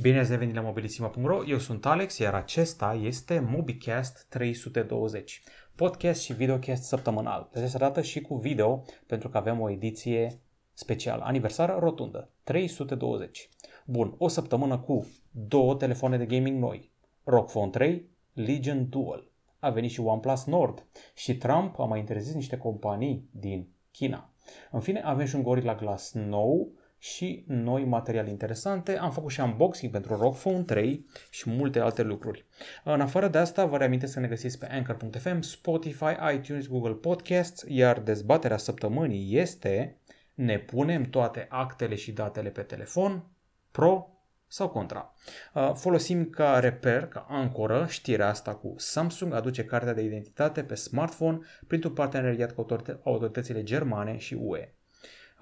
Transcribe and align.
Bine 0.00 0.18
ați 0.18 0.30
revenit 0.30 0.54
la 0.54 0.60
mobilisima.ro, 0.60 1.44
eu 1.46 1.58
sunt 1.58 1.86
Alex, 1.86 2.18
iar 2.18 2.34
acesta 2.34 2.98
este 3.02 3.40
MobiCast 3.40 4.26
320, 4.28 5.42
podcast 5.74 6.22
și 6.22 6.32
videocast 6.32 6.82
săptămânal. 6.82 7.48
De 7.52 7.58
această 7.58 7.78
dată 7.78 8.02
și 8.02 8.20
cu 8.20 8.36
video, 8.36 8.84
pentru 9.06 9.28
că 9.28 9.36
avem 9.36 9.60
o 9.60 9.70
ediție 9.70 10.40
specială, 10.72 11.22
aniversară 11.24 11.76
rotundă, 11.80 12.30
320. 12.42 13.48
Bun, 13.86 14.14
o 14.18 14.28
săptămână 14.28 14.78
cu 14.78 15.06
două 15.30 15.74
telefoane 15.74 16.18
de 16.18 16.26
gaming 16.26 16.60
noi, 16.60 16.90
ROG 17.24 17.46
Phone 17.46 17.70
3, 17.70 18.08
Legion 18.32 18.88
Dual. 18.88 19.30
A 19.58 19.70
venit 19.70 19.90
și 19.90 20.00
OnePlus 20.00 20.44
Nord 20.44 20.86
și 21.14 21.36
Trump 21.36 21.78
a 21.78 21.84
mai 21.84 21.98
interzis 21.98 22.34
niște 22.34 22.56
companii 22.56 23.28
din 23.30 23.68
China. 23.90 24.30
În 24.70 24.80
fine, 24.80 25.00
avem 25.00 25.26
și 25.26 25.34
un 25.34 25.42
Gorilla 25.42 25.74
Glass 25.74 26.12
nou, 26.12 26.72
și 27.02 27.44
noi 27.46 27.84
materiale 27.84 28.30
interesante. 28.30 28.98
Am 28.98 29.10
făcut 29.10 29.30
și 29.30 29.40
unboxing 29.40 29.92
pentru 29.92 30.16
ROG 30.16 30.36
Phone 30.36 30.62
3 30.62 31.06
și 31.30 31.50
multe 31.50 31.80
alte 31.80 32.02
lucruri. 32.02 32.46
În 32.84 33.00
afară 33.00 33.28
de 33.28 33.38
asta, 33.38 33.64
vă 33.64 33.76
reamintesc 33.76 34.12
să 34.12 34.20
ne 34.20 34.28
găsiți 34.28 34.58
pe 34.58 34.68
Anchor.fm, 34.70 35.40
Spotify, 35.40 36.34
iTunes, 36.34 36.66
Google 36.66 36.92
Podcasts, 36.92 37.64
iar 37.66 38.00
dezbaterea 38.00 38.56
săptămânii 38.56 39.36
este 39.36 40.00
ne 40.34 40.58
punem 40.58 41.02
toate 41.02 41.46
actele 41.48 41.94
și 41.94 42.12
datele 42.12 42.48
pe 42.48 42.62
telefon, 42.62 43.30
pro 43.70 44.08
sau 44.46 44.68
contra. 44.68 45.14
Folosim 45.74 46.30
ca 46.30 46.58
reper, 46.58 47.06
ca 47.06 47.26
ancoră, 47.28 47.86
știrea 47.88 48.28
asta 48.28 48.54
cu 48.54 48.74
Samsung 48.76 49.32
aduce 49.32 49.64
cartea 49.64 49.92
de 49.92 50.02
identitate 50.02 50.62
pe 50.62 50.74
smartphone 50.74 51.38
printr-un 51.66 51.92
parteneriat 51.92 52.52
cu 52.52 52.66
autoritățile 53.04 53.62
germane 53.62 54.16
și 54.16 54.34
UE. 54.34 54.74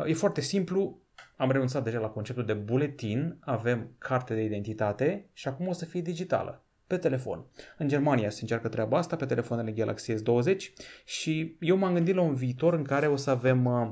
E 0.07 0.15
foarte 0.15 0.41
simplu, 0.41 1.03
am 1.41 1.51
renunțat 1.51 1.85
deja 1.85 1.99
la 1.99 2.09
conceptul 2.09 2.45
de 2.45 2.53
buletin, 2.53 3.37
avem 3.41 3.95
carte 3.99 4.35
de 4.35 4.43
identitate 4.43 5.29
și 5.33 5.49
acum 5.49 5.67
o 5.67 5.73
să 5.73 5.85
fie 5.85 6.01
digitală 6.01 6.65
pe 6.87 6.97
telefon. 6.97 7.45
În 7.79 7.89
Germania 7.89 8.31
se 8.31 8.39
încearcă 8.41 8.69
treaba 8.69 8.99
asta 8.99 9.17
pe 9.17 9.27
telefoanele 9.27 9.71
Galaxy 9.71 10.15
S20 10.15 10.57
și 11.05 11.57
eu 11.61 11.77
m-am 11.77 11.95
gândit 11.95 12.15
la 12.15 12.23
un 12.23 12.35
viitor 12.35 12.75
în 12.75 12.83
care 12.83 13.07
o 13.07 13.17
să 13.17 13.31
avem 13.31 13.65
uh, 13.65 13.91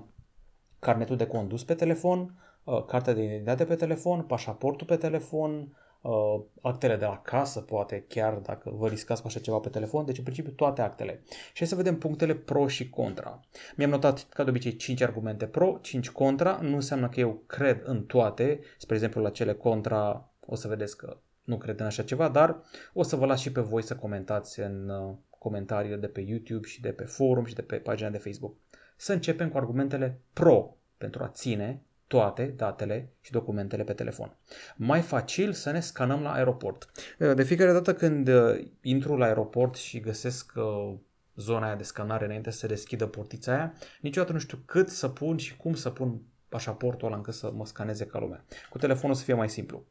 carnetul 0.78 1.16
de 1.16 1.26
condus 1.26 1.64
pe 1.64 1.74
telefon, 1.74 2.34
uh, 2.64 2.84
cartea 2.84 3.14
de 3.14 3.24
identitate 3.24 3.64
pe 3.64 3.74
telefon, 3.74 4.22
pașaportul 4.22 4.86
pe 4.86 4.96
telefon, 4.96 5.76
uh, 6.00 6.40
actele 6.60 6.96
de 6.96 7.04
la 7.04 7.20
casă, 7.22 7.60
poate 7.60 8.04
chiar 8.08 8.34
dacă 8.34 8.70
vă 8.70 8.88
riscați 8.88 9.20
cu 9.20 9.26
așa 9.26 9.40
ceva 9.40 9.58
pe 9.58 9.68
telefon, 9.68 10.04
deci 10.04 10.18
în 10.18 10.24
principiu 10.24 10.52
toate 10.52 10.82
actele. 10.82 11.22
Și 11.52 11.64
să 11.64 11.74
vedem 11.74 11.98
punctele 11.98 12.34
pro 12.34 12.66
și 12.66 12.90
contra. 12.90 13.40
Mi-am 13.76 13.90
notat 13.90 14.26
ca 14.28 14.44
de 14.44 14.50
obicei 14.50 14.76
5 14.76 15.00
argumente 15.00 15.46
pro, 15.46 15.78
5 15.82 16.10
contra, 16.10 16.58
nu 16.62 16.74
înseamnă 16.74 17.08
că 17.08 17.20
eu 17.20 17.42
cred 17.46 17.82
în 17.84 18.04
toate, 18.04 18.60
spre 18.78 18.94
exemplu 18.94 19.22
la 19.22 19.30
cele 19.30 19.54
contra 19.54 20.32
o 20.46 20.54
să 20.54 20.68
vedeți 20.68 20.96
că 20.96 21.16
nu 21.44 21.58
cred 21.58 21.80
în 21.80 21.86
așa 21.86 22.02
ceva, 22.02 22.28
dar 22.28 22.62
o 22.92 23.02
să 23.02 23.16
vă 23.16 23.26
las 23.26 23.40
și 23.40 23.52
pe 23.52 23.60
voi 23.60 23.82
să 23.82 23.96
comentați 23.96 24.60
în 24.60 24.88
uh, 24.88 25.14
comentariile 25.38 25.96
de 25.96 26.06
pe 26.06 26.20
YouTube 26.20 26.66
și 26.66 26.80
de 26.80 26.92
pe 26.92 27.04
forum 27.04 27.44
și 27.44 27.54
de 27.54 27.62
pe 27.62 27.76
pagina 27.76 28.10
de 28.10 28.18
Facebook. 28.18 28.56
Să 28.96 29.12
începem 29.12 29.48
cu 29.48 29.56
argumentele 29.56 30.20
pro 30.32 30.76
pentru 30.98 31.22
a 31.22 31.28
ține 31.28 31.82
toate 32.08 32.54
datele 32.56 33.12
și 33.20 33.30
documentele 33.30 33.84
pe 33.84 33.92
telefon. 33.92 34.36
Mai 34.76 35.00
facil 35.00 35.52
să 35.52 35.70
ne 35.70 35.80
scanăm 35.80 36.22
la 36.22 36.32
aeroport. 36.32 36.90
De 37.34 37.42
fiecare 37.42 37.72
dată 37.72 37.94
când 37.94 38.28
uh, 38.28 38.66
intru 38.80 39.16
la 39.16 39.24
aeroport 39.24 39.74
și 39.74 40.00
găsesc 40.00 40.52
uh, 40.56 40.94
zona 41.36 41.66
aia 41.66 41.76
de 41.76 41.82
scanare 41.82 42.24
înainte 42.24 42.50
să 42.50 42.58
se 42.58 42.66
deschidă 42.66 43.06
portița 43.06 43.52
aia, 43.52 43.74
niciodată 44.00 44.32
nu 44.32 44.38
știu 44.38 44.58
cât 44.64 44.88
să 44.88 45.08
pun 45.08 45.36
și 45.36 45.56
cum 45.56 45.74
să 45.74 45.90
pun 45.90 46.20
pașaportul 46.48 47.06
ăla 47.06 47.16
încât 47.16 47.34
să 47.34 47.52
mă 47.54 47.66
scaneze 47.66 48.06
ca 48.06 48.18
lumea. 48.18 48.44
Cu 48.70 48.78
telefonul 48.78 49.16
să 49.16 49.24
fie 49.24 49.34
mai 49.34 49.48
simplu. 49.48 49.84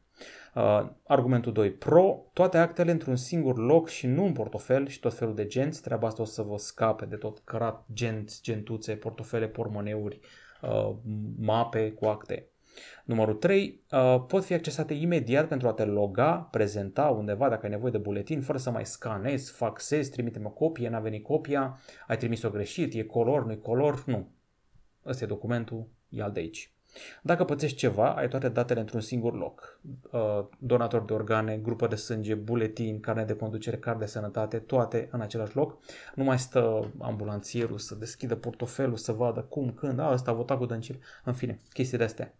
Uh, 0.54 0.88
argumentul 1.06 1.52
2. 1.52 1.72
Pro, 1.72 2.30
toate 2.32 2.58
actele 2.58 2.90
într-un 2.90 3.16
singur 3.16 3.58
loc 3.58 3.88
și 3.88 4.06
nu 4.06 4.24
în 4.24 4.32
portofel 4.32 4.88
și 4.88 5.00
tot 5.00 5.14
felul 5.14 5.34
de 5.34 5.46
genți. 5.46 5.82
Treaba 5.82 6.06
asta 6.06 6.22
o 6.22 6.24
să 6.24 6.42
vă 6.42 6.56
scape 6.56 7.04
de 7.04 7.16
tot 7.16 7.38
cărat, 7.44 7.84
genți, 7.92 8.42
gentuțe, 8.42 8.94
portofele, 8.94 9.48
pormoneuri, 9.48 10.20
Uh, 10.20 10.26
mape 11.36 11.90
cu 11.90 12.04
acte. 12.04 12.48
Numărul 13.04 13.34
3. 13.34 13.84
Uh, 13.90 14.24
pot 14.26 14.44
fi 14.44 14.54
accesate 14.54 14.94
imediat 14.94 15.48
pentru 15.48 15.68
a 15.68 15.72
te 15.72 15.84
loga, 15.84 16.48
prezenta 16.50 17.08
undeva 17.08 17.48
dacă 17.48 17.64
ai 17.64 17.70
nevoie 17.70 17.92
de 17.92 17.98
buletin, 17.98 18.40
fără 18.40 18.58
să 18.58 18.70
mai 18.70 18.86
scanezi, 18.86 19.52
faxezi, 19.52 20.10
trimite 20.10 20.40
o 20.44 20.50
copie, 20.50 20.88
n-a 20.88 21.00
venit 21.00 21.24
copia, 21.24 21.78
ai 22.06 22.16
trimis-o 22.16 22.50
greșit, 22.50 22.94
e 22.94 23.02
color, 23.02 23.44
nu 23.44 23.52
e 23.52 23.56
color, 23.56 24.04
nu. 24.06 24.30
Ăsta 25.06 25.24
e 25.24 25.26
documentul, 25.26 25.88
e 26.08 26.22
al 26.22 26.32
de 26.32 26.40
aici. 26.40 26.72
Dacă 27.22 27.44
pățești 27.44 27.76
ceva, 27.76 28.14
ai 28.14 28.28
toate 28.28 28.48
datele 28.48 28.80
într-un 28.80 29.00
singur 29.00 29.34
loc. 29.34 29.80
Uh, 30.10 30.46
donator 30.58 31.02
de 31.02 31.12
organe, 31.12 31.56
grupă 31.56 31.86
de 31.86 31.94
sânge, 31.94 32.34
buletin, 32.34 33.00
carne 33.00 33.24
de 33.24 33.34
conducere, 33.34 33.76
card 33.76 33.98
de 33.98 34.06
sănătate, 34.06 34.58
toate 34.58 35.08
în 35.12 35.20
același 35.20 35.56
loc. 35.56 35.78
Nu 36.14 36.24
mai 36.24 36.38
stă 36.38 36.90
ambulanțierul 36.98 37.78
să 37.78 37.94
deschidă 37.94 38.36
portofelul, 38.36 38.96
să 38.96 39.12
vadă 39.12 39.40
cum, 39.40 39.72
când, 39.72 39.98
a, 39.98 40.12
ăsta 40.12 40.30
a 40.30 40.34
votat 40.34 40.58
cu 40.58 40.66
dăncil. 40.66 41.00
În 41.24 41.32
fine, 41.32 41.58
chestii 41.72 41.98
de 41.98 42.04
astea. 42.04 42.34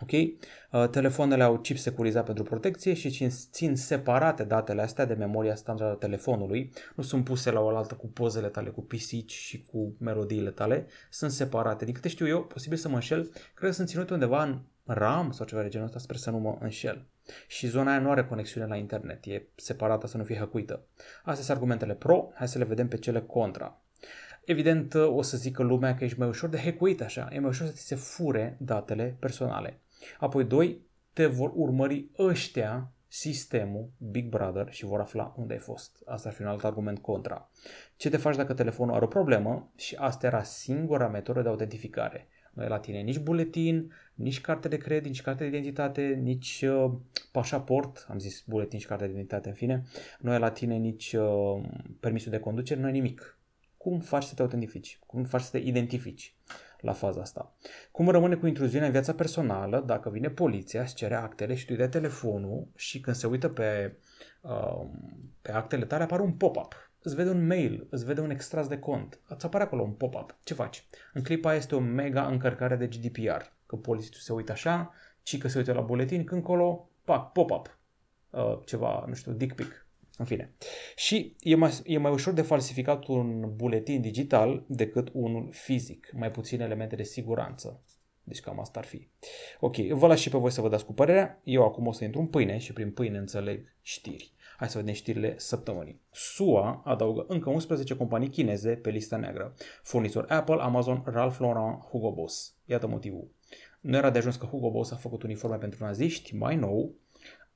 Ok? 0.00 0.10
Uh, 0.12 0.88
telefoanele 0.90 1.42
au 1.42 1.58
chip 1.58 1.76
securizat 1.76 2.24
pentru 2.24 2.44
protecție 2.44 2.94
și 2.94 3.28
țin 3.50 3.76
separate 3.76 4.44
datele 4.44 4.82
astea 4.82 5.04
de 5.04 5.14
memoria 5.14 5.54
standard 5.54 5.90
a 5.90 5.94
telefonului. 5.94 6.72
Nu 6.94 7.02
sunt 7.02 7.24
puse 7.24 7.50
la 7.50 7.60
oaltă 7.60 7.94
cu 7.94 8.06
pozele 8.06 8.48
tale, 8.48 8.70
cu 8.70 8.82
pisici 8.82 9.32
și 9.32 9.62
cu 9.62 9.94
melodiile 9.98 10.50
tale. 10.50 10.86
Sunt 11.10 11.30
separate. 11.30 11.84
Din 11.84 11.94
câte 11.94 12.08
știu 12.08 12.28
eu, 12.28 12.44
posibil 12.44 12.78
să 12.78 12.88
mă 12.88 12.94
înșel, 12.94 13.22
cred 13.54 13.70
că 13.70 13.70
sunt 13.70 13.88
ținute 13.88 14.12
undeva 14.12 14.42
în 14.42 14.60
RAM 14.84 15.30
sau 15.30 15.46
ceva 15.46 15.62
de 15.62 15.68
genul 15.68 15.86
ăsta, 15.86 15.98
sper 15.98 16.16
să 16.16 16.30
nu 16.30 16.38
mă 16.38 16.56
înșel. 16.60 17.06
Și 17.46 17.66
zona 17.66 17.90
aia 17.90 18.00
nu 18.00 18.10
are 18.10 18.24
conexiune 18.24 18.66
la 18.66 18.76
internet, 18.76 19.26
e 19.26 19.42
separată 19.54 20.06
să 20.06 20.16
nu 20.16 20.24
fie 20.24 20.38
hăcuită. 20.38 20.86
Astea 21.24 21.44
sunt 21.44 21.56
argumentele 21.56 21.94
pro, 21.94 22.30
hai 22.34 22.48
să 22.48 22.58
le 22.58 22.64
vedem 22.64 22.88
pe 22.88 22.96
cele 22.96 23.20
contra. 23.20 23.80
Evident, 24.44 24.94
o 24.94 25.22
să 25.22 25.36
zică 25.36 25.62
lumea 25.62 25.94
că 25.94 26.04
ești 26.04 26.18
mai 26.18 26.28
ușor 26.28 26.48
de 26.48 26.58
hackuit 26.58 27.02
așa, 27.02 27.28
e 27.32 27.38
mai 27.38 27.48
ușor 27.48 27.66
să 27.66 27.72
ți 27.72 27.86
se 27.86 27.94
fure 27.94 28.56
datele 28.60 29.16
personale. 29.18 29.80
Apoi, 30.18 30.44
doi, 30.44 30.80
te 31.12 31.26
vor 31.26 31.52
urmări 31.54 32.10
ăștia 32.18 32.90
sistemul 33.08 33.90
Big 33.98 34.28
Brother 34.28 34.72
și 34.72 34.84
vor 34.84 35.00
afla 35.00 35.34
unde 35.36 35.52
ai 35.52 35.58
fost. 35.58 36.02
Asta 36.06 36.28
ar 36.28 36.34
fi 36.34 36.42
un 36.42 36.48
alt 36.48 36.64
argument 36.64 36.98
contra. 36.98 37.50
Ce 37.96 38.10
te 38.10 38.16
faci 38.16 38.36
dacă 38.36 38.54
telefonul 38.54 38.94
are 38.94 39.04
o 39.04 39.08
problemă 39.08 39.72
și 39.76 39.94
asta 39.94 40.26
era 40.26 40.42
singura 40.42 41.08
metodă 41.08 41.42
de 41.42 41.48
autentificare. 41.48 42.28
Nu 42.52 42.62
e 42.62 42.68
la 42.68 42.78
tine 42.78 43.00
nici 43.00 43.18
buletin, 43.18 43.92
nici 44.14 44.40
carte 44.40 44.68
de 44.68 44.76
credit, 44.76 45.06
nici 45.06 45.22
carte 45.22 45.42
de 45.42 45.56
identitate, 45.56 46.20
nici 46.22 46.64
uh, 46.68 46.92
pașaport, 47.32 48.06
am 48.08 48.18
zis 48.18 48.44
buletin 48.46 48.78
și 48.78 48.86
carte 48.86 49.04
de 49.04 49.10
identitate 49.10 49.48
în 49.48 49.54
fine, 49.54 49.84
nu 50.18 50.32
e 50.32 50.38
la 50.38 50.50
tine 50.50 50.76
nici 50.76 51.12
uh, 51.12 51.62
permisul 52.00 52.30
de 52.30 52.38
conducere, 52.38 52.80
nu 52.80 52.88
e 52.88 52.90
nimic. 52.90 53.38
Cum 53.76 54.00
faci 54.00 54.22
să 54.22 54.34
te 54.34 54.42
autentifici? 54.42 54.98
Cum 55.06 55.24
faci 55.24 55.40
să 55.40 55.50
te 55.50 55.58
identifici? 55.58 56.36
La 56.80 56.92
faza 56.92 57.20
asta. 57.20 57.54
Cum 57.92 58.08
rămâne 58.08 58.34
cu 58.34 58.46
intruziunea 58.46 58.86
în 58.86 58.92
viața 58.92 59.12
personală 59.14 59.82
dacă 59.86 60.10
vine 60.10 60.30
poliția, 60.30 60.82
îți 60.82 60.94
cere 60.94 61.14
actele 61.14 61.54
și 61.54 61.64
tu 61.64 61.70
îi 61.72 61.78
dai 61.78 61.88
telefonul 61.88 62.68
și 62.74 63.00
când 63.00 63.16
se 63.16 63.26
uită 63.26 63.48
pe, 63.48 63.96
uh, 64.40 64.86
pe 65.42 65.52
actele 65.52 65.84
tale 65.84 66.02
apare 66.02 66.22
un 66.22 66.32
pop-up. 66.32 66.90
Îți 67.02 67.14
vede 67.14 67.30
un 67.30 67.46
mail, 67.46 67.86
îți 67.90 68.04
vede 68.04 68.20
un 68.20 68.30
extras 68.30 68.68
de 68.68 68.78
cont, 68.78 69.20
îți 69.28 69.46
apare 69.46 69.64
acolo 69.64 69.82
un 69.82 69.92
pop-up. 69.92 70.36
Ce 70.44 70.54
faci? 70.54 70.86
În 71.12 71.22
clipa 71.22 71.54
este 71.54 71.74
o 71.74 71.78
mega 71.78 72.26
încărcare 72.26 72.76
de 72.76 72.86
GDPR. 72.86 73.42
Că 73.66 73.76
polițistul 73.76 74.20
se 74.20 74.32
uită 74.32 74.52
așa, 74.52 74.92
ci 75.22 75.38
că 75.38 75.48
se 75.48 75.58
uită 75.58 75.72
la 75.72 75.80
buletin, 75.80 76.24
când 76.24 76.42
colo, 76.42 76.90
pac, 77.04 77.32
pop-up. 77.32 77.78
Uh, 78.30 78.58
ceva, 78.64 79.04
nu 79.06 79.14
știu, 79.14 79.32
dick 79.32 79.54
pic 79.54 79.85
în 80.16 80.24
fine. 80.24 80.52
Și 80.96 81.34
e 81.40 81.54
mai, 81.54 81.72
e 81.84 81.98
mai 81.98 82.12
ușor 82.12 82.32
de 82.32 82.42
falsificat 82.42 83.06
un 83.06 83.52
buletin 83.56 84.00
digital 84.00 84.64
decât 84.66 85.08
unul 85.12 85.48
fizic. 85.52 86.10
Mai 86.12 86.30
puține 86.30 86.64
elemente 86.64 86.96
de 86.96 87.02
siguranță. 87.02 87.80
Deci 88.22 88.40
cam 88.40 88.60
asta 88.60 88.78
ar 88.78 88.84
fi. 88.84 89.08
Ok, 89.60 89.76
vă 89.76 90.06
las 90.06 90.18
și 90.18 90.30
pe 90.30 90.38
voi 90.38 90.50
să 90.50 90.60
vă 90.60 90.68
dați 90.68 90.84
cu 90.84 90.92
părerea. 90.92 91.40
Eu 91.44 91.64
acum 91.64 91.86
o 91.86 91.92
să 91.92 92.04
intru 92.04 92.20
în 92.20 92.26
pâine 92.26 92.58
și 92.58 92.72
prin 92.72 92.90
pâine 92.90 93.18
înțeleg 93.18 93.76
știri. 93.82 94.34
Hai 94.56 94.68
să 94.68 94.78
vedem 94.78 94.94
știrile 94.94 95.34
săptămânii. 95.38 96.00
SUA 96.10 96.82
adaugă 96.84 97.24
încă 97.28 97.50
11 97.50 97.96
companii 97.96 98.28
chineze 98.28 98.70
pe 98.70 98.90
lista 98.90 99.16
neagră. 99.16 99.54
Furnizor 99.82 100.24
Apple, 100.28 100.56
Amazon, 100.60 101.02
Ralph 101.06 101.36
Lauren, 101.38 101.78
Hugo 101.90 102.12
Boss. 102.12 102.54
Iată 102.64 102.86
motivul. 102.86 103.30
Nu 103.80 103.96
era 103.96 104.10
de 104.10 104.18
ajuns 104.18 104.36
că 104.36 104.46
Hugo 104.46 104.70
Boss 104.70 104.90
a 104.90 104.96
făcut 104.96 105.22
uniforme 105.22 105.56
pentru 105.56 105.84
naziști, 105.84 106.36
mai 106.36 106.56
nou. 106.56 106.94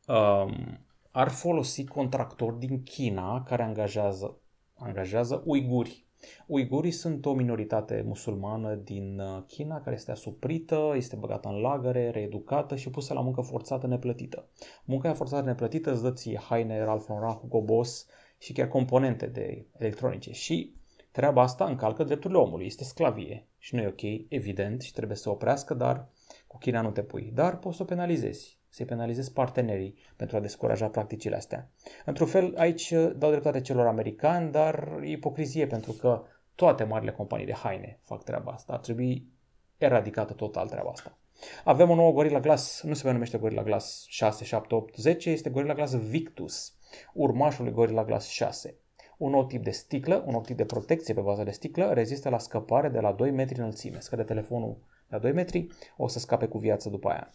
Um, 0.06 0.80
ar 1.10 1.28
folosi 1.28 1.84
contractori 1.84 2.58
din 2.58 2.82
China 2.82 3.42
care 3.42 3.62
angajează, 3.62 4.38
angajează 4.74 5.42
uiguri. 5.44 6.08
Uigurii 6.46 6.90
sunt 6.90 7.26
o 7.26 7.32
minoritate 7.32 8.02
musulmană 8.06 8.74
din 8.74 9.18
uh, 9.18 9.42
China 9.46 9.80
care 9.80 9.96
este 9.96 10.10
asuprită, 10.10 10.92
este 10.94 11.16
băgată 11.16 11.48
în 11.48 11.54
lagăre, 11.54 12.10
reeducată 12.10 12.76
și 12.76 12.90
pusă 12.90 13.14
la 13.14 13.20
muncă 13.20 13.40
forțată 13.40 13.86
neplătită. 13.86 14.48
Munca 14.84 15.12
forțată 15.12 15.44
neplătită 15.44 15.92
îți 15.92 16.02
dă 16.02 16.10
ție 16.12 16.38
haine, 16.38 16.84
Ralph 16.84 17.04
Lauren, 17.08 17.30
Hugo 17.30 17.62
Boss 17.62 18.06
și 18.38 18.52
chiar 18.52 18.68
componente 18.68 19.26
de 19.26 19.66
electronice 19.78 20.32
și 20.32 20.74
treaba 21.10 21.42
asta 21.42 21.64
încalcă 21.64 22.04
drepturile 22.04 22.38
omului, 22.38 22.66
este 22.66 22.84
sclavie 22.84 23.46
și 23.58 23.74
nu 23.74 23.80
e 23.80 23.86
ok, 23.86 24.02
evident, 24.28 24.82
și 24.82 24.92
trebuie 24.92 25.16
să 25.16 25.30
oprească, 25.30 25.74
dar 25.74 26.08
cu 26.46 26.58
China 26.58 26.80
nu 26.80 26.90
te 26.90 27.02
pui. 27.02 27.30
Dar 27.34 27.58
poți 27.58 27.76
să 27.76 27.82
o 27.82 27.86
penalizezi 27.86 28.59
să-i 28.70 28.86
penalizezi 28.86 29.32
partenerii 29.32 29.98
pentru 30.16 30.36
a 30.36 30.40
descuraja 30.40 30.88
practicile 30.88 31.36
astea. 31.36 31.70
Într-un 32.04 32.26
fel, 32.26 32.54
aici 32.56 32.90
uh, 32.90 33.12
dau 33.16 33.30
dreptate 33.30 33.60
celor 33.60 33.86
americani, 33.86 34.50
dar 34.50 34.98
e 35.02 35.10
ipocrizie 35.10 35.66
pentru 35.66 35.92
că 35.92 36.22
toate 36.54 36.84
marile 36.84 37.12
companii 37.12 37.46
de 37.46 37.52
haine 37.52 37.98
fac 38.02 38.24
treaba 38.24 38.52
asta. 38.52 38.72
Ar 38.72 38.78
trebui 38.78 39.28
eradicată 39.76 40.32
total 40.32 40.68
treaba 40.68 40.90
asta. 40.90 41.18
Avem 41.64 41.90
o 41.90 41.94
nouă 41.94 42.12
Gorilla 42.12 42.40
Glass, 42.40 42.82
nu 42.82 42.94
se 42.94 43.00
mai 43.04 43.12
numește 43.12 43.38
Gorilla 43.38 43.62
Glass 43.62 44.06
6, 44.08 44.44
7, 44.44 44.74
8, 44.74 44.96
10, 44.96 45.30
este 45.30 45.50
Gorilla 45.50 45.74
Glass 45.74 45.94
Victus, 45.94 46.74
urmașul 47.14 47.64
lui 47.64 47.72
Gorilla 47.72 48.04
Glass 48.04 48.28
6. 48.28 48.76
Un 49.18 49.30
nou 49.30 49.46
tip 49.46 49.64
de 49.64 49.70
sticlă, 49.70 50.22
un 50.26 50.32
nou 50.32 50.40
tip 50.40 50.56
de 50.56 50.64
protecție 50.64 51.14
pe 51.14 51.20
bază 51.20 51.42
de 51.42 51.50
sticlă, 51.50 51.92
rezistă 51.92 52.28
la 52.28 52.38
scăpare 52.38 52.88
de 52.88 53.00
la 53.00 53.12
2 53.12 53.30
metri 53.30 53.58
înălțime. 53.58 54.00
Scade 54.00 54.22
telefonul 54.22 54.78
la 55.10 55.18
2 55.18 55.32
metri, 55.32 55.66
o 55.96 56.08
să 56.08 56.18
scape 56.18 56.46
cu 56.46 56.58
viață 56.58 56.88
după 56.88 57.08
aia. 57.08 57.30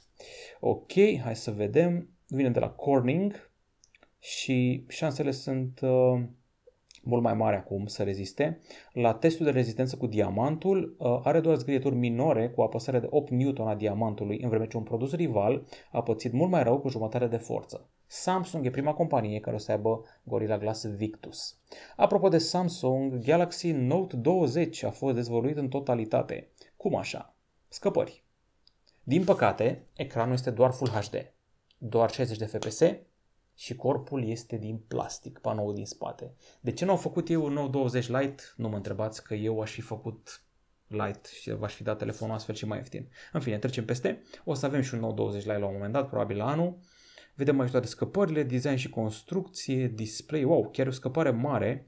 Ok, 0.60 0.92
hai 1.24 1.36
să 1.36 1.51
vedem. 1.51 2.10
Vine 2.27 2.50
de 2.50 2.60
la 2.60 2.69
Corning 2.69 3.51
și 4.19 4.86
șansele 4.88 5.31
sunt 5.31 5.80
uh, 5.83 6.24
mult 7.04 7.24
mai 7.24 7.33
mari 7.33 7.56
acum 7.56 7.86
să 7.86 8.04
reziste. 8.04 8.60
La 8.94 9.13
testul 9.13 9.45
de 9.45 9.51
rezistență 9.51 9.98
cu 9.98 10.07
diamantul 10.07 10.95
uh, 10.98 11.19
are 11.24 11.39
doar 11.39 11.57
zgârieturi 11.57 11.95
minore 11.95 12.50
cu 12.50 12.62
apăsare 12.62 13.00
de 13.00 13.07
8 13.10 13.31
Newton 13.31 13.68
a 13.68 13.75
diamantului, 13.75 14.39
în 14.42 14.50
vreme 14.50 14.68
ce 14.68 14.77
un 14.77 14.83
produs 14.83 15.13
rival 15.13 15.66
a 15.92 16.01
pățit 16.01 16.31
mult 16.31 16.51
mai 16.51 16.63
rău 16.63 16.80
cu 16.80 16.89
jumătate 16.89 17.27
de 17.27 17.38
forță. 17.38 17.89
Samsung 18.07 18.66
e 18.66 18.69
prima 18.69 18.94
companie 18.94 19.39
care 19.39 19.56
o 19.56 19.60
să 19.60 19.72
aibă 19.72 20.04
Gorilla 20.24 20.57
Glass 20.57 20.86
Victus. 20.86 21.60
Apropo 21.95 22.27
de 22.27 22.38
Samsung, 22.38 23.18
Galaxy 23.18 23.72
Note 23.72 24.16
20 24.16 24.83
a 24.83 24.89
fost 24.89 25.16
dezvăluit 25.16 25.57
în 25.57 25.68
totalitate. 25.68 26.51
Cum 26.77 26.95
așa? 26.95 27.34
Scăpări. 27.75 28.24
Din 29.04 29.24
păcate, 29.24 29.88
ecranul 29.94 30.33
este 30.33 30.51
doar 30.51 30.72
Full 30.72 30.89
HD, 30.89 31.33
doar 31.77 32.12
60 32.12 32.38
de 32.38 32.45
FPS 32.45 32.81
și 33.56 33.75
corpul 33.75 34.30
este 34.30 34.57
din 34.57 34.77
plastic, 34.77 35.39
panoul 35.39 35.74
din 35.74 35.86
spate. 35.86 36.33
De 36.62 36.72
ce 36.72 36.86
nu 36.86 36.92
au 36.92 36.98
făcut 36.98 37.30
eu 37.30 37.45
un 37.45 37.54
nou 37.54 37.68
20 37.68 38.07
Lite? 38.07 38.44
Nu 38.56 38.69
mă 38.69 38.75
întrebați 38.75 39.24
că 39.24 39.33
eu 39.33 39.62
aș 39.62 39.72
fi 39.72 39.81
făcut 39.81 40.44
Lite 40.88 41.30
și 41.42 41.51
v-aș 41.51 41.74
fi 41.74 41.83
dat 41.83 41.98
telefonul 41.98 42.36
astfel 42.36 42.56
și 42.56 42.66
mai 42.66 42.77
ieftin. 42.77 43.10
În 43.31 43.39
fine, 43.39 43.57
trecem 43.57 43.86
peste. 43.86 44.24
O 44.44 44.54
să 44.54 44.66
avem 44.66 44.81
și 44.81 44.94
un 44.94 45.00
nou 45.00 45.13
20 45.13 45.45
Lite 45.45 45.57
la 45.57 45.66
un 45.66 45.74
moment 45.74 45.94
dat, 45.94 46.07
probabil 46.07 46.38
la 46.38 46.48
anul. 46.48 46.80
Vedem 47.33 47.60
aici 47.60 47.72
toate 47.72 47.88
scăpările, 47.88 48.44
design 48.44 48.75
și 48.75 48.89
construcție, 48.89 49.88
display, 49.88 50.44
wow, 50.44 50.69
chiar 50.69 50.88
o 50.88 50.92
scăpare 50.92 51.30
mare. 51.30 51.88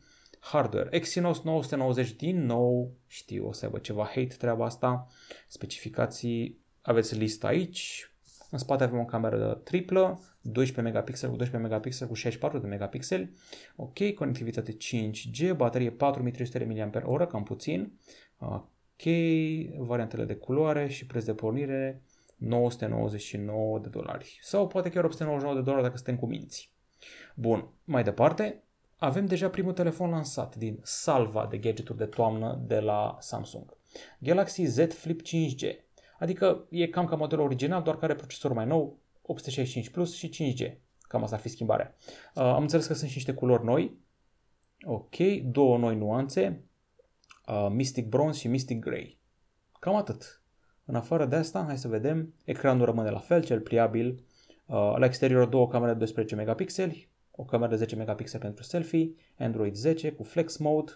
Hardware, 0.52 0.88
Exynos 0.92 1.42
990 1.42 2.12
din 2.12 2.46
nou, 2.46 2.92
știu, 3.08 3.48
o 3.48 3.52
să 3.52 3.66
aibă 3.66 3.78
ceva 3.78 4.04
hate 4.04 4.36
treaba 4.38 4.66
asta. 4.66 5.08
Specificații, 5.48 6.60
aveți 6.82 7.18
lista 7.18 7.48
aici. 7.48 8.12
În 8.52 8.58
spate 8.58 8.84
avem 8.84 9.00
o 9.00 9.06
cameră 9.06 9.62
triplă, 9.64 10.20
12 10.42 10.82
megapixel 10.82 11.30
cu 11.30 11.36
12 11.36 11.70
megapixel 11.70 12.08
cu 12.08 12.14
64 12.14 12.60
de 12.60 12.68
megapixeli. 12.68 13.36
Ok, 13.76 14.14
conectivitate 14.14 14.78
5G, 14.78 15.56
baterie 15.56 15.92
4300 15.92 16.92
mAh, 17.04 17.28
cam 17.28 17.44
puțin. 17.44 18.00
Ok, 18.40 19.04
variantele 19.78 20.26
de 20.26 20.36
culoare 20.36 20.88
și 20.88 21.06
preț 21.06 21.24
de 21.24 21.34
pornire 21.34 22.02
999 22.36 23.80
de 23.80 23.90
dolari. 23.90 24.40
Sau 24.42 24.68
poate 24.68 24.90
chiar 24.90 25.04
899 25.04 25.56
de 25.56 25.62
dolari 25.62 25.84
dacă 25.84 25.96
suntem 25.96 26.16
cu 26.16 26.26
minți. 26.26 26.72
Bun, 27.36 27.70
mai 27.84 28.04
departe, 28.04 28.64
avem 28.98 29.26
deja 29.26 29.50
primul 29.50 29.74
telefon 29.74 30.10
lansat 30.10 30.56
din 30.56 30.80
salva 30.84 31.48
de 31.50 31.58
gadgeturi 31.58 31.98
de 31.98 32.06
toamnă 32.06 32.64
de 32.68 32.80
la 32.80 33.18
Samsung. 33.20 33.78
Galaxy 34.20 34.64
Z 34.64 34.94
Flip 34.94 35.22
5G. 35.22 35.86
Adică 36.20 36.66
e 36.70 36.88
cam 36.88 37.06
ca 37.06 37.16
modelul 37.16 37.46
original, 37.46 37.84
doar 37.84 37.98
că 37.98 38.06
are 38.06 38.16
procesor 38.16 38.54
mai 38.54 38.66
nou, 38.66 39.00
865 39.22 39.90
Plus 39.90 40.16
și 40.16 40.30
5G. 40.30 40.78
Cam 41.02 41.24
asta 41.24 41.36
ar 41.36 41.42
fi 41.42 41.50
schimbarea. 41.50 41.96
Uh, 42.36 42.44
am 42.44 42.62
înțeles 42.62 42.86
că 42.86 42.94
sunt 42.94 43.10
și 43.10 43.16
niște 43.16 43.34
culori 43.34 43.66
noi. 43.66 43.98
Ok, 44.86 45.16
două 45.44 45.78
noi 45.78 45.96
nuanțe. 45.96 46.64
Uh, 47.48 47.68
Mystic 47.70 48.08
Bronze 48.08 48.40
și 48.40 48.48
Mystic 48.48 48.80
Grey. 48.80 49.20
Cam 49.80 49.96
atât. 49.96 50.42
În 50.86 50.96
afară 50.96 51.26
de 51.26 51.36
asta, 51.36 51.64
hai 51.68 51.78
să 51.78 51.88
vedem, 51.88 52.34
ecranul 52.44 52.86
rămâne 52.86 53.10
la 53.10 53.20
fel, 53.20 53.44
cel 53.44 53.60
pliabil. 53.60 54.24
Uh, 54.66 54.94
la 54.98 55.06
exterior 55.06 55.48
două 55.48 55.68
camere 55.68 55.92
de 55.92 55.98
12 55.98 56.36
megapixeli, 56.36 57.10
o 57.40 57.44
cameră 57.44 57.70
de 57.70 57.76
10 57.76 57.96
megapixeli 57.96 58.44
pentru 58.44 58.64
selfie, 58.64 59.14
Android 59.38 59.76
10 59.76 60.12
cu 60.12 60.24
Flex 60.24 60.58
Mode 60.58 60.92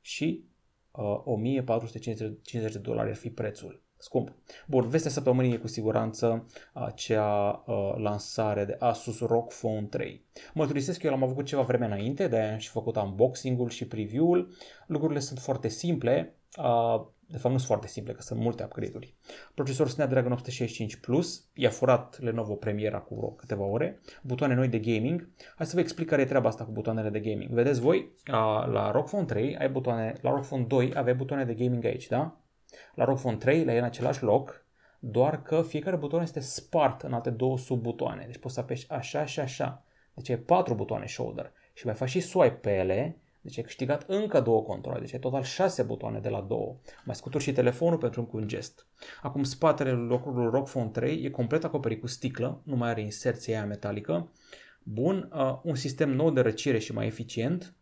și 0.00 0.44
uh, 0.90 1.20
1450 1.24 2.72
de 2.72 2.78
dolari 2.78 3.08
ar 3.08 3.16
fi 3.16 3.30
prețul. 3.30 3.82
Scump. 3.96 4.34
Bun, 4.66 4.88
vestea 4.88 5.10
săptămânii 5.10 5.52
e 5.52 5.56
cu 5.56 5.66
siguranță 5.66 6.46
acea 6.72 7.62
uh, 7.66 7.94
lansare 7.96 8.64
de 8.64 8.76
Asus 8.78 9.20
ROG 9.20 9.52
Phone 9.52 9.86
3. 9.86 10.24
Mă 10.54 10.66
turisesc 10.66 11.00
că 11.00 11.06
eu 11.06 11.12
l-am 11.12 11.22
avut 11.22 11.44
ceva 11.44 11.62
vreme 11.62 11.86
înainte, 11.86 12.28
de-aia 12.28 12.52
am 12.52 12.58
și 12.58 12.68
făcut 12.68 12.96
unboxing-ul 12.96 13.68
și 13.68 13.86
preview-ul. 13.86 14.52
Lucrurile 14.86 15.20
sunt 15.20 15.38
foarte 15.38 15.68
simple. 15.68 16.36
Uh, 16.58 17.06
de 17.32 17.38
fapt, 17.38 17.52
nu 17.52 17.58
sunt 17.58 17.70
foarte 17.70 17.86
simple, 17.86 18.12
că 18.12 18.22
sunt 18.22 18.40
multe 18.40 18.62
upgrade-uri. 18.62 19.14
Procesor 19.54 19.88
Snapdragon 19.88 20.32
865 20.32 20.96
Plus, 20.96 21.48
i-a 21.54 21.70
furat 21.70 22.20
Lenovo 22.20 22.54
Premiera 22.54 22.98
cu 22.98 23.14
vreo 23.14 23.28
câteva 23.28 23.64
ore, 23.64 24.00
butoane 24.22 24.54
noi 24.54 24.68
de 24.68 24.78
gaming. 24.78 25.30
Hai 25.56 25.66
să 25.66 25.74
vă 25.74 25.80
explic 25.80 26.08
care 26.08 26.22
e 26.22 26.24
treaba 26.24 26.48
asta 26.48 26.64
cu 26.64 26.70
butoanele 26.70 27.08
de 27.08 27.20
gaming. 27.20 27.50
Vedeți 27.50 27.80
voi, 27.80 28.12
la 28.72 28.90
ROG 28.90 29.06
Phone 29.06 29.24
3 29.24 29.56
ai 29.56 29.68
butoane, 29.68 30.14
la 30.20 30.30
ROG 30.30 30.44
Phone 30.44 30.64
2 30.64 30.92
aveai 30.94 31.16
butoane 31.16 31.44
de 31.44 31.54
gaming 31.54 31.84
aici, 31.84 32.06
da? 32.06 32.40
La 32.94 33.04
ROG 33.04 33.18
Phone 33.18 33.36
3 33.36 33.64
le 33.64 33.70
ai 33.70 33.78
în 33.78 33.84
același 33.84 34.22
loc, 34.22 34.66
doar 34.98 35.42
că 35.42 35.62
fiecare 35.62 35.96
buton 35.96 36.22
este 36.22 36.40
spart 36.40 37.02
în 37.02 37.12
alte 37.12 37.30
două 37.30 37.58
subbutoane. 37.58 38.24
Deci 38.26 38.38
poți 38.38 38.54
să 38.54 38.60
apeși 38.60 38.90
așa 38.90 39.24
și 39.24 39.40
așa. 39.40 39.84
Deci 40.14 40.28
ai 40.30 40.36
patru 40.36 40.74
butoane 40.74 41.06
shoulder 41.06 41.52
și 41.72 41.86
mai 41.86 41.94
faci 41.94 42.08
și 42.08 42.20
swipe 42.20 42.56
pe 42.56 42.74
ele 42.74 43.21
deci 43.42 43.58
ai 43.58 43.64
câștigat 43.64 44.04
încă 44.06 44.40
două 44.40 44.62
controle, 44.62 45.00
deci 45.00 45.12
ai 45.12 45.18
total 45.18 45.42
șase 45.42 45.82
butoane 45.82 46.18
de 46.18 46.28
la 46.28 46.40
două. 46.40 46.76
Mai 47.04 47.14
scuturi 47.14 47.44
și 47.44 47.52
telefonul 47.52 47.98
pentru 47.98 48.28
un 48.32 48.48
gest. 48.48 48.86
Acum 49.22 49.42
spatele 49.42 49.90
locului 49.90 50.50
ROG 50.50 50.68
Phone 50.68 50.88
3 50.88 51.22
e 51.22 51.30
complet 51.30 51.64
acoperit 51.64 52.00
cu 52.00 52.06
sticlă, 52.06 52.60
nu 52.64 52.76
mai 52.76 52.88
are 52.88 53.00
inserția 53.00 53.56
aia 53.56 53.66
metalică. 53.66 54.32
Bun, 54.82 55.30
uh, 55.34 55.58
un 55.62 55.74
sistem 55.74 56.10
nou 56.10 56.30
de 56.30 56.40
răcire 56.40 56.78
și 56.78 56.92
mai 56.92 57.06
eficient. 57.06 57.74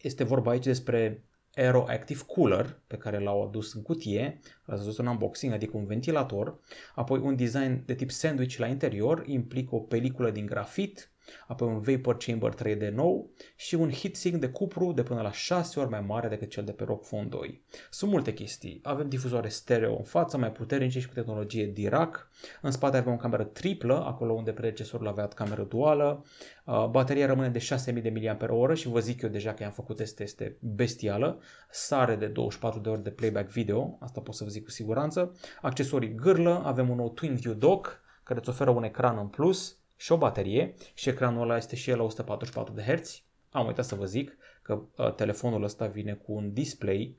Este 0.00 0.24
vorba 0.24 0.50
aici 0.50 0.64
despre 0.64 1.24
Aero 1.54 1.84
Active 1.88 2.22
Cooler, 2.26 2.80
pe 2.86 2.96
care 2.96 3.18
l-au 3.18 3.42
adus 3.42 3.74
în 3.74 3.82
cutie, 3.82 4.40
l-ați 4.64 4.84
văzut 4.84 4.98
în 4.98 5.06
unboxing, 5.06 5.52
adică 5.52 5.76
un 5.76 5.86
ventilator, 5.86 6.58
apoi 6.94 7.18
un 7.18 7.36
design 7.36 7.82
de 7.86 7.94
tip 7.94 8.10
sandwich 8.10 8.56
la 8.56 8.66
interior, 8.66 9.22
implică 9.26 9.74
o 9.74 9.78
peliculă 9.78 10.30
din 10.30 10.46
grafit, 10.46 11.10
apoi 11.46 11.68
un 11.68 11.80
Vapor 11.80 12.16
Chamber 12.16 12.54
3D 12.54 12.92
nou 12.92 13.30
și 13.56 13.74
un 13.74 13.90
heatsink 13.90 14.40
de 14.40 14.48
cupru 14.48 14.92
de 14.92 15.02
până 15.02 15.20
la 15.22 15.32
6 15.32 15.80
ori 15.80 15.90
mai 15.90 16.00
mare 16.00 16.28
decât 16.28 16.50
cel 16.50 16.64
de 16.64 16.72
pe 16.72 16.84
ROG 16.84 17.00
Phone 17.00 17.26
2. 17.26 17.62
Sunt 17.90 18.10
multe 18.10 18.32
chestii. 18.32 18.80
Avem 18.82 19.08
difuzoare 19.08 19.48
stereo 19.48 19.96
în 19.96 20.04
față, 20.04 20.38
mai 20.38 20.52
puternice 20.52 21.00
și 21.00 21.08
cu 21.08 21.14
tehnologie 21.14 21.66
Dirac. 21.66 22.30
În 22.62 22.70
spate 22.70 22.96
avem 22.96 23.12
o 23.12 23.16
cameră 23.16 23.44
triplă, 23.44 24.04
acolo 24.04 24.32
unde 24.32 24.52
predecesorul 24.52 25.08
avea 25.08 25.28
cameră 25.28 25.62
duală. 25.62 26.24
Uh, 26.64 26.86
bateria 26.90 27.26
rămâne 27.26 27.48
de 27.48 27.58
6000 27.58 28.02
de 28.02 28.36
mAh 28.38 28.76
și 28.76 28.88
vă 28.88 29.00
zic 29.00 29.22
eu 29.22 29.28
deja 29.28 29.54
că 29.54 29.62
i-am 29.62 29.72
făcut 29.72 29.96
teste, 29.96 30.22
este 30.22 30.56
bestială. 30.60 31.40
Sare 31.70 32.16
de 32.16 32.26
24 32.26 32.80
de 32.80 32.88
ori 32.88 33.02
de 33.02 33.10
playback 33.10 33.48
video, 33.50 33.98
asta 34.00 34.20
pot 34.20 34.34
să 34.34 34.44
vă 34.44 34.50
zic 34.50 34.64
cu 34.64 34.70
siguranță. 34.70 35.32
Accesorii 35.62 36.14
gârlă, 36.14 36.62
avem 36.64 36.88
un 36.88 36.96
nou 36.96 37.10
Twin 37.10 37.34
View 37.34 37.54
Dock 37.54 38.04
care 38.22 38.38
îți 38.38 38.48
oferă 38.48 38.70
un 38.70 38.82
ecran 38.82 39.18
în 39.18 39.26
plus, 39.26 39.75
și 39.96 40.12
o 40.12 40.16
baterie 40.16 40.74
și 40.94 41.08
ecranul 41.08 41.42
ăla 41.42 41.56
este 41.56 41.76
și 41.76 41.90
el 41.90 41.96
la 41.96 42.02
144 42.02 42.74
de 42.74 42.82
Hz. 42.82 43.22
Am 43.50 43.66
uitat 43.66 43.84
să 43.84 43.94
vă 43.94 44.04
zic 44.04 44.36
că 44.62 44.82
uh, 44.96 45.14
telefonul 45.14 45.62
ăsta 45.62 45.86
vine 45.86 46.14
cu 46.14 46.32
un 46.32 46.52
display 46.52 47.18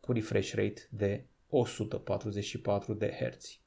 cu 0.00 0.12
refresh 0.12 0.52
rate 0.54 0.88
de 0.90 1.26
144 1.48 2.94
de 2.94 3.12
Hz. 3.20 3.60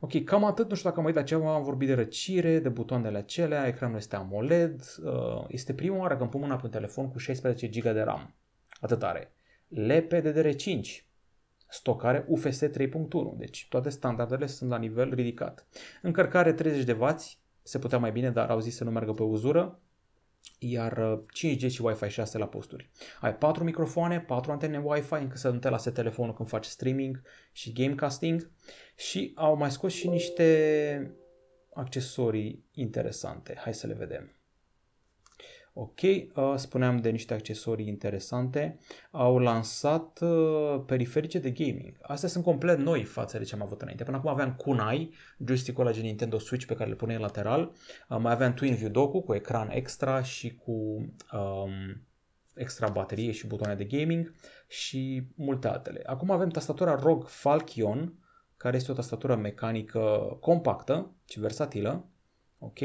Ok, 0.00 0.24
cam 0.24 0.44
atât, 0.44 0.68
nu 0.68 0.74
știu 0.74 0.88
dacă 0.88 1.00
am 1.00 1.06
uitat 1.06 1.24
ceva, 1.24 1.54
am 1.54 1.62
vorbit 1.62 1.88
de 1.88 1.94
răcire, 1.94 2.58
de 2.58 2.68
butoanele 2.68 3.18
acelea, 3.18 3.66
ecranul 3.66 3.96
este 3.96 4.16
AMOLED, 4.16 4.82
uh, 5.04 5.44
este 5.48 5.74
prima 5.74 5.96
oară 5.96 6.16
când 6.16 6.30
pun 6.30 6.40
mâna 6.40 6.56
pe 6.56 6.64
un 6.64 6.70
telefon 6.70 7.10
cu 7.10 7.18
16 7.18 7.66
GB 7.66 7.82
de 7.82 8.00
RAM. 8.00 8.34
Atât 8.80 9.02
are. 9.02 9.32
LPDDR5, 9.74 11.06
stocare 11.68 12.24
UFS 12.28 12.62
3.1, 12.64 12.68
deci 13.36 13.66
toate 13.68 13.88
standardele 13.88 14.46
sunt 14.46 14.70
la 14.70 14.78
nivel 14.78 15.14
ridicat. 15.14 15.66
Încărcare 16.02 16.52
30 16.52 16.84
de 16.84 16.92
W, 16.92 17.06
se 17.66 17.78
putea 17.78 17.98
mai 17.98 18.12
bine, 18.12 18.30
dar 18.30 18.50
au 18.50 18.60
zis 18.60 18.76
să 18.76 18.84
nu 18.84 18.90
meargă 18.90 19.12
pe 19.12 19.22
uzură, 19.22 19.80
iar 20.58 21.18
5G 21.18 21.62
uh, 21.62 21.70
și 21.70 21.82
Wi-Fi 21.82 22.08
6 22.08 22.38
la 22.38 22.46
posturi. 22.46 22.90
Ai 23.20 23.34
4 23.34 23.64
microfoane, 23.64 24.20
4 24.20 24.52
antene 24.52 24.78
Wi-Fi 24.84 25.14
încât 25.14 25.38
să 25.38 25.50
nu 25.50 25.58
te 25.58 25.68
lase 25.68 25.90
telefonul 25.90 26.34
când 26.34 26.48
faci 26.48 26.64
streaming 26.64 27.22
și 27.52 27.72
gamecasting 27.72 28.50
și 28.96 29.32
au 29.34 29.56
mai 29.56 29.70
scos 29.70 29.92
și 29.92 30.08
niște 30.08 31.16
accesorii 31.74 32.64
interesante. 32.72 33.56
Hai 33.58 33.74
să 33.74 33.86
le 33.86 33.94
vedem. 33.94 34.35
Ok, 35.78 36.00
uh, 36.02 36.54
spuneam 36.54 36.96
de 36.96 37.10
niște 37.10 37.34
accesorii 37.34 37.86
interesante. 37.86 38.78
Au 39.10 39.38
lansat 39.38 40.20
uh, 40.20 40.82
periferice 40.86 41.38
de 41.38 41.50
gaming. 41.50 41.96
Astea 42.02 42.28
sunt 42.28 42.44
complet 42.44 42.78
noi 42.78 43.04
față 43.04 43.38
de 43.38 43.44
ce 43.44 43.54
am 43.54 43.62
avut 43.62 43.82
înainte. 43.82 44.04
Până 44.04 44.16
acum 44.16 44.30
aveam 44.30 44.54
kunai, 44.54 45.12
joystick-ul 45.44 45.86
ăla 45.86 45.94
de 45.94 46.00
Nintendo 46.00 46.38
Switch 46.38 46.66
pe 46.66 46.74
care 46.74 46.88
le 46.88 46.96
puneai 46.96 47.20
lateral. 47.20 47.72
Uh, 48.08 48.18
mai 48.20 48.32
aveam 48.32 48.54
Twin 48.54 48.74
View 48.74 48.90
Doku 48.90 49.20
cu 49.22 49.34
ecran 49.34 49.70
extra 49.70 50.22
și 50.22 50.54
cu 50.54 50.72
um, 50.72 52.06
extra 52.54 52.88
baterie 52.88 53.32
și 53.32 53.46
butoane 53.46 53.74
de 53.74 53.84
gaming 53.84 54.34
și 54.68 55.26
multe 55.34 55.68
altele. 55.68 56.02
Acum 56.06 56.30
avem 56.30 56.48
tastatura 56.48 56.94
ROG 56.94 57.28
Falcon, 57.28 58.14
care 58.56 58.76
este 58.76 58.90
o 58.90 58.94
tastatură 58.94 59.36
mecanică 59.36 60.36
compactă 60.40 61.14
și 61.28 61.40
versatilă. 61.40 62.08
Ok, 62.58 62.78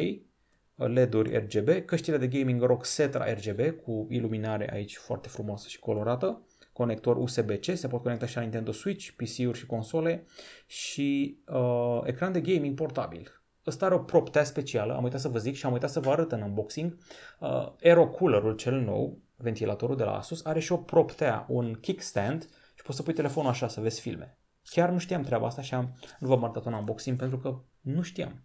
LED-uri 0.88 1.38
RGB, 1.38 1.86
căștile 1.86 2.18
de 2.18 2.28
gaming 2.28 2.62
ROG 2.62 2.86
Setra 2.86 3.34
RGB 3.34 3.82
cu 3.84 4.08
iluminare 4.10 4.74
aici 4.74 4.98
foarte 4.98 5.28
frumoasă 5.28 5.68
și 5.68 5.80
colorată, 5.80 6.46
conector 6.74 7.18
USB-C, 7.18 7.66
se 7.74 7.88
pot 7.88 8.02
conecta 8.02 8.26
și 8.26 8.36
la 8.36 8.42
Nintendo 8.42 8.72
Switch, 8.72 9.10
PC-uri 9.10 9.58
și 9.58 9.66
console 9.66 10.26
și 10.66 11.40
uh, 11.48 12.00
ecran 12.04 12.32
de 12.32 12.42
gaming 12.42 12.76
portabil. 12.76 13.42
Ăsta 13.66 13.86
are 13.86 13.96
o 13.96 14.00
proptea 14.00 14.44
specială, 14.44 14.96
am 14.96 15.04
uitat 15.04 15.20
să 15.20 15.28
vă 15.28 15.38
zic 15.38 15.56
și 15.56 15.66
am 15.66 15.72
uitat 15.72 15.90
să 15.90 16.00
vă 16.00 16.12
arăt 16.12 16.32
în 16.32 16.42
unboxing. 16.42 16.98
Uh, 17.40 17.72
Aero 17.84 18.08
Cooler-ul 18.08 18.56
cel 18.56 18.80
nou, 18.80 19.22
ventilatorul 19.36 19.96
de 19.96 20.04
la 20.04 20.18
Asus, 20.18 20.46
are 20.46 20.60
și 20.60 20.72
o 20.72 20.78
proptea, 20.78 21.46
un 21.50 21.74
kickstand 21.74 22.50
și 22.76 22.84
poți 22.84 22.98
să 22.98 23.04
pui 23.04 23.14
telefonul 23.14 23.50
așa 23.50 23.68
să 23.68 23.82
vezi 23.82 24.02
filme. 24.02 24.38
Chiar 24.64 24.90
nu 24.90 24.98
știam 24.98 25.22
treaba 25.22 25.46
asta 25.46 25.62
și 25.62 25.74
am, 25.74 25.98
nu 26.20 26.28
v-am 26.28 26.44
arătat 26.44 26.66
un 26.66 26.74
unboxing 26.74 27.18
pentru 27.18 27.38
că 27.38 27.60
nu 27.82 28.02
știam. 28.02 28.44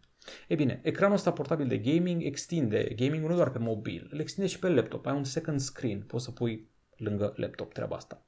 E 0.48 0.54
bine, 0.54 0.80
ecranul 0.82 1.14
ăsta 1.14 1.32
portabil 1.32 1.66
de 1.66 1.78
gaming 1.78 2.24
extinde 2.24 2.94
gaming 2.96 3.28
nu 3.28 3.34
doar 3.34 3.50
pe 3.50 3.58
mobil, 3.58 4.08
îl 4.12 4.20
extinde 4.20 4.48
și 4.48 4.58
pe 4.58 4.68
laptop. 4.68 5.06
Ai 5.06 5.16
un 5.16 5.24
second 5.24 5.60
screen, 5.60 6.00
poți 6.00 6.24
să 6.24 6.30
pui 6.30 6.70
lângă 6.96 7.32
laptop 7.36 7.72
treaba 7.72 7.96
asta. 7.96 8.26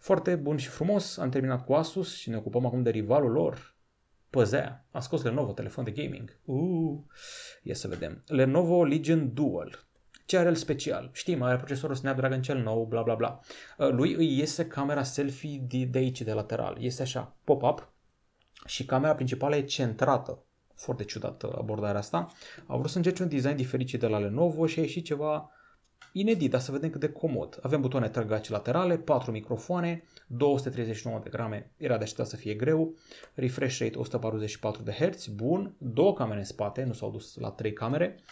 Foarte 0.00 0.34
bun 0.34 0.56
și 0.56 0.68
frumos, 0.68 1.16
am 1.16 1.30
terminat 1.30 1.64
cu 1.64 1.72
Asus 1.72 2.16
și 2.16 2.28
ne 2.28 2.36
ocupăm 2.36 2.66
acum 2.66 2.82
de 2.82 2.90
rivalul 2.90 3.30
lor, 3.30 3.76
Păzea. 4.30 4.86
A 4.90 5.00
scos 5.00 5.22
Lenovo 5.22 5.52
telefon 5.52 5.84
de 5.84 5.90
gaming. 5.90 6.40
Uh, 6.44 6.98
ia 7.62 7.74
să 7.74 7.88
vedem. 7.88 8.22
Lenovo 8.26 8.84
Legion 8.84 9.34
Dual. 9.34 9.86
Ce 10.26 10.38
are 10.38 10.48
el 10.48 10.54
special? 10.54 11.10
Știm, 11.12 11.42
are 11.42 11.56
procesorul 11.56 11.96
Snapdragon 11.96 12.42
cel 12.42 12.58
nou, 12.58 12.84
bla 12.84 13.02
bla 13.02 13.14
bla. 13.14 13.40
Uh, 13.78 13.88
lui 13.90 14.14
îi 14.14 14.38
iese 14.38 14.66
camera 14.66 15.02
selfie 15.02 15.64
de, 15.68 15.84
de 15.84 15.98
aici, 15.98 16.22
de 16.22 16.32
lateral. 16.32 16.76
Este 16.80 17.02
așa, 17.02 17.36
pop-up 17.44 17.92
și 18.66 18.84
camera 18.84 19.14
principală 19.14 19.56
e 19.56 19.62
centrată 19.62 20.42
foarte 20.78 21.04
ciudată 21.04 21.54
abordarea 21.58 22.00
asta. 22.00 22.26
Au 22.66 22.78
vrut 22.78 22.90
să 22.90 22.96
încerce 22.96 23.22
un 23.22 23.28
design 23.28 23.56
diferit 23.56 23.92
de 23.92 24.06
la 24.06 24.18
Lenovo 24.18 24.66
și 24.66 24.78
a 24.78 24.82
ieșit 24.82 25.04
ceva 25.04 25.50
inedit, 26.12 26.50
dar 26.50 26.60
să 26.60 26.72
vedem 26.72 26.90
cât 26.90 27.00
de 27.00 27.08
comod. 27.08 27.58
Avem 27.62 27.80
butoane 27.80 28.08
trăgace 28.08 28.52
laterale, 28.52 28.98
4 28.98 29.30
microfoane, 29.30 30.02
239 30.26 31.20
de 31.22 31.30
grame, 31.30 31.72
era 31.76 31.96
de 31.96 32.02
așteptat 32.02 32.26
să 32.26 32.36
fie 32.36 32.54
greu, 32.54 32.94
refresh 33.34 33.78
rate 33.78 33.98
144 33.98 34.82
de 34.82 34.92
Hz, 34.92 35.26
bun, 35.26 35.74
două 35.78 36.12
camere 36.12 36.38
în 36.38 36.44
spate, 36.44 36.84
nu 36.84 36.92
s-au 36.92 37.10
dus 37.10 37.36
la 37.36 37.50
3 37.50 37.72
camere, 37.72 38.22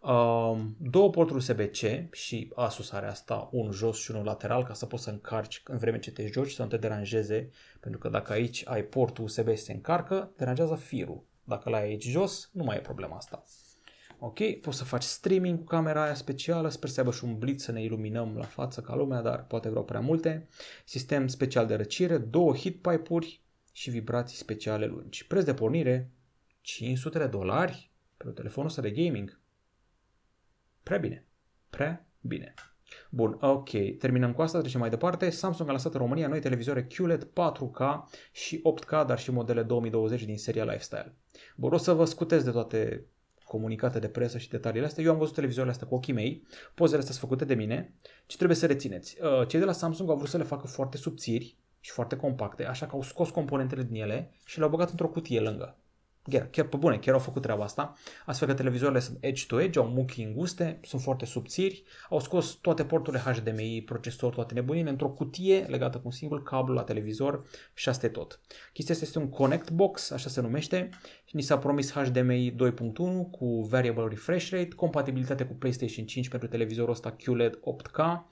Um, 0.00 0.76
două 0.78 1.10
porturi 1.10 1.38
USB-C 1.38 2.12
și 2.12 2.52
Asus 2.54 2.92
are 2.92 3.06
asta, 3.06 3.48
unul 3.52 3.72
jos 3.72 3.98
și 3.98 4.10
unul 4.10 4.24
lateral 4.24 4.64
ca 4.64 4.72
să 4.72 4.86
poți 4.86 5.02
să 5.02 5.10
încarci 5.10 5.62
în 5.64 5.76
vreme 5.76 5.98
ce 5.98 6.12
te 6.12 6.26
joci 6.26 6.50
să 6.50 6.62
nu 6.62 6.68
te 6.68 6.76
deranjeze, 6.76 7.50
pentru 7.80 7.98
că 7.98 8.08
dacă 8.08 8.32
aici 8.32 8.62
ai 8.66 8.82
portul 8.82 9.24
USB 9.24 9.48
și 9.48 9.56
se 9.56 9.72
încarcă, 9.72 10.32
deranjează 10.36 10.74
firul. 10.74 11.24
Dacă 11.46 11.70
l-ai 11.70 11.82
aici 11.82 12.04
jos, 12.04 12.50
nu 12.52 12.64
mai 12.64 12.76
e 12.76 12.80
problema 12.80 13.16
asta. 13.16 13.42
Ok, 14.18 14.60
poți 14.60 14.76
să 14.76 14.84
faci 14.84 15.02
streaming 15.02 15.58
cu 15.58 15.64
camera 15.64 16.02
aia 16.02 16.14
specială, 16.14 16.68
sper 16.68 16.88
să 16.88 17.00
aibă 17.00 17.12
și 17.12 17.24
un 17.24 17.38
blitz 17.38 17.62
să 17.62 17.72
ne 17.72 17.82
iluminăm 17.82 18.36
la 18.36 18.44
față 18.44 18.80
ca 18.80 18.94
lumea, 18.94 19.20
dar 19.20 19.46
poate 19.46 19.68
vreau 19.68 19.84
prea 19.84 20.00
multe. 20.00 20.48
Sistem 20.84 21.26
special 21.26 21.66
de 21.66 21.74
răcire, 21.74 22.18
două 22.18 22.54
hit 22.54 22.82
pipe-uri 22.82 23.42
și 23.72 23.90
vibrații 23.90 24.36
speciale 24.36 24.86
lungi. 24.86 25.26
Preț 25.26 25.44
de 25.44 25.54
pornire 25.54 26.10
500 26.60 27.18
de 27.18 27.26
dolari 27.26 27.90
pentru 28.16 28.36
telefonul 28.36 28.68
ăsta 28.68 28.82
de 28.82 28.90
gaming. 28.90 29.40
Prea 30.82 30.98
bine. 30.98 31.26
Prea 31.70 32.06
bine. 32.20 32.54
Bun, 33.10 33.36
ok, 33.40 33.70
terminăm 33.98 34.32
cu 34.32 34.42
asta, 34.42 34.60
trecem 34.60 34.80
mai 34.80 34.90
departe. 34.90 35.30
Samsung 35.30 35.68
a 35.68 35.72
lansat 35.72 35.92
în 35.92 36.00
România 36.00 36.28
noi 36.28 36.40
televizoare 36.40 36.84
QLED 36.84 37.24
4K 37.24 38.04
și 38.32 38.62
8K, 38.62 39.06
dar 39.06 39.18
și 39.18 39.30
modele 39.30 39.62
2020 39.62 40.24
din 40.24 40.38
seria 40.38 40.64
Lifestyle. 40.64 41.14
Bun, 41.56 41.72
o 41.72 41.76
să 41.76 41.92
vă 41.92 42.04
scutez 42.04 42.44
de 42.44 42.50
toate 42.50 43.06
comunicate 43.44 43.98
de 43.98 44.08
presă 44.08 44.38
și 44.38 44.48
detaliile 44.48 44.86
astea. 44.86 45.04
Eu 45.04 45.12
am 45.12 45.18
văzut 45.18 45.34
televizoarele 45.34 45.74
astea 45.74 45.88
cu 45.88 45.94
ochii 45.94 46.12
mei, 46.12 46.46
pozele 46.74 46.98
astea 46.98 47.14
sunt 47.14 47.28
făcute 47.28 47.44
de 47.44 47.54
mine 47.54 47.94
și 48.26 48.36
trebuie 48.36 48.56
să 48.56 48.66
rețineți. 48.66 49.16
Uh, 49.20 49.46
cei 49.48 49.60
de 49.60 49.66
la 49.66 49.72
Samsung 49.72 50.10
au 50.10 50.16
vrut 50.16 50.28
să 50.28 50.36
le 50.36 50.42
facă 50.42 50.66
foarte 50.66 50.96
subțiri 50.96 51.56
și 51.80 51.90
foarte 51.90 52.16
compacte, 52.16 52.66
așa 52.66 52.86
că 52.86 52.94
au 52.94 53.02
scos 53.02 53.30
componentele 53.30 53.82
din 53.82 54.02
ele 54.02 54.34
și 54.44 54.58
le-au 54.58 54.70
băgat 54.70 54.90
într-o 54.90 55.08
cutie 55.08 55.40
lângă. 55.40 55.78
Chiar, 56.30 56.48
chiar 56.50 56.66
pe 56.66 56.76
bune, 56.76 56.98
chiar 56.98 57.14
au 57.14 57.20
făcut 57.20 57.42
treaba 57.42 57.64
asta, 57.64 57.94
astfel 58.26 58.48
că 58.48 58.54
televizoarele 58.54 59.00
sunt 59.00 59.18
edge-to-edge, 59.20 59.78
au 59.78 59.86
muchii 59.86 60.24
înguste, 60.24 60.80
sunt 60.82 61.02
foarte 61.02 61.24
subțiri, 61.24 61.82
au 62.08 62.20
scos 62.20 62.50
toate 62.50 62.84
porturile 62.84 63.22
HDMI, 63.22 63.82
procesor, 63.86 64.34
toate 64.34 64.54
nebunile 64.54 64.90
într-o 64.90 65.08
cutie 65.08 65.58
legată 65.68 65.96
cu 65.96 66.02
un 66.04 66.10
singur 66.10 66.42
cablu 66.42 66.74
la 66.74 66.82
televizor 66.82 67.44
și 67.74 67.88
asta 67.88 68.06
e 68.06 68.08
tot. 68.08 68.40
Chestia 68.72 68.94
asta 68.94 69.06
este 69.06 69.18
un 69.18 69.28
Connect 69.28 69.70
Box, 69.70 70.10
așa 70.10 70.28
se 70.28 70.40
numește, 70.40 70.88
și 71.24 71.36
ni 71.36 71.42
s-a 71.42 71.58
promis 71.58 71.92
HDMI 71.92 72.54
2.1 72.54 73.30
cu 73.30 73.62
Variable 73.62 74.06
Refresh 74.08 74.50
Rate, 74.50 74.68
compatibilitate 74.68 75.44
cu 75.44 75.54
PlayStation 75.54 76.06
5 76.06 76.28
pentru 76.28 76.48
televizorul 76.48 76.92
ăsta 76.92 77.10
QLED 77.10 77.58
8K, 77.58 78.24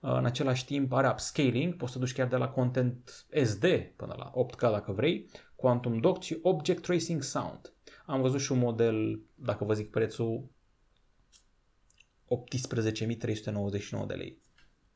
în 0.00 0.24
același 0.24 0.64
timp 0.64 0.92
are 0.92 1.08
upscaling, 1.08 1.74
poți 1.74 1.92
să 1.92 1.98
duci 1.98 2.12
chiar 2.12 2.26
de 2.26 2.36
la 2.36 2.48
content 2.48 3.26
SD 3.44 3.64
până 3.96 4.14
la 4.16 4.32
8K 4.46 4.60
dacă 4.60 4.92
vrei, 4.92 5.30
Quantum 5.56 5.98
Dock 5.98 6.22
și 6.22 6.38
Object 6.42 6.82
Tracing 6.82 7.22
Sound. 7.22 7.72
Am 8.06 8.20
văzut 8.20 8.40
și 8.40 8.52
un 8.52 8.58
model, 8.58 9.22
dacă 9.34 9.64
vă 9.64 9.74
zic 9.74 9.90
prețul, 9.90 10.50
18.399 12.26 14.06
de 14.06 14.14
lei. 14.14 14.44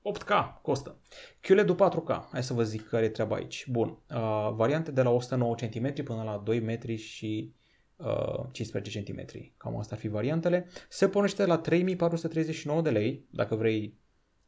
8K 0.02 0.60
costă. 0.62 1.00
QLED 1.40 1.74
4K, 1.74 2.28
hai 2.30 2.42
să 2.42 2.52
vă 2.52 2.62
zic 2.62 2.88
care 2.88 3.04
e 3.04 3.08
treaba 3.08 3.36
aici. 3.36 3.66
Bun, 3.68 3.88
uh, 3.88 4.52
variante 4.54 4.90
de 4.90 5.02
la 5.02 5.10
109 5.10 5.54
cm 5.54 6.02
până 6.02 6.22
la 6.22 6.42
2 6.44 6.60
metri 6.60 6.96
și 6.96 7.54
uh, 7.96 8.44
15 8.52 9.02
cm. 9.02 9.24
Cam 9.56 9.76
asta 9.76 9.94
ar 9.94 10.00
fi 10.00 10.08
variantele. 10.08 10.66
Se 10.88 11.08
pornește 11.08 11.46
la 11.46 11.58
3439 11.58 12.82
de 12.82 12.90
lei, 12.90 13.26
dacă 13.30 13.54
vrei 13.54 13.98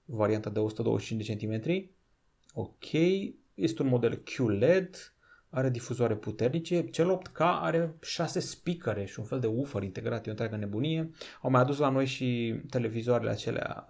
varianta 0.04 0.50
de 0.50 0.58
125 0.58 1.36
cm. 1.36 1.90
Ok, 2.52 2.92
este 3.54 3.82
un 3.82 3.88
model 3.88 4.14
QLED, 4.16 4.96
are 5.54 5.70
difuzoare 5.70 6.16
puternice, 6.16 6.84
cel 6.84 7.20
8K 7.22 7.38
are 7.38 7.96
6 8.00 8.40
speakere 8.40 9.04
și 9.04 9.18
un 9.18 9.24
fel 9.24 9.40
de 9.40 9.46
woofer 9.46 9.82
integrat, 9.82 10.26
e 10.26 10.28
o 10.28 10.30
întreagă 10.30 10.56
nebunie. 10.56 11.10
Au 11.42 11.50
mai 11.50 11.60
adus 11.60 11.78
la 11.78 11.88
noi 11.88 12.06
și 12.06 12.60
televizoarele 12.70 13.30
acelea 13.30 13.86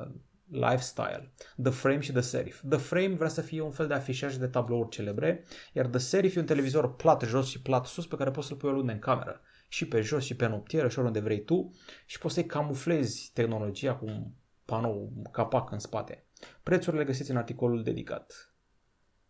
lifestyle, 0.50 1.32
The 1.62 1.72
Frame 1.72 2.00
și 2.00 2.12
The 2.12 2.20
Serif. 2.20 2.62
The 2.68 2.78
Frame 2.78 3.14
vrea 3.14 3.28
să 3.28 3.40
fie 3.40 3.60
un 3.60 3.70
fel 3.70 3.86
de 3.86 3.94
afișaj 3.94 4.36
de 4.36 4.46
tablouri 4.46 4.88
celebre, 4.88 5.44
iar 5.72 5.86
The 5.86 5.98
Serif 5.98 6.36
e 6.36 6.40
un 6.40 6.46
televizor 6.46 6.96
plat 6.96 7.22
jos 7.22 7.48
și 7.48 7.62
plat 7.62 7.86
sus 7.86 8.06
pe 8.06 8.16
care 8.16 8.30
poți 8.30 8.46
să-l 8.46 8.56
pui 8.56 8.68
oriunde 8.68 8.92
în 8.92 8.98
cameră. 8.98 9.40
Și 9.68 9.88
pe 9.88 10.00
jos 10.00 10.24
și 10.24 10.36
pe 10.36 10.46
noptieră 10.46 10.88
și 10.88 10.98
oriunde 10.98 11.20
vrei 11.20 11.44
tu 11.44 11.74
și 12.06 12.18
poți 12.18 12.34
să-i 12.34 12.46
camuflezi 12.46 13.30
tehnologia 13.34 13.94
cu 13.94 14.04
un 14.04 14.26
panou, 14.64 15.12
un 15.16 15.22
capac 15.30 15.70
în 15.70 15.78
spate. 15.78 16.26
Prețurile 16.62 17.04
găsiți 17.04 17.30
în 17.30 17.36
articolul 17.36 17.82
dedicat. 17.82 18.51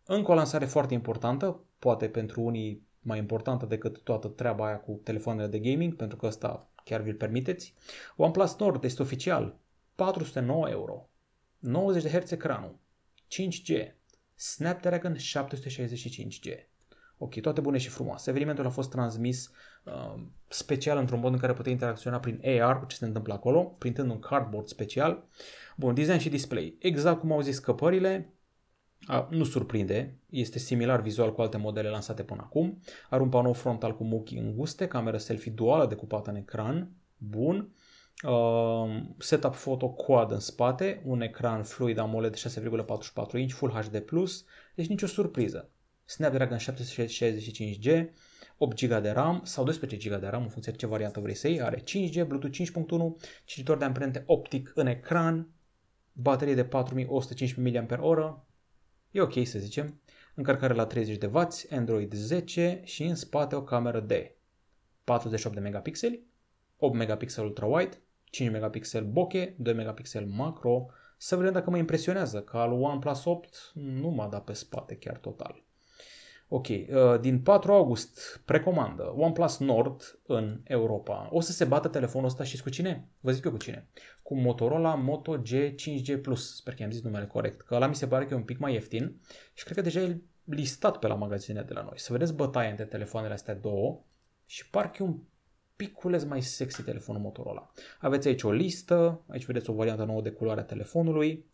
Încă 0.06 0.30
o 0.30 0.34
lansare 0.34 0.64
foarte 0.64 0.94
importantă, 0.94 1.64
poate 1.78 2.08
pentru 2.08 2.40
unii 2.40 2.86
mai 3.00 3.18
importantă 3.18 3.66
decât 3.66 4.02
toată 4.02 4.28
treaba 4.28 4.66
aia 4.66 4.80
cu 4.80 5.00
telefoanele 5.04 5.46
de 5.48 5.58
gaming, 5.58 5.94
pentru 5.94 6.16
că 6.16 6.26
asta 6.26 6.70
chiar 6.84 7.00
vi-l 7.00 7.14
permiteți. 7.14 7.74
OnePlus 8.16 8.56
Nord 8.58 8.84
este 8.84 9.02
oficial 9.02 9.58
409 9.94 10.68
euro, 10.68 11.08
90 11.58 12.02
de 12.02 12.18
Hz 12.18 12.30
ecranul, 12.30 12.78
5G, 13.28 13.94
Snapdragon 14.34 15.16
765G. 15.16 16.70
Ok, 17.18 17.40
toate 17.40 17.60
bune 17.60 17.78
și 17.78 17.88
frumoase. 17.88 18.30
Evenimentul 18.30 18.66
a 18.66 18.70
fost 18.70 18.90
transmis 18.90 19.50
uh, 19.84 20.22
special 20.48 20.98
într-un 20.98 21.20
mod 21.20 21.32
în 21.32 21.38
care 21.38 21.52
puteai 21.52 21.72
interacționa 21.72 22.20
prin 22.20 22.40
AR 22.44 22.78
cu 22.78 22.86
ce 22.86 22.96
se 22.96 23.04
întâmplă 23.04 23.32
acolo, 23.32 23.62
printând 23.62 24.10
un 24.10 24.18
cardboard 24.18 24.66
special. 24.66 25.28
Bun, 25.76 25.94
design 25.94 26.18
și 26.18 26.28
display. 26.28 26.76
Exact 26.78 27.20
cum 27.20 27.32
au 27.32 27.40
zis 27.40 27.54
scăpările, 27.54 28.34
a, 28.41 28.41
nu 29.30 29.44
surprinde, 29.44 30.18
este 30.30 30.58
similar 30.58 31.00
vizual 31.00 31.34
cu 31.34 31.40
alte 31.40 31.56
modele 31.56 31.88
lansate 31.88 32.22
până 32.22 32.40
acum. 32.44 32.80
Are 33.10 33.22
un 33.22 33.28
panou 33.28 33.52
frontal 33.52 33.96
cu 33.96 34.04
muchii 34.04 34.38
înguste, 34.38 34.88
cameră 34.88 35.16
selfie 35.16 35.52
duală 35.52 35.86
decupată 35.86 36.30
în 36.30 36.36
ecran, 36.36 36.90
bun. 37.16 37.74
Uh, 38.22 39.02
setup 39.18 39.54
foto 39.54 39.88
quad 39.88 40.30
în 40.30 40.38
spate, 40.38 41.02
un 41.04 41.20
ecran 41.20 41.62
fluid 41.62 41.98
AMOLED 41.98 42.36
6,44 42.36 43.32
inch, 43.32 43.52
Full 43.52 43.72
HD+, 43.72 44.04
deci 44.74 44.86
nicio 44.86 45.06
surpriză. 45.06 45.70
Snapdragon 46.04 46.58
765G, 46.58 48.04
8 48.58 48.86
GB 48.86 49.02
de 49.02 49.10
RAM 49.10 49.40
sau 49.44 49.64
12 49.64 50.08
GB 50.08 50.20
de 50.20 50.26
RAM, 50.26 50.42
în 50.42 50.48
funcție 50.48 50.72
de 50.72 50.78
ce 50.78 50.86
variantă 50.86 51.20
vrei 51.20 51.34
să 51.34 51.48
iei. 51.48 51.62
Are 51.62 51.82
5G, 51.82 52.26
Bluetooth 52.26 52.56
5.1, 52.56 53.26
cititor 53.44 53.76
de 53.76 53.84
amprente 53.84 54.22
optic 54.26 54.72
în 54.74 54.86
ecran, 54.86 55.48
baterie 56.12 56.54
de 56.54 56.64
4115 56.64 57.96
mAh, 58.00 58.34
e 59.12 59.20
ok 59.20 59.46
să 59.46 59.58
zicem, 59.58 60.00
încărcare 60.34 60.74
la 60.74 60.86
30 60.86 61.16
de 61.16 61.26
W, 61.26 61.48
Android 61.70 62.12
10 62.12 62.80
și 62.84 63.02
în 63.02 63.14
spate 63.14 63.54
o 63.54 63.62
cameră 63.62 64.00
de 64.00 64.36
48 65.04 65.54
de 65.54 65.60
megapixeli, 65.60 66.26
8 66.76 66.94
megapixel 66.94 67.44
ultra-wide, 67.44 68.00
5 68.24 68.50
megapixel 68.50 69.04
bokeh, 69.04 69.52
2 69.56 69.74
megapixel 69.74 70.26
macro. 70.26 70.86
Să 71.16 71.36
vedem 71.36 71.52
dacă 71.52 71.70
mă 71.70 71.76
impresionează, 71.76 72.42
că 72.42 72.56
al 72.56 72.72
OnePlus 72.72 73.24
8 73.24 73.70
nu 73.74 74.08
m-a 74.08 74.26
dat 74.26 74.44
pe 74.44 74.52
spate 74.52 74.96
chiar 74.96 75.16
total. 75.16 75.62
Ok, 76.54 76.68
uh, 76.68 77.20
din 77.20 77.40
4 77.40 77.72
august, 77.72 78.42
precomandă, 78.44 79.14
OnePlus 79.16 79.58
Nord 79.58 80.20
în 80.26 80.60
Europa. 80.64 81.28
O 81.30 81.40
să 81.40 81.52
se 81.52 81.64
bată 81.64 81.88
telefonul 81.88 82.28
ăsta 82.28 82.44
și 82.44 82.62
cu 82.62 82.68
cine? 82.70 83.08
Vă 83.20 83.32
zic 83.32 83.44
eu 83.44 83.50
cu 83.50 83.56
cine. 83.56 83.88
Cu 84.22 84.34
Motorola 84.34 84.94
Moto 84.94 85.42
G5G 85.42 86.20
Plus. 86.22 86.56
Sper 86.56 86.74
că 86.74 86.82
am 86.82 86.90
zis 86.90 87.02
numele 87.02 87.26
corect. 87.26 87.60
Că 87.60 87.74
ăla 87.74 87.86
mi 87.86 87.94
se 87.94 88.06
pare 88.06 88.24
că 88.24 88.34
e 88.34 88.36
un 88.36 88.42
pic 88.42 88.58
mai 88.58 88.72
ieftin 88.72 89.20
și 89.54 89.64
cred 89.64 89.76
că 89.76 89.82
deja 89.82 90.00
e 90.00 90.20
listat 90.44 90.98
pe 90.98 91.06
la 91.06 91.14
magazine 91.14 91.62
de 91.62 91.72
la 91.72 91.82
noi. 91.82 91.98
Să 91.98 92.12
vedeți 92.12 92.34
bătaia 92.34 92.70
între 92.70 92.84
telefoanele 92.84 93.32
astea 93.32 93.54
două 93.54 94.02
și 94.46 94.70
parcă 94.70 95.02
e 95.02 95.06
un 95.06 95.18
piculeț 95.76 96.22
mai 96.22 96.42
sexy 96.42 96.82
telefonul 96.82 97.22
Motorola. 97.22 97.72
Aveți 98.00 98.28
aici 98.28 98.42
o 98.42 98.50
listă, 98.50 99.22
aici 99.28 99.44
vedeți 99.44 99.70
o 99.70 99.74
variantă 99.74 100.04
nouă 100.04 100.22
de 100.22 100.30
culoare 100.30 100.60
a 100.60 100.64
telefonului, 100.64 101.44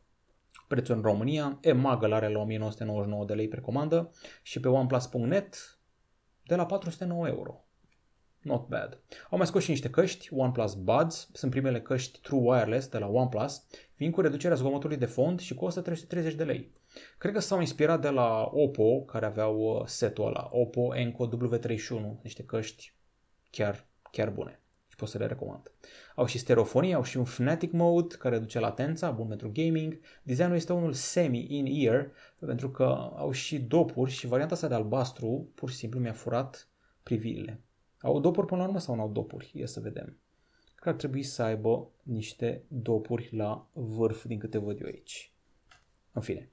prețul 0.69 0.95
în 0.95 1.03
România, 1.03 1.59
EMAG 1.61 2.03
îl 2.03 2.13
are 2.13 2.29
la 2.29 2.39
1999 2.39 3.25
de 3.25 3.35
lei 3.35 3.49
precomandă 3.49 4.11
și 4.43 4.61
pe 4.61 4.69
OnePlus.net 4.69 5.79
de 6.45 6.55
la 6.55 6.67
409 6.67 7.29
euro. 7.29 7.63
Not 8.39 8.69
bad. 8.69 9.01
Au 9.31 9.37
mai 9.39 9.47
scos 9.47 9.63
și 9.63 9.71
niște 9.71 9.91
căști, 9.91 10.35
OnePlus 10.35 10.75
Buds, 10.75 11.31
sunt 11.33 11.51
primele 11.51 11.81
căști 11.81 12.21
True 12.21 12.41
Wireless 12.41 12.89
de 12.89 12.99
la 12.99 13.07
OnePlus, 13.07 13.67
vin 13.97 14.11
cu 14.11 14.21
reducerea 14.21 14.57
zgomotului 14.57 14.97
de 14.97 15.07
fond 15.07 15.41
și 15.41 15.55
costă 15.55 15.81
330 15.81 16.35
de 16.35 16.45
lei. 16.45 16.73
Cred 17.19 17.33
că 17.33 17.41
s-au 17.41 17.61
inspirat 17.61 18.01
de 18.01 18.09
la 18.09 18.49
Oppo, 18.53 19.01
care 19.01 19.27
aveau 19.27 19.59
uh, 19.59 19.87
setul 19.87 20.27
ăla, 20.27 20.49
Oppo 20.53 20.97
Enco 20.97 21.29
W31, 21.29 22.23
niște 22.23 22.45
căști 22.45 22.95
chiar, 23.51 23.87
chiar 24.11 24.31
bune 24.31 24.61
și 24.61 24.68
pot 24.99 25.09
să 25.09 25.19
le 25.19 25.27
recomand. 25.27 25.73
Au 26.15 26.27
și 26.27 26.39
stereofonie, 26.39 26.95
au 26.95 27.03
și 27.03 27.17
un 27.17 27.25
Fnatic 27.25 27.73
Mode 27.73 28.15
care 28.19 28.35
reduce 28.35 28.59
latența, 28.59 29.11
bun 29.11 29.27
pentru 29.27 29.51
gaming. 29.53 30.01
Designul 30.23 30.55
este 30.57 30.73
unul 30.73 30.93
semi-in-ear 30.93 32.11
pentru 32.39 32.71
că 32.71 32.85
au 33.17 33.31
și 33.31 33.59
dopuri 33.59 34.11
și 34.11 34.27
varianta 34.27 34.55
asta 34.55 34.69
de 34.69 34.75
albastru 34.75 35.49
pur 35.55 35.71
și 35.71 35.77
simplu 35.77 36.01
mi-a 36.01 36.13
furat 36.13 36.69
privirile. 37.03 37.61
Au 38.01 38.21
dopuri 38.21 38.47
până 38.47 38.61
la 38.61 38.67
urmă 38.67 38.79
sau 38.79 38.95
nu 38.95 39.01
au 39.01 39.09
dopuri? 39.09 39.53
Ia 39.55 39.67
să 39.67 39.81
vedem. 39.81 40.05
Cred 40.05 40.81
că 40.81 40.89
ar 40.89 40.95
trebui 40.95 41.23
să 41.23 41.43
aibă 41.43 41.89
niște 42.03 42.63
dopuri 42.69 43.29
la 43.33 43.69
vârf 43.73 44.25
din 44.25 44.39
câte 44.39 44.59
văd 44.59 44.81
eu 44.81 44.87
aici. 44.87 45.33
În 46.13 46.23
fine. 46.23 46.51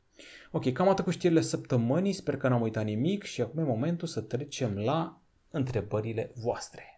Ok, 0.52 0.72
cam 0.72 0.90
atât 0.90 1.04
cu 1.04 1.12
știrile 1.12 1.42
săptămânii, 1.42 2.14
sper 2.14 2.38
că 2.38 2.48
n-am 2.48 2.62
uitat 2.62 2.84
nimic 2.84 3.24
și 3.24 3.42
acum 3.42 3.60
e 3.60 3.64
momentul 3.64 4.08
să 4.08 4.22
trecem 4.22 4.78
la 4.78 5.22
întrebările 5.52 6.32
voastre. 6.36 6.95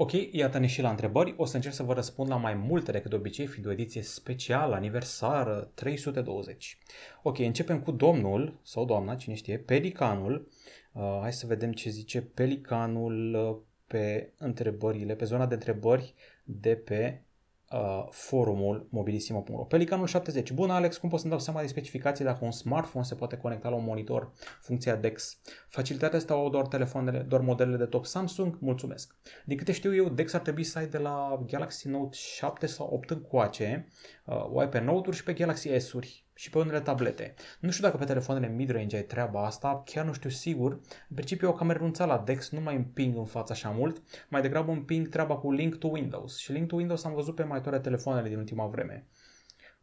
Ok, 0.00 0.12
iată-ne 0.30 0.66
și 0.66 0.80
la 0.80 0.90
întrebări. 0.90 1.34
O 1.36 1.44
să 1.44 1.56
încerc 1.56 1.74
să 1.74 1.82
vă 1.82 1.92
răspund 1.92 2.28
la 2.28 2.36
mai 2.36 2.54
multe 2.54 2.92
decât 2.92 3.10
de 3.10 3.16
obicei, 3.16 3.46
fiind 3.46 3.66
o 3.66 3.70
ediție 3.70 4.02
specială, 4.02 4.74
aniversară 4.74 5.70
320. 5.74 6.78
Ok, 7.22 7.38
începem 7.38 7.80
cu 7.80 7.90
domnul 7.90 8.60
sau 8.62 8.84
doamna, 8.84 9.14
cine 9.14 9.34
știe, 9.34 9.58
Pelicanul. 9.58 10.48
Uh, 10.92 11.18
hai 11.20 11.32
să 11.32 11.46
vedem 11.46 11.72
ce 11.72 11.90
zice 11.90 12.20
Pelicanul 12.20 13.34
uh, 13.34 13.56
pe 13.86 14.32
întrebările, 14.36 15.14
pe 15.14 15.24
zona 15.24 15.46
de 15.46 15.54
întrebări 15.54 16.14
de 16.44 16.74
pe 16.76 17.22
uh, 17.70 18.06
forumul 18.10 18.88
mobilisimo.ro. 18.90 19.64
Pelicanul 19.64 20.06
70. 20.06 20.52
Bună 20.52 20.72
Alex, 20.72 20.96
cum 20.96 21.08
pot 21.08 21.18
să-mi 21.18 21.30
dau 21.30 21.40
seama 21.40 21.60
de 21.60 21.66
specificații 21.66 22.24
dacă 22.24 22.44
un 22.44 22.50
smartphone 22.50 23.04
se 23.04 23.14
poate 23.14 23.36
conecta 23.36 23.68
la 23.68 23.76
un 23.76 23.84
monitor, 23.84 24.32
funcția 24.60 24.96
DeX? 24.96 25.40
Facilitatea 25.68 26.18
asta 26.18 26.34
au 26.34 26.50
doar 26.50 26.66
telefoanele, 26.66 27.18
doar 27.18 27.40
modelele 27.40 27.76
de 27.76 27.84
top 27.84 28.06
Samsung? 28.06 28.58
Mulțumesc. 28.60 29.16
Din 29.44 29.56
câte 29.56 29.72
știu 29.72 29.94
eu, 29.94 30.08
DeX 30.08 30.32
ar 30.32 30.40
trebui 30.40 30.64
să 30.64 30.78
ai 30.78 30.86
de 30.86 30.98
la 30.98 31.44
Galaxy 31.46 31.88
Note 31.88 32.16
7 32.16 32.66
sau 32.66 32.86
8 32.86 33.10
încoace, 33.10 33.88
uh, 34.24 34.52
o 34.52 34.58
ai 34.58 34.68
pe 34.68 34.80
Note-uri 34.80 35.16
și 35.16 35.24
pe 35.24 35.32
Galaxy 35.32 35.78
S-uri 35.78 36.27
și 36.38 36.50
pe 36.50 36.58
unele 36.58 36.80
tablete. 36.80 37.34
Nu 37.60 37.70
știu 37.70 37.84
dacă 37.84 37.96
pe 37.96 38.04
telefoanele 38.04 38.48
mid-range 38.48 38.96
ai 38.96 39.02
treaba 39.02 39.46
asta, 39.46 39.82
chiar 39.84 40.04
nu 40.04 40.12
știu 40.12 40.30
sigur. 40.30 40.72
În 41.08 41.14
principiu 41.14 41.46
eu 41.46 41.54
cam 41.54 41.70
renunțat 41.70 42.08
la 42.08 42.18
DeX, 42.18 42.50
nu 42.50 42.60
mai 42.60 42.76
împing 42.76 43.16
în 43.16 43.24
fața 43.24 43.54
așa 43.54 43.70
mult, 43.70 44.02
mai 44.28 44.42
degrabă 44.42 44.72
împing 44.72 45.08
treaba 45.08 45.36
cu 45.36 45.52
Link 45.52 45.78
to 45.78 45.86
Windows. 45.86 46.36
Și 46.36 46.52
Link 46.52 46.68
to 46.68 46.76
Windows 46.76 47.04
am 47.04 47.14
văzut 47.14 47.34
pe 47.34 47.42
mai 47.42 47.60
toate 47.60 47.78
telefoanele 47.78 48.28
din 48.28 48.38
ultima 48.38 48.66
vreme. 48.66 49.06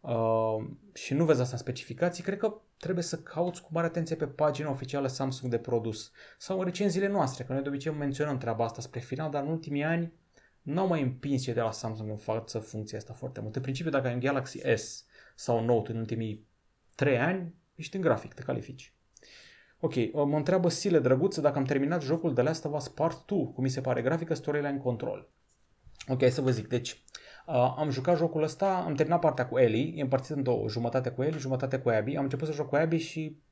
Uh, 0.01 0.65
și 0.93 1.13
nu 1.13 1.25
vezi 1.25 1.41
asta 1.41 1.53
în 1.53 1.61
specificații, 1.61 2.23
cred 2.23 2.37
că 2.37 2.53
trebuie 2.77 3.03
să 3.03 3.17
cauți 3.17 3.61
cu 3.61 3.69
mare 3.71 3.87
atenție 3.87 4.15
pe 4.15 4.27
pagina 4.27 4.69
oficială 4.69 5.07
Samsung 5.07 5.51
de 5.51 5.57
produs 5.57 6.11
sau 6.37 6.57
în 6.59 6.65
recenziile 6.65 7.07
noastre, 7.07 7.43
că 7.43 7.53
noi 7.53 7.61
de 7.61 7.67
obicei 7.67 7.93
menționăm 7.93 8.37
treaba 8.37 8.63
asta 8.63 8.81
spre 8.81 8.99
final, 8.99 9.31
dar 9.31 9.43
în 9.43 9.49
ultimii 9.49 9.83
ani 9.83 10.13
n-au 10.61 10.87
mai 10.87 11.01
împins 11.01 11.45
de 11.45 11.61
la 11.61 11.71
Samsung 11.71 12.09
în 12.09 12.17
față 12.17 12.59
funcția 12.59 12.97
asta 12.97 13.13
foarte 13.13 13.41
mult. 13.41 13.55
În 13.55 13.61
principiu, 13.61 13.91
dacă 13.91 14.07
ai 14.07 14.13
un 14.13 14.19
Galaxy 14.19 14.59
S 14.75 15.05
sau 15.35 15.63
Note 15.63 15.91
în 15.91 15.97
ultimii 15.97 16.47
3 16.95 17.17
ani, 17.17 17.53
ești 17.75 17.95
în 17.95 18.01
grafic, 18.01 18.33
te 18.33 18.41
califici. 18.41 18.93
Ok, 19.79 19.93
mă 20.13 20.37
întreabă 20.37 20.69
Sile 20.69 20.99
Drăguță 20.99 21.41
dacă 21.41 21.57
am 21.57 21.63
terminat 21.63 22.01
jocul 22.01 22.33
de 22.33 22.41
Last 22.41 22.65
of 22.65 22.75
Us 22.75 22.87
Part 22.87 23.25
2, 23.25 23.51
cum 23.53 23.63
mi 23.63 23.69
se 23.69 23.81
pare 23.81 24.01
grafică, 24.01 24.33
storyline 24.33 24.77
control. 24.77 25.29
Ok, 26.07 26.29
să 26.29 26.41
vă 26.41 26.51
zic, 26.51 26.67
deci 26.67 27.03
uh, 27.47 27.75
am 27.77 27.89
jucat 27.89 28.17
jocul 28.17 28.43
ăsta, 28.43 28.83
am 28.85 28.93
terminat 28.93 29.19
partea 29.19 29.47
cu 29.47 29.57
Ellie, 29.57 29.93
e 29.95 30.01
împărțit 30.01 30.35
în 30.35 30.43
două, 30.43 30.69
jumătate 30.69 31.09
cu 31.09 31.23
Ellie, 31.23 31.39
jumătate 31.39 31.79
cu 31.79 31.89
Abby, 31.89 32.15
am 32.15 32.23
început 32.23 32.47
să 32.47 32.53
joc 32.53 32.69
cu 32.69 32.75
Abby 32.75 32.97
și 32.97 33.43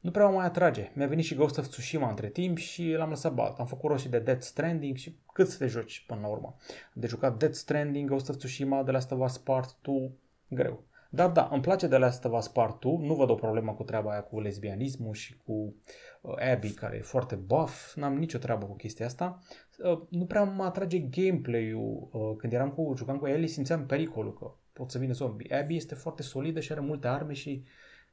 nu 0.00 0.10
prea 0.10 0.26
mă 0.26 0.34
mai 0.34 0.44
atrage. 0.44 0.90
Mi-a 0.94 1.06
venit 1.06 1.24
și 1.24 1.34
Ghost 1.34 1.58
of 1.58 1.66
Tsushima 1.66 2.08
între 2.08 2.28
timp 2.28 2.58
și 2.58 2.92
l-am 2.92 3.08
lăsat 3.08 3.34
bat. 3.34 3.58
Am 3.58 3.66
făcut 3.66 3.90
roșii 3.90 4.10
de 4.10 4.18
Dead 4.18 4.42
Stranding 4.42 4.96
și 4.96 5.18
cât 5.32 5.48
să 5.48 5.58
te 5.58 5.66
joci 5.66 6.04
până 6.06 6.20
la 6.20 6.26
urmă. 6.26 6.56
De 6.92 7.06
jucat 7.06 7.38
Dead 7.38 7.54
Stranding, 7.54 8.08
Ghost 8.08 8.28
of 8.28 8.36
Tsushima, 8.36 8.82
de 8.82 8.90
Last 8.90 9.10
of 9.10 9.20
Us 9.24 9.38
Part 9.38 9.76
2, 9.82 10.12
greu. 10.48 10.84
Dar 11.10 11.30
da, 11.30 11.48
îmi 11.52 11.62
place 11.62 11.86
de 11.86 11.96
Last 11.96 12.24
of 12.24 12.38
Us 12.38 12.48
Part 12.48 12.80
2, 12.80 12.96
nu 13.00 13.14
văd 13.14 13.30
o 13.30 13.34
problemă 13.34 13.72
cu 13.72 13.82
treaba 13.82 14.10
aia 14.10 14.22
cu 14.22 14.40
lesbianismul 14.40 15.14
și 15.14 15.36
cu 15.36 15.74
uh, 16.20 16.34
Abby 16.52 16.70
care 16.70 16.96
e 16.96 17.00
foarte 17.00 17.34
buff, 17.34 17.94
n-am 17.94 18.16
nicio 18.16 18.38
treabă 18.38 18.66
cu 18.66 18.74
chestia 18.74 19.06
asta. 19.06 19.38
Uh, 19.78 20.00
nu 20.08 20.24
prea 20.24 20.44
mă 20.44 20.64
atrage 20.64 20.98
gameplay-ul. 20.98 22.08
Uh, 22.12 22.36
când 22.36 22.52
eram 22.52 22.70
cu, 22.70 22.92
jucam 22.96 23.18
cu 23.18 23.26
Ellie 23.26 23.48
simțeam 23.48 23.86
pericolul 23.86 24.34
că 24.34 24.54
pot 24.72 24.90
să 24.90 24.98
vină 24.98 25.12
zombie. 25.12 25.56
Abby 25.56 25.76
este 25.76 25.94
foarte 25.94 26.22
solidă 26.22 26.60
și 26.60 26.72
are 26.72 26.80
multe 26.80 27.08
arme 27.08 27.32
și 27.32 27.64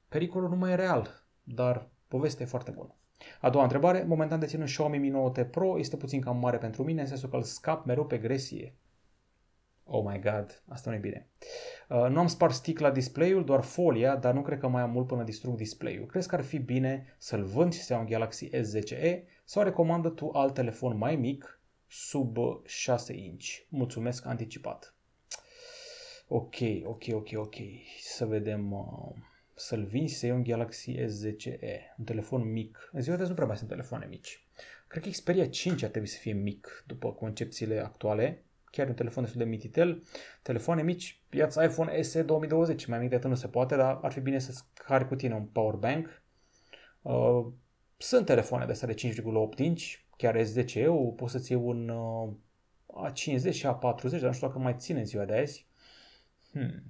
pericolul 0.10 0.49
nu 0.49 0.55
mai 0.55 0.71
e 0.71 0.75
real, 0.75 1.25
dar 1.43 1.89
povestea 2.08 2.45
e 2.45 2.49
foarte 2.49 2.71
bună. 2.71 2.95
A 3.41 3.49
doua 3.49 3.63
întrebare, 3.63 4.03
momentan 4.03 4.39
dețin 4.39 4.60
un 4.60 4.65
Xiaomi 4.65 4.97
Mi 4.97 5.12
9T 5.12 5.49
Pro, 5.49 5.79
este 5.79 5.97
puțin 5.97 6.21
cam 6.21 6.38
mare 6.38 6.58
pentru 6.58 6.84
mine, 6.84 7.01
în 7.01 7.08
sensul 7.08 7.29
că 7.29 7.36
îl 7.36 7.43
scap 7.43 7.86
mereu 7.86 8.05
pe 8.05 8.17
gresie. 8.17 8.75
Oh 9.87 10.03
my 10.05 10.19
god, 10.19 10.63
asta 10.67 10.89
nu 10.89 10.95
e 10.95 10.99
bine. 10.99 11.27
Uh, 11.89 12.07
nu 12.09 12.19
am 12.19 12.27
spart 12.27 12.53
sticla 12.53 12.91
display-ul, 12.91 13.45
doar 13.45 13.61
folia, 13.61 14.15
dar 14.15 14.33
nu 14.33 14.41
cred 14.41 14.59
că 14.59 14.67
mai 14.67 14.81
am 14.81 14.91
mult 14.91 15.07
până 15.07 15.23
distrug 15.23 15.55
display-ul. 15.55 16.05
Crezi 16.05 16.27
că 16.27 16.35
ar 16.35 16.43
fi 16.43 16.57
bine 16.57 17.15
să-l 17.17 17.43
vând 17.43 17.73
și 17.73 17.81
să 17.81 17.93
iau 17.93 18.01
un 18.01 18.07
Galaxy 18.07 18.49
S10e 18.49 19.23
sau 19.43 19.63
recomandă 19.63 20.09
tu 20.09 20.29
alt 20.29 20.53
telefon 20.53 20.97
mai 20.97 21.15
mic, 21.15 21.61
sub 21.87 22.37
6 22.65 23.13
inch? 23.13 23.45
Mulțumesc 23.69 24.25
anticipat. 24.25 24.95
Ok, 26.27 26.55
ok, 26.83 27.03
ok, 27.11 27.29
ok. 27.35 27.55
Să 27.99 28.25
vedem... 28.25 28.71
Uh, 28.71 29.15
să-l 29.57 29.83
vinzi 29.83 30.15
să 30.15 30.25
iei 30.25 30.35
un 30.35 30.43
Galaxy 30.43 30.95
S10e, 30.95 31.79
un 31.97 32.03
telefon 32.05 32.51
mic. 32.51 32.89
În 32.91 33.01
ziua 33.01 33.15
de 33.15 33.21
azi 33.21 33.29
nu 33.29 33.35
prea 33.35 33.47
mai 33.47 33.57
sunt 33.57 33.69
telefoane 33.69 34.05
mici. 34.05 34.45
Cred 34.87 35.03
că 35.03 35.09
Xperia 35.09 35.47
5 35.47 35.83
ar 35.83 35.89
trebui 35.89 36.07
să 36.07 36.17
fie 36.17 36.33
mic 36.33 36.83
după 36.87 37.13
concepțiile 37.13 37.79
actuale 37.79 38.44
chiar 38.75 38.88
un 38.88 38.93
telefon 38.93 39.23
destul 39.23 39.41
de 39.41 39.49
mititel. 39.49 40.03
Telefoane 40.41 40.81
mici, 40.81 41.21
piața 41.29 41.63
iPhone 41.63 42.01
SE 42.01 42.21
2020, 42.21 42.85
mai 42.85 42.99
mic 42.99 43.09
de 43.09 43.15
atât 43.15 43.29
nu 43.29 43.35
se 43.35 43.47
poate, 43.47 43.75
dar 43.75 43.99
ar 44.01 44.11
fi 44.11 44.19
bine 44.19 44.39
să 44.39 44.61
cari 44.73 45.07
cu 45.07 45.15
tine 45.15 45.33
un 45.33 45.45
power 45.45 45.75
bank. 45.75 46.23
Uh, 47.01 47.45
sunt 47.97 48.25
telefoane 48.25 48.65
de 48.65 48.71
astea 48.71 48.88
de 48.88 48.93
5,8 49.53 49.57
inch, 49.57 49.83
chiar 50.17 50.43
S10 50.43 50.73
eu, 50.73 51.13
poți 51.17 51.31
să-ți 51.31 51.51
iei 51.51 51.61
un 51.63 51.89
uh, 51.89 52.33
A50 53.09 53.51
și 53.51 53.67
A40, 53.67 54.01
dar 54.01 54.21
nu 54.21 54.31
știu 54.33 54.47
dacă 54.47 54.59
mai 54.59 54.75
ține 54.77 54.99
în 54.99 55.05
ziua 55.05 55.25
de 55.25 55.38
azi. 55.38 55.67
Hmm. 56.51 56.83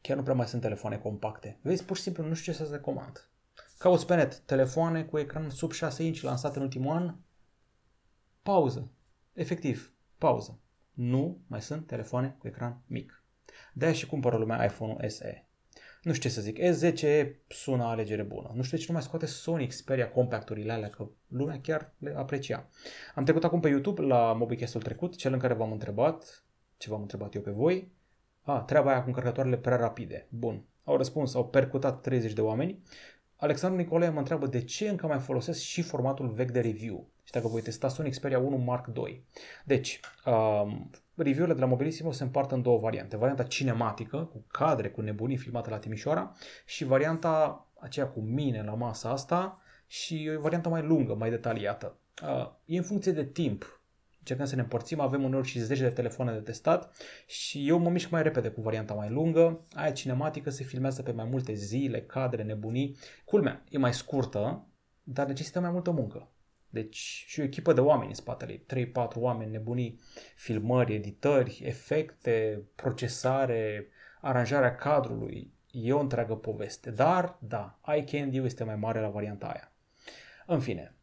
Chiar 0.00 0.16
nu 0.16 0.22
prea 0.22 0.34
mai 0.34 0.46
sunt 0.46 0.62
telefoane 0.62 0.98
compacte. 0.98 1.58
Vezi, 1.62 1.84
pur 1.84 1.96
și 1.96 2.02
simplu 2.02 2.26
nu 2.26 2.34
știu 2.34 2.52
ce 2.52 2.58
să 2.58 2.68
recomand. 2.70 3.28
Cauți 3.78 4.06
pe 4.06 4.14
net 4.14 4.38
telefoane 4.38 5.04
cu 5.04 5.18
ecran 5.18 5.50
sub 5.50 5.72
6 5.72 6.02
inch 6.02 6.20
lansate 6.20 6.56
în 6.56 6.62
ultimul 6.62 6.96
an. 6.96 7.14
Pauză. 8.42 8.90
Efectiv, 9.32 9.94
pauză 10.18 10.62
nu 10.92 11.40
mai 11.46 11.62
sunt 11.62 11.86
telefoane 11.86 12.36
cu 12.38 12.46
ecran 12.46 12.82
mic. 12.86 13.24
de 13.74 13.92
și 13.92 14.06
cumpără 14.06 14.36
lumea 14.36 14.64
iPhone-ul 14.64 15.08
SE. 15.08 15.46
Nu 16.02 16.12
știu 16.12 16.28
ce 16.28 16.34
să 16.34 16.40
zic, 16.40 16.58
S10 16.58 17.26
sună 17.48 17.84
alegere 17.84 18.22
bună. 18.22 18.50
Nu 18.54 18.62
știu 18.62 18.76
de 18.76 18.82
ce 18.82 18.88
nu 18.88 18.96
mai 18.98 19.06
scoate 19.06 19.26
Sony 19.26 19.66
Xperia 19.66 20.10
compacturile 20.10 20.72
alea, 20.72 20.90
că 20.90 21.08
lumea 21.26 21.60
chiar 21.60 21.94
le 21.98 22.14
aprecia. 22.16 22.68
Am 23.14 23.24
trecut 23.24 23.44
acum 23.44 23.60
pe 23.60 23.68
YouTube 23.68 24.02
la 24.02 24.32
MobiCast-ul 24.32 24.82
trecut, 24.82 25.16
cel 25.16 25.32
în 25.32 25.38
care 25.38 25.54
v-am 25.54 25.72
întrebat, 25.72 26.44
ce 26.76 26.90
v-am 26.90 27.00
întrebat 27.00 27.34
eu 27.34 27.40
pe 27.40 27.50
voi. 27.50 27.92
A, 28.40 28.60
treaba 28.60 28.90
aia 28.90 29.00
cu 29.00 29.06
încărcătoarele 29.06 29.56
prea 29.56 29.76
rapide. 29.76 30.26
Bun. 30.30 30.64
Au 30.84 30.96
răspuns, 30.96 31.34
au 31.34 31.48
percutat 31.48 32.00
30 32.00 32.32
de 32.32 32.40
oameni. 32.40 32.82
Alexandru 33.36 33.80
Nicolae 33.80 34.08
mă 34.08 34.18
întreabă 34.18 34.46
de 34.46 34.64
ce 34.64 34.88
încă 34.88 35.06
mai 35.06 35.18
folosesc 35.18 35.60
și 35.60 35.82
formatul 35.82 36.28
vechi 36.28 36.50
de 36.50 36.60
review 36.60 37.08
și 37.32 37.38
dacă 37.38 37.52
voi 37.52 37.62
testa 37.62 37.88
Sony 37.88 38.10
Xperia 38.10 38.38
1 38.38 38.56
Mark 38.56 38.86
II. 38.96 39.24
Deci, 39.64 40.00
um, 40.26 40.90
review-urile 41.14 41.54
de 41.54 41.60
la 41.60 41.66
Mobilissimo 41.66 42.12
se 42.12 42.22
împart 42.22 42.50
în 42.50 42.62
două 42.62 42.78
variante. 42.78 43.16
Varianta 43.16 43.42
cinematică, 43.42 44.16
cu 44.16 44.44
cadre, 44.48 44.90
cu 44.90 45.00
nebunii 45.00 45.36
filmate 45.36 45.70
la 45.70 45.78
Timișoara 45.78 46.32
și 46.66 46.84
varianta 46.84 47.66
aceea 47.80 48.06
cu 48.06 48.20
mine 48.20 48.62
la 48.62 48.74
masa 48.74 49.10
asta 49.10 49.60
și 49.86 50.30
o 50.36 50.40
variantă 50.40 50.68
mai 50.68 50.82
lungă, 50.82 51.14
mai 51.14 51.30
detaliată. 51.30 51.98
Uh, 52.22 52.50
e 52.64 52.76
în 52.76 52.82
funcție 52.82 53.12
de 53.12 53.24
timp. 53.24 53.82
Încercăm 54.18 54.46
să 54.46 54.54
ne 54.54 54.60
împărțim, 54.60 55.00
avem 55.00 55.24
uneori 55.24 55.48
și 55.48 55.60
10 55.60 55.82
de 55.82 55.88
telefoane 55.88 56.32
de 56.32 56.38
testat 56.38 56.96
și 57.26 57.68
eu 57.68 57.78
mă 57.78 57.90
mișc 57.90 58.10
mai 58.10 58.22
repede 58.22 58.48
cu 58.48 58.60
varianta 58.60 58.94
mai 58.94 59.10
lungă. 59.10 59.66
Aia 59.74 59.92
cinematică 59.92 60.50
se 60.50 60.64
filmează 60.64 61.02
pe 61.02 61.12
mai 61.12 61.28
multe 61.30 61.54
zile, 61.54 62.02
cadre, 62.02 62.42
nebunii. 62.42 62.96
Culmea, 63.24 63.64
e 63.68 63.78
mai 63.78 63.94
scurtă, 63.94 64.66
dar 65.02 65.26
necesită 65.26 65.60
mai 65.60 65.70
multă 65.70 65.90
muncă. 65.90 66.32
Deci 66.72 67.24
și 67.26 67.40
o 67.40 67.42
echipă 67.42 67.72
de 67.72 67.80
oameni 67.80 68.08
în 68.08 68.14
spatele 68.14 68.52
ei, 68.52 68.86
3-4 68.86 68.92
oameni 69.14 69.50
nebunii, 69.50 70.00
filmări, 70.36 70.94
editări, 70.94 71.60
efecte, 71.64 72.62
procesare, 72.74 73.88
aranjarea 74.20 74.74
cadrului, 74.74 75.52
e 75.70 75.92
o 75.92 76.00
întreagă 76.00 76.36
poveste. 76.36 76.90
Dar, 76.90 77.38
da, 77.40 77.80
iCandy 77.96 78.38
este 78.38 78.64
mai 78.64 78.76
mare 78.76 79.00
la 79.00 79.08
varianta 79.08 79.46
aia. 79.46 79.72
În 80.46 80.60
fine, 80.60 80.96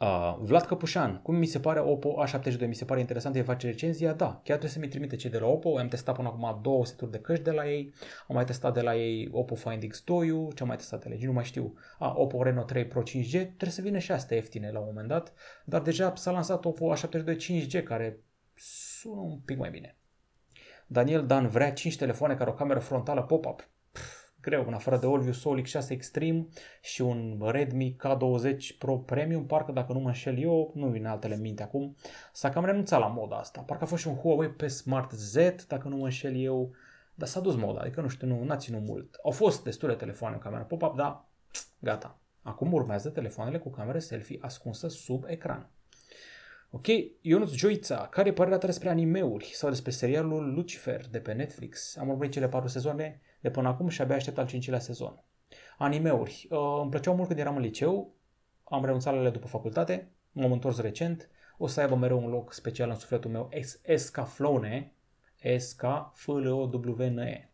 Uh, 0.00 0.36
Vlad 0.38 0.64
Căpușan, 0.64 1.22
cum 1.22 1.34
mi 1.34 1.46
se 1.46 1.60
pare 1.60 1.80
Oppo 1.80 2.24
A72? 2.24 2.66
Mi 2.66 2.74
se 2.74 2.84
pare 2.84 3.00
interesant, 3.00 3.34
de 3.34 3.42
face 3.42 3.66
recenzia? 3.66 4.12
Da, 4.12 4.26
chiar 4.26 4.42
trebuie 4.44 4.70
să 4.70 4.78
mi 4.78 4.88
trimite 4.88 5.16
cei 5.16 5.30
de 5.30 5.38
la 5.38 5.46
Oppo. 5.46 5.78
Am 5.78 5.88
testat 5.88 6.14
până 6.14 6.28
acum 6.28 6.58
două 6.62 6.86
seturi 6.86 7.10
de 7.10 7.18
căști 7.18 7.44
de 7.44 7.50
la 7.50 7.70
ei. 7.70 7.94
Am 8.28 8.34
mai 8.34 8.44
testat 8.44 8.74
de 8.74 8.80
la 8.80 8.96
ei 8.96 9.28
Oppo 9.32 9.54
Find 9.54 9.84
X2, 9.84 10.06
ce 10.54 10.62
am 10.62 10.66
mai 10.66 10.76
testat 10.76 11.02
de 11.02 11.08
la 11.08 11.14
ei? 11.14 11.24
Nu 11.24 11.32
mai 11.32 11.44
știu. 11.44 11.74
A, 11.98 12.12
Oppo 12.16 12.42
Reno 12.42 12.62
3 12.62 12.86
Pro 12.86 13.02
5G. 13.02 13.30
Trebuie 13.30 13.70
să 13.70 13.80
vină 13.80 13.98
și 13.98 14.12
astea 14.12 14.36
ieftine 14.36 14.70
la 14.70 14.78
un 14.78 14.84
moment 14.86 15.08
dat. 15.08 15.32
Dar 15.64 15.80
deja 15.80 16.12
s-a 16.16 16.30
lansat 16.30 16.64
Oppo 16.64 16.94
A72 16.94 17.36
5G, 17.36 17.82
care 17.84 18.20
sună 18.54 19.20
un 19.20 19.38
pic 19.38 19.58
mai 19.58 19.70
bine. 19.70 19.98
Daniel 20.86 21.26
Dan 21.26 21.48
vrea 21.48 21.72
5 21.72 21.96
telefoane 21.96 22.34
care 22.34 22.48
au 22.48 22.54
o 22.54 22.58
cameră 22.58 22.78
frontală 22.78 23.22
pop-up 23.22 23.68
greu, 24.40 24.64
în 24.66 24.72
afară 24.72 24.96
de 24.96 25.06
Olvio 25.06 25.32
Solic 25.32 25.66
6 25.66 25.92
Extreme 25.92 26.46
și 26.82 27.02
un 27.02 27.42
Redmi 27.44 27.96
K20 27.96 28.78
Pro 28.78 28.98
Premium, 28.98 29.46
parcă 29.46 29.72
dacă 29.72 29.92
nu 29.92 29.98
mă 29.98 30.06
înșel 30.06 30.38
eu, 30.38 30.72
nu 30.74 30.86
vine 30.86 31.08
altele 31.08 31.34
în 31.34 31.40
minte 31.40 31.62
acum, 31.62 31.96
s-a 32.32 32.50
cam 32.50 32.64
renunțat 32.64 33.00
la 33.00 33.06
moda 33.06 33.36
asta. 33.36 33.60
Parcă 33.60 33.84
a 33.84 33.86
fost 33.86 34.02
și 34.02 34.08
un 34.08 34.16
Huawei 34.16 34.50
pe 34.50 34.68
Smart 34.68 35.10
Z, 35.10 35.36
dacă 35.68 35.88
nu 35.88 35.96
mă 35.96 36.04
înșel 36.04 36.36
eu, 36.36 36.70
dar 37.14 37.28
s-a 37.28 37.40
dus 37.40 37.56
moda, 37.56 37.80
adică 37.80 38.00
nu 38.00 38.08
știu, 38.08 38.26
nu 38.26 38.44
n-a 38.44 38.56
ținut 38.56 38.86
mult. 38.86 39.18
Au 39.22 39.30
fost 39.30 39.64
destule 39.64 39.94
telefoane 39.94 40.36
cu 40.36 40.42
cameră 40.42 40.64
pop-up, 40.64 40.96
dar 40.96 41.24
gata. 41.78 42.18
Acum 42.42 42.72
urmează 42.72 43.08
telefoanele 43.08 43.58
cu 43.58 43.70
cameră 43.70 43.98
selfie 43.98 44.38
ascunsă 44.40 44.88
sub 44.88 45.24
ecran. 45.26 45.70
Ok, 46.70 46.86
Ionuț 47.20 47.50
Joița, 47.50 48.08
care 48.10 48.28
e 48.28 48.32
părerea 48.32 48.58
ta 48.58 48.66
despre 48.66 48.88
animeuri 48.88 49.50
sau 49.52 49.68
despre 49.68 49.90
serialul 49.90 50.54
Lucifer 50.54 51.08
de 51.10 51.18
pe 51.18 51.32
Netflix? 51.32 51.96
Am 51.96 52.08
urmărit 52.08 52.32
cele 52.32 52.48
patru 52.48 52.68
sezoane 52.68 53.20
de 53.40 53.50
până 53.50 53.68
acum 53.68 53.88
și 53.88 54.00
abia 54.00 54.14
aștept 54.14 54.38
al 54.38 54.46
cincilea 54.46 54.78
sezon. 54.78 55.24
Animeuri. 55.78 56.48
Uh, 56.50 56.78
îmi 56.80 56.90
plăceau 56.90 57.14
mult 57.14 57.28
când 57.28 57.40
eram 57.40 57.56
în 57.56 57.62
liceu, 57.62 58.14
am 58.64 58.84
renunțat 58.84 59.14
la 59.14 59.20
ele 59.20 59.30
după 59.30 59.46
facultate, 59.46 60.10
m-am 60.32 60.52
întors 60.52 60.80
recent, 60.80 61.30
o 61.58 61.66
să 61.66 61.80
aibă 61.80 61.96
mereu 61.96 62.24
un 62.24 62.30
loc 62.30 62.52
special 62.52 62.88
în 62.88 62.94
sufletul 62.94 63.30
meu, 63.30 63.48
Escaflowne, 63.82 64.94
S-K-F-L-O-W-N-E, 65.58 67.50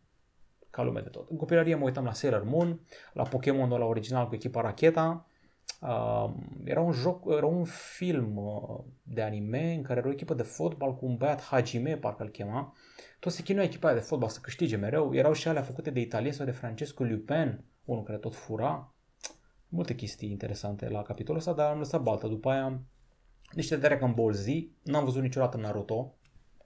ca 0.69 0.83
lume 0.83 1.01
de 1.01 1.09
tot. 1.09 1.29
În 1.29 1.37
copilărie 1.37 1.75
mă 1.75 1.83
uitam 1.83 2.03
la 2.03 2.13
Sailor 2.13 2.43
Moon, 2.43 2.79
la 3.13 3.23
Pokémon 3.23 3.69
la 3.69 3.85
original 3.85 4.27
cu 4.27 4.35
echipa 4.35 4.61
Racheta, 4.61 5.26
Uh, 5.79 6.33
era 6.63 6.81
un 6.81 6.91
joc, 6.91 7.23
era 7.31 7.45
un 7.45 7.63
film 7.63 8.37
uh, 8.37 8.79
de 9.03 9.21
anime 9.21 9.73
în 9.73 9.81
care 9.81 9.99
era 9.99 10.07
o 10.07 10.11
echipă 10.11 10.33
de 10.33 10.43
fotbal 10.43 10.95
cu 10.95 11.05
un 11.05 11.17
băiat 11.17 11.41
Hajime, 11.41 11.97
parcă 11.97 12.23
îl 12.23 12.29
chema. 12.29 12.73
Tot 13.19 13.31
se 13.31 13.43
chinuia 13.43 13.65
echipa 13.65 13.93
de 13.93 13.99
fotbal 13.99 14.29
să 14.29 14.39
câștige 14.41 14.75
mereu. 14.75 15.13
Erau 15.13 15.33
și 15.33 15.47
alea 15.47 15.61
făcute 15.61 15.89
de 15.89 15.99
italieni 15.99 16.33
sau 16.33 16.45
de 16.45 16.51
Francesco 16.51 17.03
Lupin, 17.03 17.65
unul 17.85 18.03
care 18.03 18.17
tot 18.17 18.35
fura. 18.35 18.93
Multe 19.69 19.95
chestii 19.95 20.29
interesante 20.29 20.89
la 20.89 21.01
capitolul 21.01 21.39
ăsta, 21.39 21.53
dar 21.53 21.71
am 21.71 21.77
lăsat 21.77 22.01
baltă. 22.01 22.27
După 22.27 22.49
aia, 22.49 22.81
niște 23.51 23.75
de 23.75 23.87
Dragon 23.87 24.13
Ball 24.13 24.33
Z. 24.33 24.45
N-am 24.83 25.03
văzut 25.03 25.21
niciodată 25.21 25.57
Naruto. 25.57 26.15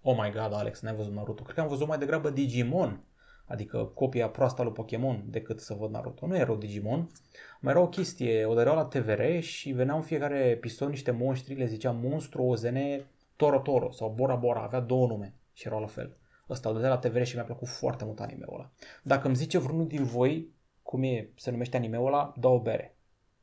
Oh 0.02 0.18
my 0.22 0.32
god, 0.32 0.54
Alex, 0.54 0.82
n-ai 0.82 0.96
văzut 0.96 1.14
Naruto. 1.14 1.44
Cred 1.44 1.56
că 1.56 1.62
am 1.62 1.68
văzut 1.68 1.88
mai 1.88 1.98
degrabă 1.98 2.30
Digimon 2.30 3.04
adică 3.52 3.92
copia 3.94 4.30
proastă 4.30 4.64
lui 4.64 4.72
Pokémon, 4.72 5.24
decât 5.26 5.60
să 5.60 5.74
văd 5.74 5.92
Naruto. 5.92 6.28
Nu 6.28 6.36
era 6.36 6.52
o 6.52 6.56
Digimon. 6.56 7.08
Mai 7.60 7.74
era 7.74 7.82
o 7.82 7.88
chestie, 7.88 8.46
o 8.46 8.54
dădeau 8.54 8.76
la 8.76 8.86
TVR 8.86 9.40
și 9.40 9.72
veneau 9.72 9.98
în 9.98 10.04
fiecare 10.04 10.40
episod 10.40 10.90
niște 10.90 11.12
monștri, 11.12 11.54
le 11.54 11.66
zicea 11.66 11.92
monstru, 11.92 12.44
ozene, 12.44 13.06
Toro 13.36 13.60
Toro 13.60 13.92
sau 13.92 14.10
Bora 14.10 14.36
Bora, 14.36 14.62
avea 14.62 14.80
două 14.80 15.08
nume 15.08 15.34
și 15.54 15.68
erau 15.68 15.80
la 15.80 15.88
fel. 15.88 16.18
Ăsta 16.50 16.70
îl 16.70 16.76
dădea 16.76 16.90
la 16.90 16.98
TVR 16.98 17.24
și 17.24 17.36
mi-a 17.36 17.44
plăcut 17.44 17.68
foarte 17.68 18.06
mult 18.06 18.20
anime-ul 18.20 18.54
ăla. 18.54 18.72
Dacă 19.04 19.28
îmi 19.28 19.36
zice 19.36 19.58
vreunul 19.58 19.88
din 19.88 20.04
voi 20.04 20.54
cum 20.84 21.04
e, 21.04 21.30
se 21.36 21.52
numește 21.52 21.78
anime-ul 21.78 22.08
ăla, 22.08 22.34
dau 22.38 22.54
o 22.54 22.62
bere 22.62 22.96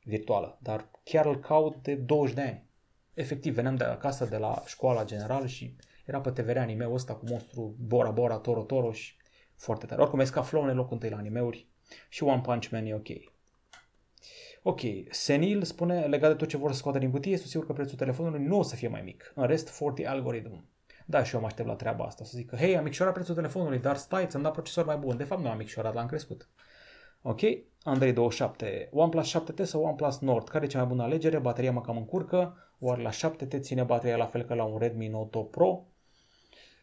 virtuală, 0.03 0.59
dar 0.63 0.91
chiar 1.05 1.27
îl 1.27 1.41
caut 1.41 1.83
de 1.83 1.95
20 1.95 2.35
de 2.35 2.41
ani. 2.41 2.67
Efectiv, 3.15 3.55
veneam 3.55 3.75
de 3.75 3.85
acasă 3.85 4.25
de 4.25 4.37
la 4.37 4.63
școala 4.67 5.05
generală 5.05 5.47
și 5.47 5.77
era 6.07 6.21
pe 6.21 6.31
TVR 6.31 6.57
anime-ul 6.57 6.95
ăsta 6.95 7.15
cu 7.15 7.25
monstru 7.29 7.75
Bora 7.79 8.11
Bora, 8.11 8.37
Toro 8.37 8.63
Toro 8.63 8.93
și 8.93 9.17
foarte 9.59 9.87
tare. 9.87 10.01
Oricum, 10.01 10.21
Escaflowne 10.21 10.73
locul 10.73 10.93
întâi 10.93 11.11
la 11.11 11.17
animeuri 11.17 11.67
și 12.09 12.23
One 12.23 12.41
Punch 12.41 12.69
Man 12.69 12.87
e 12.87 12.95
ok. 12.95 13.09
Ok, 14.63 14.81
Senil 15.11 15.63
spune, 15.63 16.01
legat 16.01 16.31
de 16.31 16.37
tot 16.37 16.49
ce 16.49 16.57
vor 16.57 16.73
să 16.73 16.79
scoată 16.79 16.99
din 16.99 17.11
cutie, 17.11 17.37
sunt 17.37 17.49
sigur 17.49 17.67
că 17.67 17.73
prețul 17.73 17.97
telefonului 17.97 18.45
nu 18.45 18.59
o 18.59 18.63
să 18.63 18.75
fie 18.75 18.89
mai 18.89 19.03
mic. 19.03 19.33
În 19.35 19.47
rest, 19.47 19.79
40 19.79 20.07
algoritm. 20.07 20.65
Da, 21.07 21.23
și 21.23 21.35
eu 21.35 21.41
mă 21.41 21.47
aștept 21.47 21.69
la 21.69 21.75
treaba 21.75 22.05
asta. 22.05 22.25
Să 22.25 22.33
zic 22.35 22.49
că, 22.49 22.57
hei, 22.57 22.77
am 22.77 22.85
micșorat 22.85 23.13
prețul 23.13 23.35
telefonului, 23.35 23.79
dar 23.79 23.97
stai, 23.97 24.27
ți-am 24.27 24.43
dat 24.43 24.53
procesor 24.53 24.85
mai 24.85 24.97
bun. 24.97 25.17
De 25.17 25.25
fapt, 25.25 25.43
nu 25.43 25.49
am 25.49 25.57
micșorat, 25.57 25.95
l-am 25.95 26.07
crescut. 26.07 26.49
Ok, 27.23 27.41
Andrei 27.83 28.13
27. 28.13 28.89
OnePlus 28.93 29.37
7T 29.37 29.63
sau 29.63 29.83
OnePlus 29.83 30.19
Nord? 30.19 30.49
Care 30.49 30.65
e 30.65 30.69
cea 30.69 30.79
mai 30.79 30.87
bună 30.87 31.03
alegere? 31.03 31.39
Bateria 31.39 31.73
mă 31.73 31.81
cam 31.81 31.97
încurcă. 31.97 32.57
Oare 32.79 33.03
la 33.03 33.11
7T 33.11 33.61
ține 33.61 33.83
bateria 33.83 34.17
la 34.17 34.27
fel 34.27 34.43
ca 34.43 34.55
la 34.55 34.65
un 34.65 34.79
Redmi 34.79 35.09
Note 35.09 35.39
8 35.39 35.51
Pro? 35.51 35.87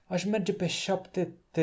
Aș 0.06 0.24
merge 0.24 0.54
pe 0.54 0.66
7T. 0.66 1.60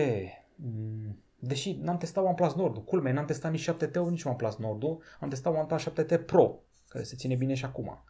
Mm, 0.64 1.22
deși 1.38 1.72
n-am 1.72 1.98
testat 1.98 2.24
OnePlus 2.24 2.54
Nord, 2.54 2.84
culme, 2.84 3.12
n-am 3.12 3.24
testat 3.24 3.50
nici 3.50 3.70
7T-ul, 3.70 4.10
nici 4.10 4.24
OnePlus 4.24 4.56
Nord, 4.56 4.82
am 5.20 5.28
testat 5.28 5.54
OnePlus 5.54 5.88
7T 5.88 6.24
Pro, 6.26 6.58
care 6.88 7.04
se 7.04 7.16
ține 7.16 7.34
bine 7.34 7.54
și 7.54 7.64
acum. 7.64 8.04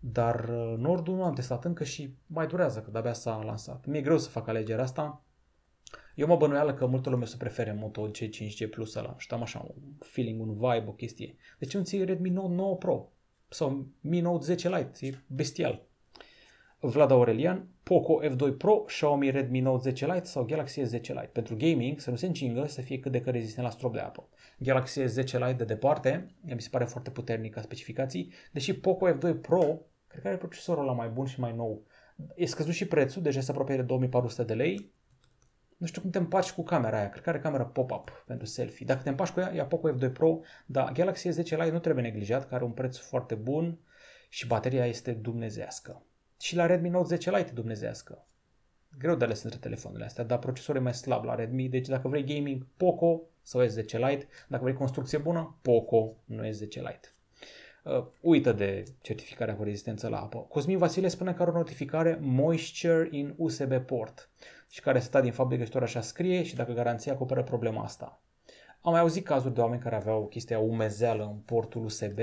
Dar 0.00 0.48
uh, 0.48 0.74
Nordul 0.78 1.14
nu 1.14 1.24
am 1.24 1.34
testat 1.34 1.64
încă 1.64 1.84
și 1.84 2.14
mai 2.26 2.46
durează, 2.46 2.80
că 2.80 2.90
de-abia 2.90 3.12
s-a 3.12 3.42
lansat. 3.44 3.86
Mi-e 3.86 4.00
greu 4.00 4.18
să 4.18 4.28
fac 4.28 4.48
alegerea 4.48 4.84
asta. 4.84 5.22
Eu 6.14 6.26
mă 6.26 6.36
bănuială 6.36 6.74
că 6.74 6.86
multă 6.86 7.10
lume 7.10 7.24
să 7.24 7.36
prefere 7.36 7.72
Moto 7.72 8.10
G5G 8.10 8.70
Plus 8.70 8.94
ăla. 8.94 9.14
Și 9.18 9.28
am 9.30 9.42
așa 9.42 9.66
un 9.74 9.82
feeling, 9.98 10.40
un 10.40 10.52
vibe, 10.52 10.84
o 10.86 10.92
chestie. 10.92 11.36
De 11.58 11.66
ce 11.66 11.78
nu 11.78 11.84
ții 11.84 12.04
Redmi 12.04 12.30
Note 12.30 12.54
9 12.54 12.76
Pro? 12.76 13.12
Sau 13.48 13.86
Mi 14.00 14.20
Note 14.20 14.44
10 14.44 14.68
Lite? 14.68 15.06
E 15.06 15.18
bestial. 15.26 15.86
Vlad 16.86 17.10
Aurelian, 17.10 17.68
Poco 17.82 18.20
F2 18.24 18.56
Pro, 18.58 18.84
Xiaomi 18.86 19.30
Redmi 19.30 19.60
Note 19.60 19.82
10 19.82 20.06
Lite 20.06 20.24
sau 20.24 20.44
Galaxy 20.44 20.80
S10 20.80 20.92
Lite. 20.92 21.30
Pentru 21.32 21.56
gaming 21.56 22.00
să 22.00 22.10
nu 22.10 22.16
se 22.16 22.26
încingă, 22.26 22.66
să 22.66 22.80
fie 22.80 22.98
cât 22.98 23.12
de 23.12 23.20
cât 23.20 23.32
rezistent 23.32 23.66
la 23.66 23.72
strop 23.72 23.92
de 23.92 23.98
apă. 23.98 24.28
Galaxy 24.58 25.00
S10 25.00 25.14
Lite 25.14 25.52
de 25.52 25.64
departe, 25.64 26.26
mi 26.54 26.60
se 26.60 26.68
pare 26.70 26.84
foarte 26.84 27.10
puternic 27.10 27.54
ca 27.54 27.60
specificații, 27.60 28.32
deși 28.52 28.74
Poco 28.74 29.10
F2 29.10 29.40
Pro, 29.40 29.80
cred 30.06 30.22
că 30.22 30.28
are 30.28 30.36
procesorul 30.36 30.84
la 30.84 30.92
mai 30.92 31.08
bun 31.08 31.26
și 31.26 31.40
mai 31.40 31.52
nou. 31.52 31.82
E 32.34 32.46
scăzut 32.46 32.74
și 32.74 32.86
prețul, 32.86 33.22
deja 33.22 33.40
se 33.40 33.50
apropie 33.50 33.76
de 33.76 33.82
2400 33.82 34.44
de 34.44 34.54
lei. 34.54 34.92
Nu 35.76 35.86
știu 35.86 36.00
cum 36.00 36.10
te 36.10 36.18
împaci 36.18 36.52
cu 36.52 36.62
camera 36.62 36.98
aia, 36.98 37.08
cred 37.08 37.22
că 37.22 37.28
are 37.28 37.38
camera 37.38 37.64
pop-up 37.64 38.24
pentru 38.26 38.46
selfie. 38.46 38.86
Dacă 38.86 39.02
te 39.02 39.08
împaci 39.08 39.30
cu 39.30 39.40
ea, 39.40 39.54
ia 39.54 39.66
Poco 39.66 39.92
F2 39.92 40.12
Pro, 40.12 40.40
dar 40.66 40.92
Galaxy 40.92 41.28
S10 41.28 41.34
Lite 41.36 41.70
nu 41.70 41.78
trebuie 41.78 42.04
neglijat, 42.04 42.48
că 42.48 42.54
are 42.54 42.64
un 42.64 42.72
preț 42.72 42.96
foarte 42.96 43.34
bun 43.34 43.78
și 44.28 44.46
bateria 44.46 44.86
este 44.86 45.12
dumnezească 45.12 46.02
și 46.40 46.56
la 46.56 46.66
Redmi 46.66 46.88
Note 46.88 47.06
10 47.06 47.30
Lite 47.30 47.52
dumnezească. 47.52 48.26
Greu 48.98 49.14
de 49.14 49.24
ales 49.24 49.42
între 49.42 49.58
telefoanele 49.58 50.04
astea, 50.04 50.24
dar 50.24 50.38
procesorul 50.38 50.80
e 50.80 50.84
mai 50.84 50.94
slab 50.94 51.24
la 51.24 51.34
Redmi, 51.34 51.68
deci 51.68 51.88
dacă 51.88 52.08
vrei 52.08 52.24
gaming, 52.24 52.66
Poco 52.76 53.20
sau 53.42 53.64
S10 53.64 53.90
Lite, 53.90 54.26
dacă 54.48 54.62
vrei 54.62 54.74
construcție 54.74 55.18
bună, 55.18 55.58
Poco, 55.62 56.16
nu 56.24 56.48
S10 56.48 56.58
Lite. 56.60 57.14
Uh, 57.84 58.06
uită 58.20 58.52
de 58.52 58.84
certificarea 59.00 59.56
cu 59.56 59.62
rezistență 59.62 60.08
la 60.08 60.20
apă. 60.20 60.38
Cosmin 60.38 60.78
Vasile 60.78 61.08
spune 61.08 61.32
că 61.34 61.42
are 61.42 61.50
o 61.50 61.54
notificare 61.54 62.18
Moisture 62.20 63.08
in 63.10 63.34
USB 63.36 63.72
port 63.72 64.30
și 64.68 64.80
care 64.80 65.00
se 65.00 65.20
din 65.20 65.32
fabrică 65.32 65.64
și 65.64 65.70
tot 65.70 65.82
așa 65.82 66.00
scrie 66.00 66.42
și 66.42 66.54
dacă 66.54 66.72
garanția 66.72 67.12
acoperă 67.12 67.42
problema 67.42 67.82
asta. 67.82 68.20
Am 68.80 68.92
mai 68.92 69.00
auzit 69.00 69.24
cazuri 69.24 69.54
de 69.54 69.60
oameni 69.60 69.82
care 69.82 69.94
aveau 69.94 70.26
chestia 70.26 70.58
umezeală 70.58 71.24
în 71.24 71.36
portul 71.36 71.84
USB. 71.84 72.18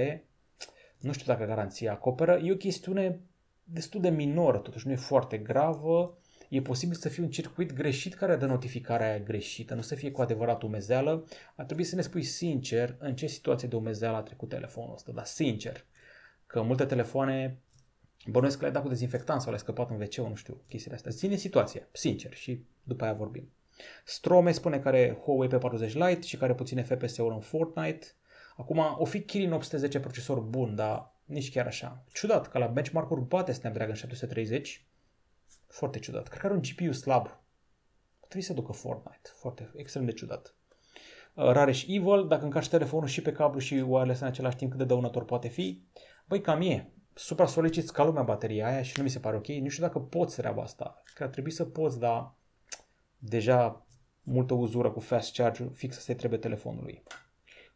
Nu 1.00 1.12
știu 1.12 1.34
dacă 1.34 1.46
garanția 1.46 1.92
acoperă. 1.92 2.40
E 2.44 2.52
o 2.52 2.56
chestiune 2.56 3.22
destul 3.64 4.02
de 4.02 4.10
minoră, 4.10 4.58
totuși 4.58 4.88
nu 4.88 4.94
e 4.94 4.96
foarte 4.96 5.38
gravă. 5.38 6.18
E 6.50 6.62
posibil 6.62 6.96
să 6.96 7.10
fie 7.10 7.24
un 7.24 7.30
circuit 7.30 7.74
greșit 7.74 8.14
care 8.14 8.36
dă 8.36 8.46
notificarea 8.46 9.08
aia 9.08 9.20
greșită, 9.20 9.74
nu 9.74 9.82
să 9.82 9.96
fie 9.96 10.12
cu 10.12 10.22
adevărat 10.22 10.62
umezeală. 10.62 11.26
Ar 11.56 11.66
trebui 11.66 11.84
să 11.84 11.96
ne 11.96 12.02
spui 12.02 12.24
sincer 12.24 12.96
în 13.00 13.16
ce 13.16 13.28
situație 13.28 13.68
de 13.68 13.76
umezeală 13.76 14.18
a 14.18 14.22
trecut 14.22 14.50
telefonul 14.50 14.94
ăsta, 14.94 15.12
dar 15.12 15.26
sincer. 15.26 15.86
Că 16.46 16.62
multe 16.62 16.86
telefoane 16.86 17.62
bănuiesc 18.26 18.56
că 18.56 18.62
le-ai 18.62 18.74
dat 18.74 18.84
cu 18.84 18.90
dezinfectant 18.90 19.40
sau 19.40 19.50
le-ai 19.50 19.62
scăpat 19.62 19.90
în 19.90 20.02
wc 20.02 20.16
nu 20.16 20.36
știu, 20.36 20.62
chestiile 20.68 20.96
astea. 20.96 21.12
Ține 21.12 21.36
situația, 21.36 21.88
sincer, 21.92 22.34
și 22.34 22.66
după 22.84 23.04
aia 23.04 23.14
vorbim. 23.14 23.52
Strome 24.06 24.52
spune 24.52 24.80
că 24.80 24.88
are 24.88 25.20
Huawei 25.24 25.50
P40 25.50 25.92
Lite 25.92 26.22
și 26.22 26.38
care 26.38 26.54
puține 26.54 26.84
FPS-uri 26.84 27.34
în 27.34 27.40
Fortnite. 27.40 28.08
Acum, 28.58 28.96
o 28.98 29.06
fi 29.06 29.22
Kirin 29.22 29.52
810 29.52 30.00
procesor 30.00 30.40
bun, 30.40 30.76
dar 30.76 31.13
nici 31.34 31.52
chiar 31.52 31.66
așa. 31.66 32.04
Ciudat 32.14 32.48
că 32.48 32.58
la 32.58 32.68
benchmark-uri 32.68 33.22
bate 33.22 33.52
Snapdragon 33.52 33.96
730. 33.96 34.88
Foarte 35.68 36.00
ciudat. 36.00 36.28
Cred 36.28 36.40
că 36.40 36.46
are 36.46 36.56
un 36.56 36.62
GPU 36.62 36.92
slab. 36.92 37.42
Trebuie 38.20 38.44
să 38.44 38.54
ducă 38.54 38.72
Fortnite. 38.72 39.30
Foarte, 39.36 39.72
extrem 39.76 40.06
de 40.06 40.12
ciudat. 40.12 40.56
Uh, 41.34 41.52
Rareș 41.52 41.86
Evil, 41.88 42.28
dacă 42.28 42.44
încarci 42.44 42.70
telefonul 42.70 43.08
și 43.08 43.22
pe 43.22 43.32
cablu 43.32 43.60
și 43.60 43.74
wireless 43.74 44.22
în 44.22 44.28
același 44.28 44.56
timp 44.56 44.70
cât 44.70 44.80
de 44.80 44.86
dăunător 44.86 45.26
poate 45.26 45.48
fi, 45.48 45.84
băi, 46.28 46.42
cam 46.42 46.62
e. 46.62 46.92
Supra 47.14 47.46
soliciți 47.46 47.94
ca 47.94 48.04
lumea 48.04 48.24
bateria 48.24 48.68
aia 48.68 48.82
și 48.82 48.94
nu 48.98 49.04
mi 49.04 49.10
se 49.10 49.20
pare 49.20 49.36
ok. 49.36 49.48
Nu 49.48 49.70
știu 49.70 49.84
dacă 49.84 50.00
poți 50.00 50.36
treaba 50.36 50.62
asta. 50.62 51.02
Cred 51.04 51.16
că 51.18 51.24
ar 51.24 51.30
trebui 51.30 51.52
să 51.52 51.66
poți, 51.66 52.00
dar 52.00 52.36
deja 53.18 53.86
multă 54.22 54.54
uzură 54.54 54.92
cu 54.92 55.00
fast 55.00 55.36
charge 55.36 55.68
fix 55.74 55.98
asta 55.98 56.14
trebuie 56.14 56.40
telefonului. 56.40 57.04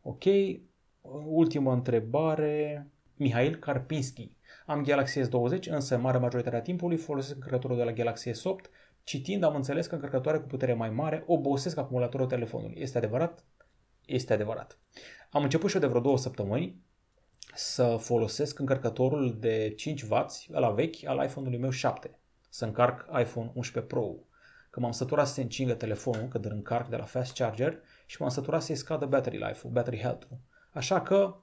Ok, 0.01 0.23
ultima 1.25 1.73
întrebare. 1.73 2.87
Mihail 3.17 3.55
Karpinski. 3.55 4.35
Am 4.65 4.83
Galaxy 4.83 5.19
S20, 5.19 5.59
însă 5.69 5.95
în 5.95 6.01
mare 6.01 6.17
majoritatea 6.17 6.61
timpului 6.61 6.97
folosesc 6.97 7.35
încărcătorul 7.35 7.77
de 7.77 7.83
la 7.83 7.91
Galaxy 7.91 8.29
S8. 8.29 8.69
Citind, 9.03 9.43
am 9.43 9.55
înțeles 9.55 9.87
că 9.87 9.95
încărcătoare 9.95 10.37
cu 10.37 10.47
putere 10.47 10.73
mai 10.73 10.89
mare 10.89 11.23
obosesc 11.27 11.77
acumulatorul 11.77 12.27
telefonului. 12.27 12.81
Este 12.81 12.97
adevărat? 12.97 13.43
Este 14.05 14.33
adevărat. 14.33 14.79
Am 15.31 15.43
început 15.43 15.69
și 15.69 15.75
eu 15.75 15.81
de 15.81 15.87
vreo 15.87 16.01
două 16.01 16.17
săptămâni 16.17 16.81
să 17.55 17.97
folosesc 17.99 18.59
încărcătorul 18.59 19.37
de 19.39 19.75
5W, 19.75 20.25
la 20.47 20.69
vechi, 20.69 21.05
al 21.05 21.23
iPhone-ului 21.25 21.59
meu 21.59 21.69
7. 21.69 22.19
Să 22.49 22.65
încarc 22.65 23.19
iPhone 23.19 23.51
11 23.53 23.93
Pro 23.93 24.15
că 24.69 24.79
m-am 24.79 24.91
săturat 24.91 25.27
să 25.27 25.33
se 25.33 25.41
încingă 25.41 25.73
telefonul 25.73 26.27
când 26.27 26.45
îl 26.45 26.51
încarc 26.51 26.89
de 26.89 26.95
la 26.95 27.03
fast 27.03 27.33
charger 27.33 27.79
și 28.05 28.17
m-am 28.19 28.29
săturat 28.29 28.61
să-i 28.61 28.75
scadă 28.75 29.05
battery 29.05 29.37
life-ul, 29.37 29.73
battery 29.73 29.99
health-ul. 29.99 30.37
Așa 30.71 31.01
că 31.01 31.35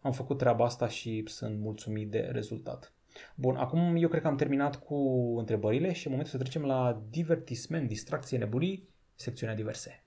am 0.00 0.12
făcut 0.12 0.38
treaba 0.38 0.64
asta 0.64 0.88
și 0.88 1.24
sunt 1.26 1.58
mulțumit 1.58 2.10
de 2.10 2.28
rezultat. 2.32 2.94
Bun, 3.34 3.56
acum 3.56 3.96
eu 3.96 4.08
cred 4.08 4.22
că 4.22 4.28
am 4.28 4.36
terminat 4.36 4.76
cu 4.76 4.94
întrebările 5.38 5.92
și 5.92 6.06
în 6.06 6.12
momentul 6.12 6.38
să 6.38 6.44
trecem 6.44 6.64
la 6.64 7.02
divertisment, 7.10 7.88
distracție, 7.88 8.38
nebunii, 8.38 8.88
secțiunea 9.14 9.54
diverse. 9.54 10.04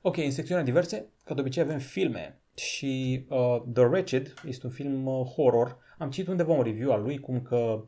Ok, 0.00 0.16
în 0.16 0.30
secțiunea 0.30 0.64
diverse, 0.64 1.08
ca 1.24 1.34
de 1.34 1.40
obicei 1.40 1.62
avem 1.62 1.78
filme 1.78 2.40
și 2.54 3.24
uh, 3.28 3.62
The 3.72 3.84
Wretched 3.84 4.34
este 4.44 4.66
un 4.66 4.72
film 4.72 5.06
uh, 5.06 5.26
horror. 5.26 5.78
Am 5.98 6.10
citit 6.10 6.28
undeva 6.28 6.52
un 6.52 6.62
review 6.62 6.92
al 6.92 7.02
lui 7.02 7.18
cum 7.18 7.42
că 7.42 7.84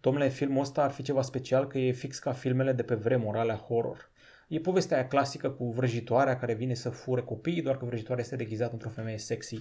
domnule, 0.00 0.28
filmul 0.28 0.60
ăsta 0.60 0.82
ar 0.82 0.90
fi 0.90 1.02
ceva 1.02 1.22
special 1.22 1.66
că 1.66 1.78
e 1.78 1.92
fix 1.92 2.18
ca 2.18 2.32
filmele 2.32 2.72
de 2.72 2.82
pe 2.82 2.94
vremuri, 2.94 3.38
alea 3.38 3.56
horror. 3.56 4.09
E 4.50 4.60
povestea 4.60 4.96
aia 4.96 5.06
clasică 5.06 5.50
cu 5.50 5.70
vrăjitoarea 5.70 6.38
care 6.38 6.54
vine 6.54 6.74
să 6.74 6.90
fure 6.90 7.22
copiii, 7.22 7.62
doar 7.62 7.76
că 7.76 7.84
vrăjitoarea 7.84 8.24
este 8.24 8.36
deghizată 8.36 8.72
într-o 8.72 8.88
femeie 8.88 9.18
sexy. 9.18 9.56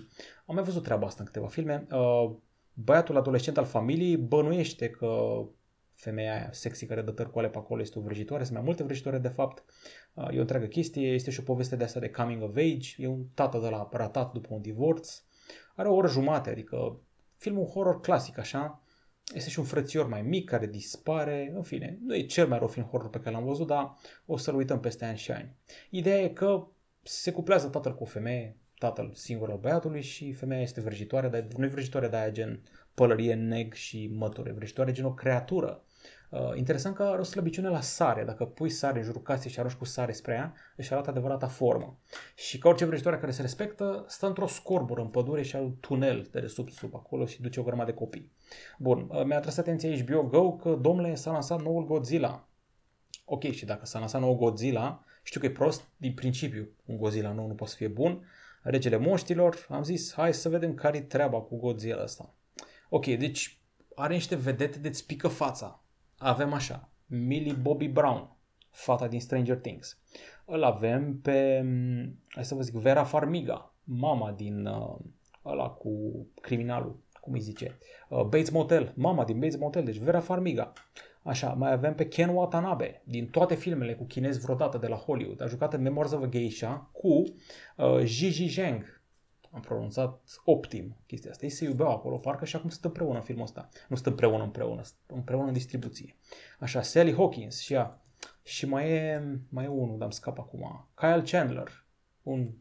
Am 0.45 0.55
mai 0.55 0.63
văzut 0.63 0.83
treaba 0.83 1.05
asta 1.05 1.19
în 1.19 1.25
câteva 1.25 1.47
filme. 1.47 1.87
Uh, 1.91 2.31
băiatul 2.73 3.17
adolescent 3.17 3.57
al 3.57 3.65
familiei 3.65 4.17
bănuiește 4.17 4.89
că 4.89 5.41
femeia 5.93 6.33
aia 6.33 6.49
sexy 6.51 6.85
care 6.85 7.01
dă 7.01 7.11
tărcoale 7.11 7.49
pe 7.49 7.57
acolo 7.57 7.81
este 7.81 7.99
o 7.99 8.01
vrăjitoare, 8.01 8.43
sunt 8.43 8.55
mai 8.55 8.65
multe 8.65 8.83
vrăjitoare 8.83 9.17
de 9.17 9.27
fapt. 9.27 9.63
Uh, 10.13 10.27
e 10.31 10.37
o 10.37 10.41
întreagă 10.41 10.65
chestie, 10.65 11.07
este 11.07 11.31
și 11.31 11.39
o 11.39 11.43
poveste 11.43 11.75
de 11.75 11.83
asta 11.83 11.99
de 11.99 12.09
coming 12.09 12.43
of 12.43 12.55
age, 12.55 12.89
e 12.97 13.07
un 13.07 13.25
tată 13.33 13.59
de 13.59 13.69
la 13.69 13.89
ratat 13.91 14.31
după 14.31 14.47
un 14.51 14.61
divorț. 14.61 15.23
Are 15.75 15.87
o 15.87 15.95
oră 15.95 16.07
jumate, 16.07 16.49
adică 16.49 16.99
filmul 17.35 17.65
horror 17.65 17.99
clasic 17.99 18.37
așa, 18.37 18.83
este 19.33 19.49
și 19.49 19.59
un 19.59 19.65
frățior 19.65 20.07
mai 20.07 20.21
mic 20.21 20.49
care 20.49 20.67
dispare, 20.67 21.51
în 21.55 21.63
fine, 21.63 21.97
nu 22.01 22.15
e 22.15 22.25
cel 22.25 22.47
mai 22.47 22.57
rău 22.57 22.67
film 22.67 22.85
horror 22.85 23.09
pe 23.09 23.19
care 23.19 23.35
l-am 23.35 23.45
văzut, 23.45 23.67
dar 23.67 23.95
o 24.25 24.37
să-l 24.37 24.55
uităm 24.55 24.79
peste 24.79 25.05
ani 25.05 25.17
și 25.17 25.31
ani. 25.31 25.55
Ideea 25.89 26.21
e 26.21 26.29
că 26.29 26.67
se 27.01 27.31
cuplează 27.31 27.67
tatăl 27.67 27.95
cu 27.95 28.03
o 28.03 28.05
femeie, 28.05 28.57
tatăl 28.77 29.11
singur 29.13 29.49
al 29.49 29.57
băiatului 29.57 30.01
și 30.01 30.33
femeia 30.33 30.61
este 30.61 30.81
vrăjitoare, 30.81 31.27
dar 31.27 31.47
nu 31.57 31.65
e 31.65 31.67
vrăjitoare 31.67 32.07
de 32.07 32.15
aia 32.15 32.31
gen 32.31 32.63
pălărie, 32.93 33.33
neg 33.33 33.73
și 33.73 34.09
măture, 34.13 34.51
vrăjitoare 34.51 34.91
gen 34.91 35.05
o 35.05 35.13
creatură 35.13 35.83
Uh, 36.29 36.39
interesant 36.55 36.95
că 36.95 37.03
are 37.03 37.19
o 37.19 37.23
slăbiciune 37.23 37.69
la 37.69 37.81
sare. 37.81 38.23
Dacă 38.23 38.45
pui 38.45 38.69
sare 38.69 38.97
în 38.97 39.03
jurul 39.03 39.21
casei 39.21 39.51
și 39.51 39.59
arunci 39.59 39.75
cu 39.75 39.85
sare 39.85 40.11
spre 40.11 40.33
ea, 40.33 40.53
își 40.75 40.93
arată 40.93 41.09
adevărata 41.09 41.47
formă. 41.47 41.99
Și 42.35 42.57
ca 42.57 42.69
orice 42.69 42.85
vrăjitoare 42.85 43.17
care 43.17 43.31
se 43.31 43.41
respectă, 43.41 44.05
stă 44.07 44.27
într-o 44.27 44.47
scorbură 44.47 45.01
în 45.01 45.07
pădure 45.07 45.41
și 45.41 45.55
are 45.55 45.65
un 45.65 45.75
tunel 45.79 46.27
de 46.31 46.47
sub 46.47 46.69
sub 46.69 46.95
acolo 46.95 47.25
și 47.25 47.41
duce 47.41 47.59
o 47.59 47.63
grămadă 47.63 47.91
de 47.91 47.97
copii. 47.97 48.31
Bun, 48.77 49.09
uh, 49.09 49.23
mi-a 49.23 49.37
atras 49.37 49.57
atenția 49.57 50.03
HBO 50.03 50.21
Go 50.21 50.55
că, 50.55 50.75
domnule, 50.75 51.15
s-a 51.15 51.31
lansat 51.31 51.61
noul 51.61 51.85
Godzilla. 51.85 52.47
Ok, 53.25 53.43
și 53.43 53.65
dacă 53.65 53.85
s-a 53.85 53.99
lansat 53.99 54.21
nou 54.21 54.35
Godzilla, 54.35 55.03
știu 55.23 55.39
că 55.39 55.45
e 55.45 55.51
prost 55.51 55.87
din 55.97 56.13
principiu. 56.13 56.69
Un 56.85 56.97
Godzilla 56.97 57.31
nou 57.31 57.47
nu 57.47 57.53
poate 57.53 57.71
să 57.71 57.77
fie 57.77 57.87
bun. 57.87 58.25
Regele 58.61 58.97
moștilor, 58.97 59.65
am 59.69 59.83
zis, 59.83 60.13
hai 60.13 60.33
să 60.33 60.49
vedem 60.49 60.73
care-i 60.73 61.01
treaba 61.01 61.41
cu 61.41 61.57
Godzilla 61.57 62.03
ăsta. 62.03 62.33
Ok, 62.89 63.05
deci 63.05 63.59
are 63.95 64.13
niște 64.13 64.35
vedete 64.35 64.79
de-ți 64.79 65.05
pică 65.05 65.27
fața 65.27 65.83
avem 66.19 66.53
așa, 66.53 66.89
Millie 67.05 67.53
Bobby 67.53 67.87
Brown, 67.87 68.37
fata 68.69 69.07
din 69.07 69.19
Stranger 69.19 69.57
Things. 69.57 69.99
Îl 70.45 70.63
avem 70.63 71.19
pe, 71.19 71.65
hai 72.27 72.45
să 72.45 72.55
vă 72.55 72.61
zic, 72.61 72.73
Vera 72.73 73.03
Farmiga, 73.03 73.73
mama 73.83 74.31
din 74.31 74.65
uh, 74.65 74.95
ăla 75.45 75.69
cu 75.69 75.91
criminalul, 76.41 76.99
cum 77.21 77.33
îi 77.33 77.39
zice, 77.39 77.77
uh, 78.09 78.21
Bates 78.21 78.49
Motel, 78.49 78.93
mama 78.95 79.25
din 79.25 79.39
Bates 79.39 79.57
Motel, 79.57 79.83
deci 79.83 79.97
Vera 79.97 80.19
Farmiga. 80.19 80.73
Așa, 81.23 81.47
mai 81.47 81.71
avem 81.71 81.95
pe 81.95 82.07
Ken 82.07 82.29
Watanabe, 82.29 83.01
din 83.05 83.27
toate 83.27 83.55
filmele 83.55 83.93
cu 83.95 84.05
chinezi 84.05 84.39
vreodată 84.39 84.77
de 84.77 84.87
la 84.87 84.95
Hollywood. 84.95 85.41
A 85.41 85.47
jucat 85.47 85.73
în 85.73 85.81
Memoirs 85.81 86.11
of 86.11 86.23
a 86.23 86.27
Geisha 86.27 86.89
cu 86.91 87.23
uh, 87.77 88.03
Gigi 88.03 88.47
Zheng, 88.47 88.98
am 89.51 89.61
pronunțat 89.61 90.21
optim 90.45 90.95
chestia 91.07 91.31
asta. 91.31 91.45
Ei 91.45 91.51
se 91.51 91.65
iubeau 91.65 91.91
acolo, 91.91 92.17
parcă 92.17 92.45
și 92.45 92.55
acum 92.55 92.69
sunt 92.69 92.85
împreună 92.85 93.17
în 93.17 93.23
filmul 93.23 93.43
ăsta. 93.43 93.69
Nu 93.87 93.95
sunt 93.95 94.07
împreună 94.07 94.43
împreună, 94.43 94.81
împreună 95.05 95.47
în 95.47 95.53
distribuție. 95.53 96.15
Așa, 96.59 96.81
Sally 96.81 97.13
Hawkins 97.13 97.59
și 97.59 97.73
ea. 97.73 98.01
Și 98.43 98.65
mai 98.65 98.91
e, 98.91 99.23
mai 99.49 99.63
e 99.63 99.67
unul, 99.67 99.97
dar 99.97 100.03
îmi 100.03 100.13
scap 100.13 100.39
acum. 100.39 100.87
Kyle 100.95 101.23
Chandler, 101.25 101.85
un 102.23 102.51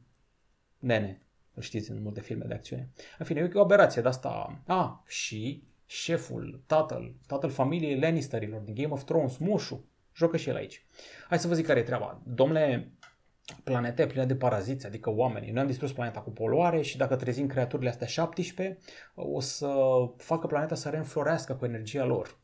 nene, 0.78 1.22
îl 1.54 1.62
știți 1.62 1.90
în 1.90 2.02
multe 2.02 2.20
filme 2.20 2.44
de 2.44 2.54
acțiune. 2.54 2.88
În 3.18 3.26
fine, 3.26 3.40
e 3.40 3.58
o 3.58 3.60
aberație 3.60 4.02
de 4.02 4.08
asta. 4.08 4.62
A, 4.66 4.80
ah, 4.80 5.10
și 5.10 5.62
șeful, 5.86 6.62
tatăl, 6.66 7.14
tatăl 7.26 7.50
familiei 7.50 8.00
Lannisterilor 8.00 8.60
din 8.60 8.74
Game 8.74 8.92
of 8.92 9.04
Thrones, 9.04 9.36
Mushu, 9.36 9.84
joacă 10.14 10.36
și 10.36 10.48
el 10.48 10.56
aici. 10.56 10.84
Hai 11.28 11.38
să 11.38 11.48
vă 11.48 11.54
zic 11.54 11.66
care 11.66 11.78
e 11.78 11.82
treaba. 11.82 12.22
Domnule 12.26 12.92
planete 13.64 14.06
pline 14.06 14.26
de 14.26 14.36
paraziți, 14.36 14.86
adică 14.86 15.10
oamenii. 15.10 15.50
Noi 15.50 15.60
am 15.60 15.66
distrus 15.66 15.92
planeta 15.92 16.20
cu 16.20 16.30
poluare 16.30 16.80
și 16.82 16.96
dacă 16.96 17.16
trezim 17.16 17.46
creaturile 17.46 17.88
astea 17.88 18.06
17, 18.06 18.78
o 19.14 19.40
să 19.40 19.76
facă 20.16 20.46
planeta 20.46 20.74
să 20.74 20.88
reînflorească 20.88 21.54
cu 21.54 21.64
energia 21.64 22.04
lor. 22.04 22.38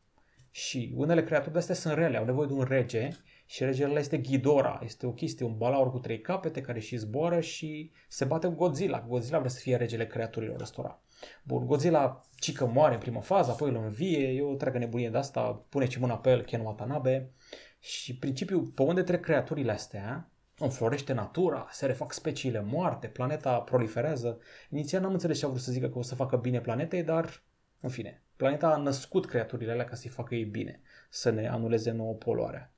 Și 0.51 0.93
unele 0.97 1.25
creaturi 1.25 1.53
de 1.53 1.59
astea 1.59 1.75
sunt 1.75 1.95
rele, 1.95 2.17
au 2.17 2.25
nevoie 2.25 2.47
de 2.47 2.53
un 2.53 2.65
rege 2.69 3.09
și 3.47 3.65
regele 3.65 3.99
este 3.99 4.19
Ghidorah. 4.19 4.81
Este 4.85 5.07
o 5.07 5.13
chestie, 5.13 5.47
un 5.47 5.57
balaur 5.57 5.91
cu 5.91 5.99
trei 5.99 6.21
capete 6.21 6.61
care 6.61 6.81
și 6.81 6.97
zboară 6.97 7.41
și 7.41 7.93
se 8.09 8.25
bate 8.25 8.47
cu 8.47 8.55
Godzilla. 8.55 9.05
Godzilla 9.09 9.39
vrea 9.39 9.51
să 9.51 9.61
fie 9.61 9.77
regele 9.77 10.07
creaturilor 10.07 10.61
ăstora. 10.61 11.03
Bun, 11.43 11.67
Godzilla 11.67 12.21
cică 12.37 12.67
moare 12.67 12.95
în 12.95 13.01
prima 13.01 13.21
fază, 13.21 13.51
apoi 13.51 13.71
îl 13.71 13.77
învie, 13.77 14.27
e 14.27 14.43
o 14.43 14.55
treagă 14.55 14.79
nebunie 14.79 15.11
de 15.11 15.19
asta, 15.19 15.65
pune 15.69 15.89
și 15.89 16.01
mâna 16.01 16.19
pe 16.19 16.31
el, 16.31 16.43
Ken 16.43 16.61
Watanabe. 16.61 17.31
Și 17.79 18.19
principiul, 18.19 18.63
pe 18.63 18.83
unde 18.83 19.03
trec 19.03 19.21
creaturile 19.21 19.73
astea, 19.73 20.31
înflorește 20.59 21.13
natura, 21.13 21.69
se 21.71 21.87
refac 21.87 22.13
speciile 22.13 22.61
moarte, 22.61 23.07
planeta 23.07 23.59
proliferează. 23.59 24.39
Inițial 24.71 25.03
n-am 25.03 25.13
înțeles 25.13 25.39
ce 25.39 25.45
a 25.45 25.49
vrut 25.49 25.61
să 25.61 25.73
zică 25.73 25.89
că 25.89 25.99
o 25.99 26.03
să 26.03 26.15
facă 26.15 26.37
bine 26.37 26.61
planetei, 26.61 27.03
dar, 27.03 27.43
în 27.81 27.89
fine, 27.89 28.23
planeta 28.37 28.69
a 28.69 28.77
născut 28.77 29.27
creaturile 29.27 29.73
alea 29.73 29.85
ca 29.85 29.95
să-i 29.95 30.11
facă 30.11 30.35
ei 30.35 30.45
bine, 30.45 30.81
să 31.09 31.31
ne 31.31 31.49
anuleze 31.49 31.91
nouă 31.91 32.15
poluarea. 32.15 32.75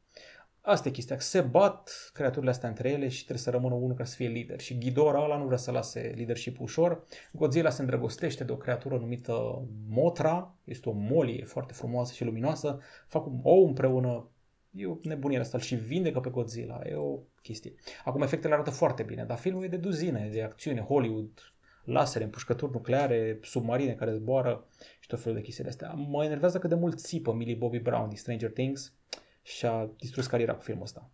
Asta 0.69 0.89
e 0.89 0.91
chestia, 0.91 1.19
se 1.19 1.41
bat 1.41 2.11
creaturile 2.13 2.51
astea 2.51 2.69
între 2.69 2.91
ele 2.91 3.09
și 3.09 3.23
trebuie 3.23 3.45
să 3.45 3.51
rămână 3.51 3.75
unul 3.75 3.97
ca 3.97 4.05
să 4.05 4.15
fie 4.15 4.29
lider. 4.29 4.61
Și 4.61 4.79
Ghidorah 4.79 5.23
ăla 5.25 5.37
nu 5.37 5.45
vrea 5.45 5.57
să 5.57 5.71
lase 5.71 6.13
leadership 6.17 6.61
ușor. 6.61 7.05
Godzilla 7.33 7.71
se 7.71 7.81
îndrăgostește 7.81 8.45
de 8.45 8.53
o 8.53 8.57
creatură 8.57 8.97
numită 8.97 9.65
Motra, 9.89 10.55
este 10.65 10.89
o 10.89 10.93
molie 10.93 11.45
foarte 11.45 11.73
frumoasă 11.73 12.13
și 12.13 12.25
luminoasă, 12.25 12.81
fac 13.07 13.27
un 13.27 13.41
ou 13.43 13.67
împreună, 13.67 14.31
E 14.77 14.87
o 14.87 14.97
nebunie 15.03 15.39
asta 15.39 15.59
și 15.59 15.75
vindecă 15.75 16.21
pe 16.21 16.31
Godzilla. 16.31 16.81
E 16.85 16.95
o 16.95 17.19
chestie. 17.43 17.75
Acum 18.05 18.23
efectele 18.23 18.55
arată 18.55 18.71
foarte 18.71 19.03
bine, 19.03 19.25
dar 19.25 19.39
filmul 19.39 19.65
e 19.65 19.69
de 19.69 19.77
duzină, 19.77 20.29
de 20.29 20.43
acțiune, 20.43 20.81
Hollywood, 20.81 21.53
lasere, 21.85 22.25
împușcături 22.25 22.73
nucleare, 22.73 23.39
submarine 23.43 23.95
care 23.95 24.13
zboară 24.13 24.67
și 25.01 25.09
tot 25.09 25.21
felul 25.21 25.37
de 25.37 25.43
chestii 25.43 25.63
de 25.63 25.69
astea. 25.69 25.93
Mă 25.93 26.25
enervează 26.25 26.59
cât 26.59 26.69
de 26.69 26.75
mult 26.75 26.99
țipă 26.99 27.33
Millie 27.33 27.55
Bobby 27.55 27.79
Brown 27.79 28.09
din 28.09 28.17
Stranger 28.17 28.51
Things 28.51 28.93
și 29.43 29.67
a 29.67 29.91
distrus 29.99 30.27
cariera 30.27 30.55
cu 30.55 30.63
filmul 30.63 30.83
ăsta. 30.83 31.11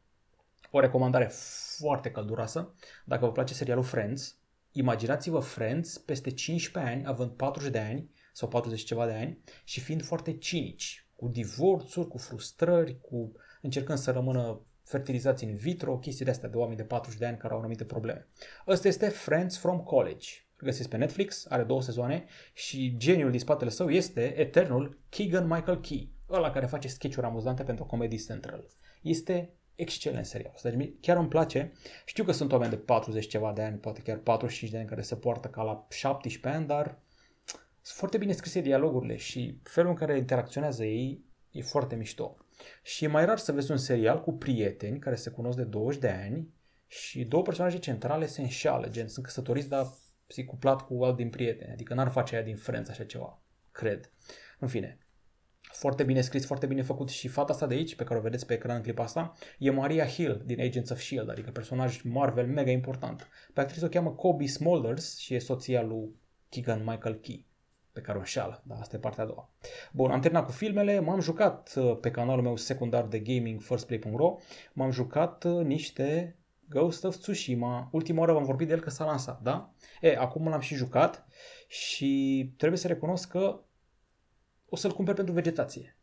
O 0.70 0.80
recomandare 0.80 1.30
foarte 1.78 2.10
călduroasă. 2.10 2.74
Dacă 3.04 3.24
vă 3.24 3.32
place 3.32 3.54
serialul 3.54 3.84
Friends, 3.84 4.38
imaginați-vă 4.72 5.38
Friends 5.38 5.98
peste 5.98 6.30
15 6.30 6.92
ani, 6.92 7.06
având 7.06 7.30
40 7.30 7.70
de 7.70 7.78
ani 7.78 8.10
sau 8.32 8.48
40 8.48 8.82
ceva 8.82 9.06
de 9.06 9.12
ani 9.12 9.38
și 9.64 9.80
fiind 9.80 10.02
foarte 10.02 10.36
cinici, 10.36 11.06
cu 11.16 11.28
divorțuri, 11.28 12.08
cu 12.08 12.18
frustrări, 12.18 13.00
cu 13.00 13.32
încercând 13.62 13.98
să 13.98 14.10
rămână 14.10 14.66
fertilizați 14.84 15.44
in 15.44 15.54
vitro, 15.54 15.98
chestii 15.98 16.24
de 16.24 16.30
astea 16.30 16.48
de 16.48 16.56
oameni 16.56 16.76
de 16.76 16.84
40 16.84 17.18
de 17.18 17.26
ani 17.26 17.36
care 17.36 17.52
au 17.52 17.58
anumite 17.58 17.84
probleme. 17.84 18.28
Ăsta 18.66 18.88
este 18.88 19.08
Friends 19.08 19.58
from 19.58 19.80
College. 19.80 20.28
Îl 20.56 20.66
găsiți 20.66 20.88
pe 20.88 20.96
Netflix, 20.96 21.46
are 21.48 21.62
două 21.62 21.82
sezoane 21.82 22.24
și 22.52 22.96
geniul 22.96 23.30
din 23.30 23.40
spatele 23.40 23.70
său 23.70 23.90
este 23.90 24.38
eternul 24.38 25.00
Keegan 25.08 25.46
Michael 25.46 25.80
Key, 25.80 26.12
ăla 26.30 26.50
care 26.50 26.66
face 26.66 26.88
sketch-uri 26.88 27.26
amuzante 27.26 27.62
pentru 27.62 27.84
Comedy 27.84 28.24
Central. 28.26 28.66
Este 29.02 29.54
excelent 29.74 30.26
serial. 30.26 30.54
Deci 30.62 30.92
chiar 31.00 31.16
îmi 31.16 31.28
place. 31.28 31.72
Știu 32.04 32.24
că 32.24 32.32
sunt 32.32 32.52
oameni 32.52 32.70
de 32.70 32.76
40 32.76 33.26
ceva 33.26 33.52
de 33.52 33.62
ani, 33.62 33.78
poate 33.78 34.00
chiar 34.00 34.16
45 34.16 34.70
de 34.70 34.78
ani 34.78 34.88
care 34.88 35.02
se 35.02 35.16
poartă 35.16 35.48
ca 35.48 35.62
la 35.62 35.86
17 35.90 36.60
ani, 36.60 36.66
dar 36.66 36.98
sunt 37.80 37.98
foarte 37.98 38.18
bine 38.18 38.32
scrise 38.32 38.60
dialogurile 38.60 39.16
și 39.16 39.60
felul 39.62 39.90
în 39.90 39.96
care 39.96 40.18
interacționează 40.18 40.84
ei 40.84 41.24
e 41.50 41.62
foarte 41.62 41.94
mișto. 41.94 42.36
Și 42.82 43.04
e 43.04 43.08
mai 43.08 43.24
rar 43.24 43.38
să 43.38 43.52
vezi 43.52 43.70
un 43.70 43.76
serial 43.76 44.20
cu 44.20 44.32
prieteni 44.32 44.98
care 44.98 45.14
se 45.14 45.30
cunosc 45.30 45.56
de 45.56 45.64
20 45.64 46.00
de 46.00 46.08
ani 46.08 46.48
și 46.86 47.24
două 47.24 47.42
personaje 47.42 47.78
centrale 47.78 48.26
se 48.26 48.40
înșeală, 48.42 48.88
gen 48.88 49.08
sunt 49.08 49.24
căsătoriți, 49.24 49.68
dar 49.68 49.86
se 50.26 50.44
cuplat 50.44 50.86
cu 50.86 51.04
alt 51.04 51.16
din 51.16 51.30
prieteni, 51.30 51.72
adică 51.72 51.94
n-ar 51.94 52.10
face 52.10 52.34
aia 52.34 52.44
din 52.44 52.56
Friends 52.56 52.88
așa 52.88 53.04
ceva, 53.04 53.42
cred. 53.70 54.12
În 54.58 54.68
fine, 54.68 54.98
foarte 55.60 56.04
bine 56.04 56.20
scris, 56.20 56.46
foarte 56.46 56.66
bine 56.66 56.82
făcut 56.82 57.08
și 57.08 57.28
fata 57.28 57.52
asta 57.52 57.66
de 57.66 57.74
aici, 57.74 57.94
pe 57.94 58.04
care 58.04 58.18
o 58.18 58.22
vedeți 58.22 58.46
pe 58.46 58.54
ecran 58.54 58.76
în 58.76 58.82
clipa 58.82 59.02
asta, 59.02 59.32
e 59.58 59.70
Maria 59.70 60.06
Hill 60.06 60.42
din 60.44 60.60
Agents 60.60 60.90
of 60.90 61.00
S.H.I.E.L.D., 61.00 61.28
adică 61.28 61.50
personaj 61.50 62.02
Marvel 62.02 62.46
mega 62.46 62.70
important. 62.70 63.28
Pe 63.54 63.60
actriță 63.60 63.84
o 63.84 63.88
cheamă 63.88 64.12
Kobe 64.12 64.46
Smulders 64.46 65.18
și 65.18 65.34
e 65.34 65.38
soția 65.38 65.82
lui 65.82 66.20
Keegan 66.48 66.84
Michael 66.84 67.14
Key 67.14 67.50
pe 67.92 68.00
care 68.00 68.16
o 68.16 68.20
înșeală, 68.20 68.62
dar 68.64 68.78
asta 68.80 68.96
e 68.96 68.98
partea 68.98 69.24
a 69.24 69.26
doua. 69.26 69.50
Bun, 69.92 70.10
am 70.10 70.20
terminat 70.20 70.46
cu 70.46 70.52
filmele, 70.52 71.00
m-am 71.00 71.20
jucat 71.20 71.72
uh, 71.76 71.98
pe 72.00 72.10
canalul 72.10 72.42
meu 72.42 72.56
secundar 72.56 73.04
de 73.04 73.18
gaming 73.18 73.60
firstplay.ro, 73.60 74.36
m-am 74.72 74.90
jucat 74.90 75.44
uh, 75.44 75.64
niște 75.64 76.36
Ghost 76.68 77.04
of 77.04 77.16
Tsushima. 77.16 77.88
Ultima 77.92 78.20
oară 78.20 78.32
v-am 78.32 78.44
vorbit 78.44 78.66
de 78.66 78.72
el 78.72 78.80
că 78.80 78.90
s-a 78.90 79.04
lansat, 79.04 79.42
da? 79.42 79.72
E, 80.00 80.16
acum 80.16 80.48
l-am 80.48 80.60
și 80.60 80.74
jucat 80.74 81.26
și 81.68 82.52
trebuie 82.56 82.78
să 82.78 82.86
recunosc 82.86 83.28
că 83.28 83.60
o 84.68 84.76
să-l 84.76 84.92
cumperi 84.92 85.16
pentru 85.16 85.34
vegetație. 85.34 85.96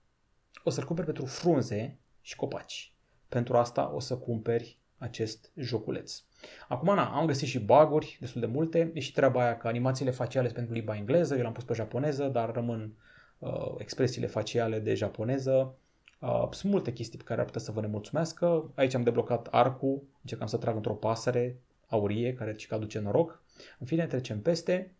O 0.63 0.69
să-l 0.69 0.86
cumperi 0.86 1.08
pentru 1.08 1.25
frunze 1.25 1.99
și 2.21 2.36
copaci. 2.36 2.93
Pentru 3.30 3.58
asta 3.58 3.93
o 3.93 3.99
să 3.99 4.17
cumperi 4.17 4.80
acest 4.97 5.52
joculeț. 5.56 6.23
Acum, 6.67 6.95
na, 6.95 7.06
am 7.06 7.25
găsit 7.25 7.47
și 7.47 7.60
baguri 7.60 8.17
destul 8.19 8.41
de 8.41 8.47
multe. 8.47 8.91
E 8.93 8.99
și 8.99 9.12
treaba 9.12 9.41
aia 9.41 9.58
că 9.58 9.67
animațiile 9.67 10.12
faciale 10.12 10.45
sunt 10.45 10.58
pentru 10.58 10.73
limba 10.73 10.95
engleză, 10.95 11.36
eu 11.36 11.43
l-am 11.43 11.52
pus 11.52 11.63
pe 11.63 11.73
japoneză, 11.73 12.28
dar 12.28 12.52
rămân 12.52 12.93
uh, 13.39 13.75
expresiile 13.78 14.28
faciale 14.28 14.80
de 14.80 14.93
japoneză. 14.93 15.75
Uh, 16.19 16.47
sunt 16.52 16.71
multe 16.71 16.93
chestii 16.93 17.17
pe 17.17 17.23
care 17.23 17.39
ar 17.39 17.45
putea 17.45 17.62
să 17.62 17.71
vă 17.71 17.82
nemulțumească. 17.82 18.71
Aici 18.75 18.93
am 18.93 19.04
deblocat 19.04 19.47
arcul, 19.52 20.04
încercam 20.21 20.47
să 20.47 20.58
trag 20.58 20.75
într-o 20.75 20.93
pasăre 20.93 21.60
aurie 21.88 22.34
care 22.34 22.54
și 22.58 22.67
aduce 22.73 22.99
noroc. 22.99 23.43
În 23.80 23.86
fine, 23.86 24.06
trecem 24.06 24.41
peste. 24.41 24.93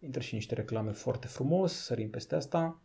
Intră 0.00 0.20
și 0.20 0.34
niște 0.34 0.54
reclame 0.54 0.90
foarte 0.90 1.26
frumos, 1.26 1.72
sărim 1.72 2.10
peste 2.10 2.34
asta. 2.34 2.80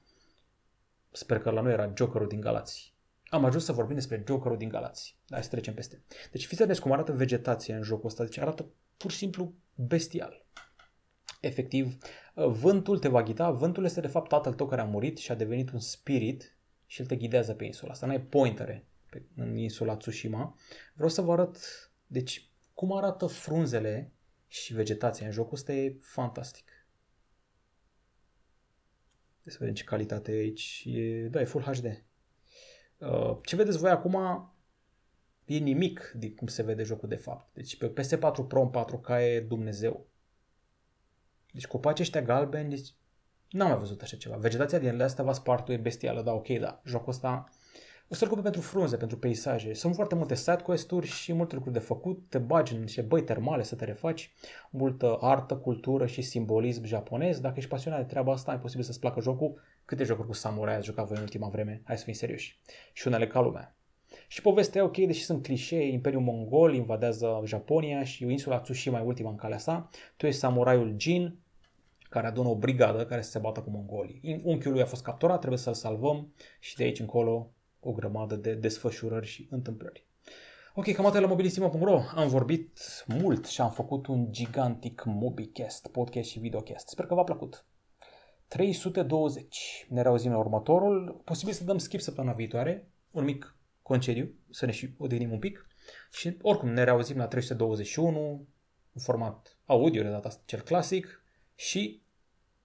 Sper 1.12 1.40
că 1.40 1.50
la 1.50 1.62
noi 1.62 1.72
era 1.72 1.92
Jokerul 1.96 2.28
din 2.28 2.40
Galații. 2.40 2.95
Am 3.36 3.46
ajuns 3.46 3.64
să 3.64 3.72
vorbim 3.72 3.96
despre 3.96 4.24
Jokerul 4.28 4.58
din 4.58 4.70
Galații. 4.70 5.16
Hai 5.30 5.44
să 5.44 5.50
trecem 5.50 5.74
peste. 5.74 6.04
Deci 6.32 6.46
fiți 6.46 6.62
atenți 6.62 6.82
cum 6.82 6.92
arată 6.92 7.12
vegetația 7.12 7.76
în 7.76 7.84
jocul 7.84 8.06
ăsta. 8.06 8.24
Deci 8.24 8.38
arată 8.38 8.72
pur 8.98 9.12
și 9.12 9.18
simplu 9.18 9.54
bestial. 9.76 10.46
Efectiv, 11.42 11.98
vântul 12.34 13.00
te 13.00 13.08
va 13.08 13.24
ghida. 13.24 13.52
Vântul 13.52 13.86
este 13.86 14.02
de 14.02 14.08
fapt 14.08 14.30
tatăl 14.30 14.54
tău 14.54 14.68
care 14.68 14.82
a 14.82 14.86
murit 14.86 15.18
și 15.18 15.32
a 15.32 15.36
devenit 15.36 15.72
un 15.72 15.80
spirit 15.80 16.58
și 16.86 17.02
el 17.02 17.08
te 17.08 17.16
ghidează 17.16 17.54
pe 17.54 17.66
insula 17.66 17.92
asta. 17.92 18.06
N-ai 18.06 18.22
pointere 18.22 18.88
pe, 19.10 19.24
în 19.36 19.58
insula 19.58 19.96
Tsushima. 19.96 20.58
Vreau 20.94 21.10
să 21.10 21.22
vă 21.22 21.32
arăt, 21.32 21.58
deci, 22.08 22.50
cum 22.74 22.98
arată 22.98 23.26
frunzele 23.26 24.14
și 24.48 24.74
vegetația 24.74 25.26
în 25.26 25.32
jocul 25.32 25.54
ăsta 25.54 25.74
e 25.74 25.98
fantastic. 26.02 26.66
Să 29.46 29.58
vedem 29.60 29.74
ce 29.74 29.84
calitate 29.84 30.32
e 30.32 30.40
aici. 30.40 30.84
E, 30.86 31.28
da, 31.28 31.42
e 31.42 31.46
Full 31.46 31.64
HD. 31.64 32.06
Uh, 33.10 33.38
ce 33.44 33.56
vedeți 33.56 33.78
voi 33.78 33.90
acum 33.90 34.16
e 35.46 35.58
nimic 35.58 36.12
de 36.16 36.32
cum 36.32 36.48
se 36.48 36.64
vede 36.64 36.84
jocul 36.84 37.10
de 37.10 37.16
fapt. 37.16 37.54
Deci 37.54 37.78
pe 37.78 37.94
PS4 37.94 38.48
Pro 38.48 38.62
în 38.62 38.70
4K 38.70 39.10
e 39.10 39.40
Dumnezeu. 39.40 40.08
Deci 41.52 41.68
copacii 41.68 42.04
ăștia 42.04 42.22
galbeni, 42.22 42.70
deci 42.70 42.94
n-am 43.50 43.68
mai 43.68 43.78
văzut 43.78 44.02
așa 44.02 44.18
ceva. 44.18 44.36
Vegetația 44.36 44.80
din 44.80 45.02
astea 45.02 45.24
va 45.24 45.34
spartul 45.34 45.74
e 45.74 45.78
bestială, 45.78 46.22
da, 46.22 46.34
ok, 46.34 46.48
da. 46.48 46.82
Jocul 46.86 47.10
ăsta 47.10 47.50
o 48.08 48.14
să-l 48.14 48.42
pentru 48.42 48.62
frunze, 48.62 48.98
pentru 48.98 49.18
peisaje. 49.18 49.74
Sunt 49.74 49.96
foarte 49.96 50.16
multe 50.16 50.36
side 50.36 50.62
quest-uri 50.64 51.08
și 51.08 51.34
multe 51.34 51.56
lucruri 51.56 51.76
de 51.78 51.84
făcut. 51.84 52.24
Te 52.30 52.38
bagi 52.38 52.74
în 52.74 52.80
niște 52.80 53.02
băi 53.02 53.24
termale 53.24 53.64
să 53.64 53.76
te 53.76 53.86
refaci. 53.86 54.34
Multă 54.70 55.18
artă, 55.22 55.56
cultură 55.56 56.06
și 56.06 56.22
simbolism 56.22 56.86
japonez. 56.86 57.40
Dacă 57.40 57.54
ești 57.58 57.70
pasionat 57.70 58.00
de 58.00 58.06
treaba 58.06 58.32
asta, 58.32 58.54
e 58.54 58.58
posibil 58.58 58.86
să-ți 58.86 59.00
placă 59.00 59.22
jocul. 59.22 59.62
Câte 59.86 60.04
jocuri 60.04 60.28
cu 60.28 60.34
samurai 60.34 60.76
ați 60.76 60.86
jucat 60.86 61.08
voi 61.08 61.18
în 61.18 61.24
ultima 61.24 61.48
vreme? 61.48 61.82
Hai 61.86 61.98
să 61.98 62.04
fim 62.04 62.14
serioși. 62.14 62.60
Și 62.94 63.08
unele 63.08 63.28
ca 63.28 63.40
lumea. 63.42 63.76
Și 64.28 64.42
povestea 64.42 64.84
ok, 64.84 64.98
deși 64.98 65.24
sunt 65.24 65.44
clișee, 65.44 65.92
Imperiul 65.92 66.22
Mongol 66.22 66.74
invadează 66.74 67.42
Japonia 67.46 68.04
și 68.04 68.24
insula 68.24 68.60
Tsushima 68.60 69.00
e 69.00 69.04
ultima 69.04 69.30
în 69.30 69.36
calea 69.36 69.58
sa. 69.58 69.90
Tu 70.18 70.26
ești 70.26 70.40
samuraiul 70.40 70.96
Jin, 70.98 71.40
care 72.10 72.28
adună 72.28 72.50
o 72.50 72.56
brigadă 72.56 73.06
care 73.06 73.22
se 73.22 73.40
bată 73.40 73.62
cu 73.62 73.70
mongolii. 73.70 74.42
Unchiul 74.44 74.72
lui 74.72 74.82
a 74.82 74.86
fost 74.86 75.04
capturat, 75.04 75.38
trebuie 75.38 75.60
să-l 75.60 75.74
salvăm 75.74 76.34
și 76.60 76.76
de 76.76 76.84
aici 76.84 77.00
încolo 77.00 77.50
o 77.86 77.92
grămadă 77.92 78.36
de 78.36 78.54
desfășurări 78.54 79.28
și 79.28 79.48
întâmplări. 79.52 80.06
Ok, 80.74 80.92
cam 80.92 81.06
atât 81.06 81.22
la 81.22 81.28
mobilisimo.ro. 81.28 82.02
Am 82.16 82.28
vorbit 82.28 82.80
mult 83.08 83.46
și 83.46 83.62
am 83.62 83.72
făcut 83.72 84.08
un 84.08 84.32
gigantic 84.32 85.04
MobiCast, 85.06 85.88
podcast 85.88 86.30
și 86.30 86.40
videocast. 86.40 86.88
Sper 86.88 87.06
că 87.06 87.14
v-a 87.14 87.24
plăcut. 87.24 87.66
320. 88.48 89.86
Ne 89.90 90.02
reauzim 90.02 90.32
la 90.32 90.38
următorul. 90.38 91.22
Posibil 91.24 91.54
să 91.54 91.64
dăm 91.64 91.78
skip 91.78 92.00
săptămâna 92.00 92.34
viitoare, 92.34 92.90
un 93.12 93.24
mic 93.24 93.58
concediu, 93.82 94.34
să 94.50 94.66
ne 94.66 94.72
și 94.72 94.94
odihnim 94.98 95.32
un 95.32 95.40
pic. 95.40 95.68
Și 96.12 96.38
oricum 96.42 96.70
ne 96.70 96.84
reauzim 96.84 97.18
la 97.18 97.28
321, 97.28 98.48
în 98.94 99.02
format 99.02 99.58
audio 99.66 100.02
de 100.02 100.10
data 100.10 100.28
asta, 100.28 100.44
cel 100.46 100.62
clasic, 100.62 101.24
și 101.56 102.02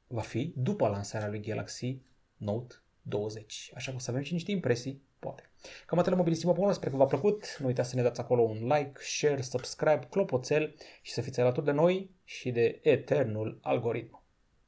va 0.06 0.20
fi 0.20 0.52
după 0.56 0.88
lansarea 0.88 1.28
lui 1.28 1.40
Galaxy 1.40 2.00
Note 2.37 2.74
20. 3.02 3.72
Așa 3.74 3.90
că 3.90 3.96
o 3.96 4.00
să 4.00 4.11
avem 4.11 4.22
și 4.22 4.33
niște 4.33 4.50
impresii 4.50 5.02
Poate. 5.20 5.50
Cam 5.87 5.98
atât 5.98 6.11
la 6.11 6.16
mobilisimo.ro, 6.16 6.72
sper 6.72 6.90
că 6.90 6.96
v-a 6.96 7.04
plăcut. 7.04 7.56
Nu 7.59 7.66
uitați 7.66 7.90
să 7.90 7.96
ne 7.96 8.02
dați 8.02 8.20
acolo 8.20 8.42
un 8.42 8.66
like, 8.66 8.92
share, 9.00 9.40
subscribe, 9.40 10.06
clopoțel 10.11 10.74
și 11.02 11.12
să 11.12 11.20
fiți 11.20 11.40
alături 11.40 11.66
de 11.66 11.72
noi 11.72 12.11
și 12.24 12.50
de 12.50 12.80
eternul 12.83 13.59
algoritm. 13.62 14.22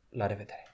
La 0.08 0.26
revedere! 0.26 0.71